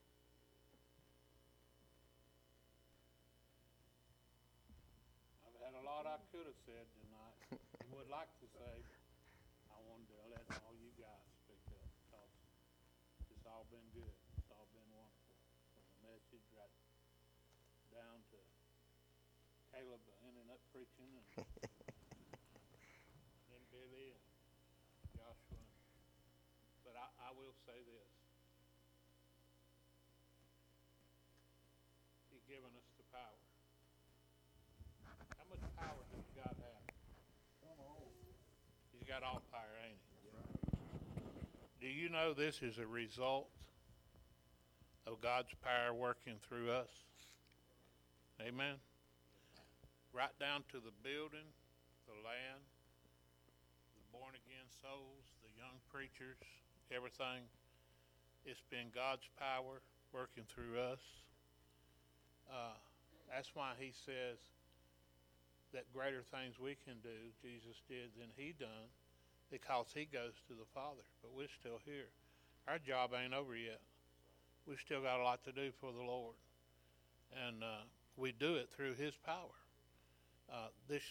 I've 5.46 5.54
had 5.62 5.74
a 5.78 5.84
lot 5.86 6.02
I 6.06 6.18
could 6.34 6.50
have 6.50 6.58
said 6.66 6.86
tonight, 6.98 7.38
and 7.54 7.86
would 7.94 8.10
like 8.10 8.30
to 8.42 8.46
say. 8.50 8.82
I 9.70 9.78
wanted 9.86 10.10
to 10.10 10.18
let 10.34 10.42
all 10.66 10.74
you 10.74 10.90
guys 10.98 11.30
speak 11.46 11.62
up, 11.78 11.86
because 12.10 12.34
it's 13.30 13.46
all 13.46 13.70
been 13.70 13.86
good. 13.94 14.18
It's 14.34 14.50
all 14.50 14.66
been 14.74 14.90
wonderful. 14.90 15.38
From 15.70 15.86
the 15.86 16.10
message 16.10 16.46
right 16.58 16.74
down 17.94 18.18
to 18.34 18.38
Caleb 19.70 20.02
ending 20.26 20.50
up 20.50 20.58
preaching, 20.74 21.06
and 21.14 21.46
then 23.46 23.62
Billy 23.70 24.16
and 24.16 24.26
Joshua. 25.14 25.62
But 26.82 26.98
I, 27.20 27.30
will 27.32 27.54
say 27.66 27.78
this. 27.84 28.12
He's 32.32 32.44
given 32.48 32.70
us 32.76 32.88
the 32.96 33.06
power. 33.12 33.40
How 35.36 35.46
much 35.48 35.64
power 35.76 36.02
does 36.12 36.28
God 36.36 36.56
have? 36.56 36.86
He's 38.92 39.06
got 39.06 39.22
all 39.22 39.42
power, 39.52 39.76
ain't 39.86 40.00
he? 40.00 40.16
Do 41.86 41.92
you 41.92 42.08
know 42.08 42.34
this 42.34 42.62
is 42.62 42.78
a 42.78 42.86
result 42.86 43.46
of 45.06 45.20
God's 45.20 45.54
power 45.62 45.94
working 45.94 46.34
through 46.48 46.70
us? 46.70 46.90
Amen. 48.40 48.82
Right 50.12 50.34
down 50.40 50.64
to 50.72 50.82
the 50.82 50.90
building, 51.04 51.46
the 52.08 52.18
land, 52.24 52.64
the 53.94 54.02
born 54.10 54.34
again 54.34 54.66
souls, 54.82 55.30
the 55.44 55.52
young 55.54 55.78
preachers, 55.92 56.42
everything. 56.94 57.46
It's 58.44 58.62
been 58.70 58.94
God's 58.94 59.26
power 59.38 59.82
working 60.12 60.44
through 60.46 60.78
us. 60.78 61.02
Uh, 62.46 62.78
that's 63.32 63.50
why 63.54 63.74
he 63.78 63.90
says 63.90 64.38
that 65.74 65.90
greater 65.92 66.22
things 66.22 66.58
we 66.62 66.76
can 66.86 67.02
do, 67.02 67.34
Jesus 67.42 67.82
did, 67.88 68.14
than 68.14 68.30
he 68.36 68.54
done, 68.54 68.88
because 69.50 69.90
he 69.94 70.06
goes 70.06 70.38
to 70.46 70.54
the 70.54 70.68
Father. 70.74 71.02
But 71.22 71.34
we're 71.34 71.52
still 71.60 71.80
here. 71.84 72.08
Our 72.68 72.78
job 72.78 73.10
ain't 73.14 73.34
over 73.34 73.56
yet. 73.56 73.80
we 74.66 74.76
still 74.76 75.02
got 75.02 75.20
a 75.20 75.22
lot 75.22 75.42
to 75.44 75.52
do 75.52 75.70
for 75.80 75.92
the 75.92 76.02
Lord. 76.02 76.34
And 77.46 77.62
uh, 77.62 77.86
we 78.16 78.32
do 78.32 78.54
it 78.56 78.70
through 78.74 78.94
His 78.94 79.14
power. 79.24 79.54
Uh, 80.50 80.68
this 80.88 81.02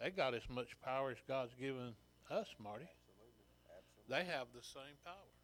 they 0.00 0.10
got 0.10 0.34
as 0.34 0.48
much 0.48 0.80
power 0.82 1.10
as 1.10 1.18
God's 1.28 1.54
given 1.54 1.94
us, 2.30 2.48
Marty. 2.58 2.88
Absolutely. 2.88 3.46
Absolutely. 3.68 4.08
They 4.08 4.24
have 4.32 4.46
the 4.54 4.64
same 4.64 4.96
power. 5.04 5.34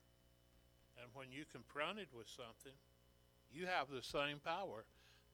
And 1.01 1.11
when 1.13 1.31
you 1.31 1.45
confronted 1.53 2.09
with 2.17 2.27
something, 2.29 2.73
you 3.53 3.67
have 3.67 3.89
the 3.91 4.03
same 4.03 4.39
power. 4.41 4.85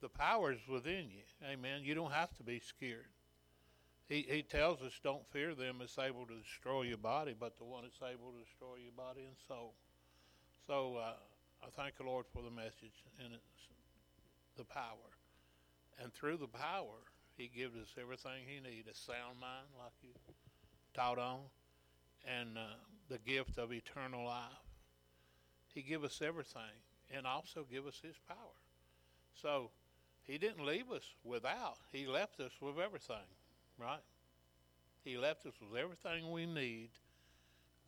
The 0.01 0.09
power 0.09 0.53
is 0.53 0.67
within 0.69 1.07
you. 1.11 1.23
Amen. 1.47 1.83
You 1.85 1.95
don't 1.95 2.11
have 2.11 2.35
to 2.37 2.43
be 2.43 2.59
scared. 2.59 3.07
He, 4.09 4.27
he 4.29 4.43
tells 4.43 4.83
us 4.83 4.99
don't 5.03 5.25
fear 5.31 5.55
them 5.55 5.77
that's 5.79 5.99
able 5.99 6.27
to 6.27 6.35
destroy 6.35 6.83
your 6.83 6.99
body, 6.99 7.35
but 7.39 7.57
the 7.57 7.65
one 7.65 7.85
that's 7.85 8.03
able 8.03 8.33
to 8.33 8.39
destroy 8.45 8.83
your 8.83 8.93
body 8.93 9.23
and 9.23 9.37
soul. 9.47 9.75
So 10.67 10.97
uh, 10.97 11.15
I 11.63 11.71
thank 11.71 11.97
the 11.97 12.05
Lord 12.05 12.27
for 12.33 12.43
the 12.43 12.51
message 12.51 13.07
and 13.23 13.33
it's 13.33 13.69
the 14.57 14.65
power. 14.65 15.15
And 16.03 16.13
through 16.13 16.39
the 16.39 16.49
power, 16.49 17.07
He 17.37 17.49
gives 17.55 17.77
us 17.77 17.89
everything 18.01 18.45
He 18.47 18.61
needs 18.61 18.89
a 18.89 18.95
sound 18.95 19.41
mind, 19.41 19.69
like 19.79 19.93
you 20.03 20.11
taught 20.95 21.19
on, 21.19 21.41
and 22.27 22.57
uh, 22.57 22.77
the 23.09 23.19
gift 23.19 23.59
of 23.59 23.73
eternal 23.73 24.25
life. 24.25 24.53
He 25.75 25.83
give 25.83 26.05
us 26.05 26.21
everything 26.23 26.83
and 27.15 27.27
also 27.27 27.67
give 27.71 27.87
us 27.87 28.01
His 28.03 28.17
power. 28.29 28.59
So 29.35 29.71
He 30.23 30.39
didn't 30.39 30.65
leave 30.65 30.91
us 30.91 31.15
without, 31.25 31.79
He 31.91 32.07
left 32.07 32.41
us 32.41 32.53
with 32.61 32.79
everything 32.79 33.29
right? 33.79 34.03
He 35.05 35.17
left 35.19 35.47
us 35.47 35.55
with 35.61 35.79
everything 35.79 36.31
we 36.31 36.47
need 36.47 36.91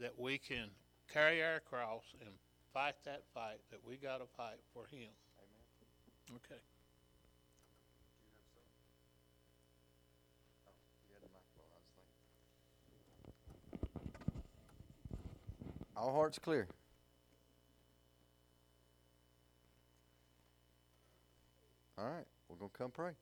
that 0.01 0.19
we 0.19 0.39
can 0.39 0.71
carry 1.13 1.43
our 1.43 1.61
cross 1.61 2.05
and 2.21 2.31
fight 2.73 2.97
that 3.05 3.23
fight 3.33 3.61
that 3.71 3.81
we 3.87 3.97
got 3.97 4.19
to 4.19 4.27
fight 4.37 4.59
for 4.73 4.87
Him. 4.91 5.11
Amen. 5.39 6.41
Okay. 6.45 6.61
All 15.97 16.13
hearts 16.13 16.39
clear. 16.39 16.67
All 21.97 22.05
right, 22.05 22.27
we're 22.49 22.57
gonna 22.57 22.71
come 22.77 22.91
pray. 22.91 23.13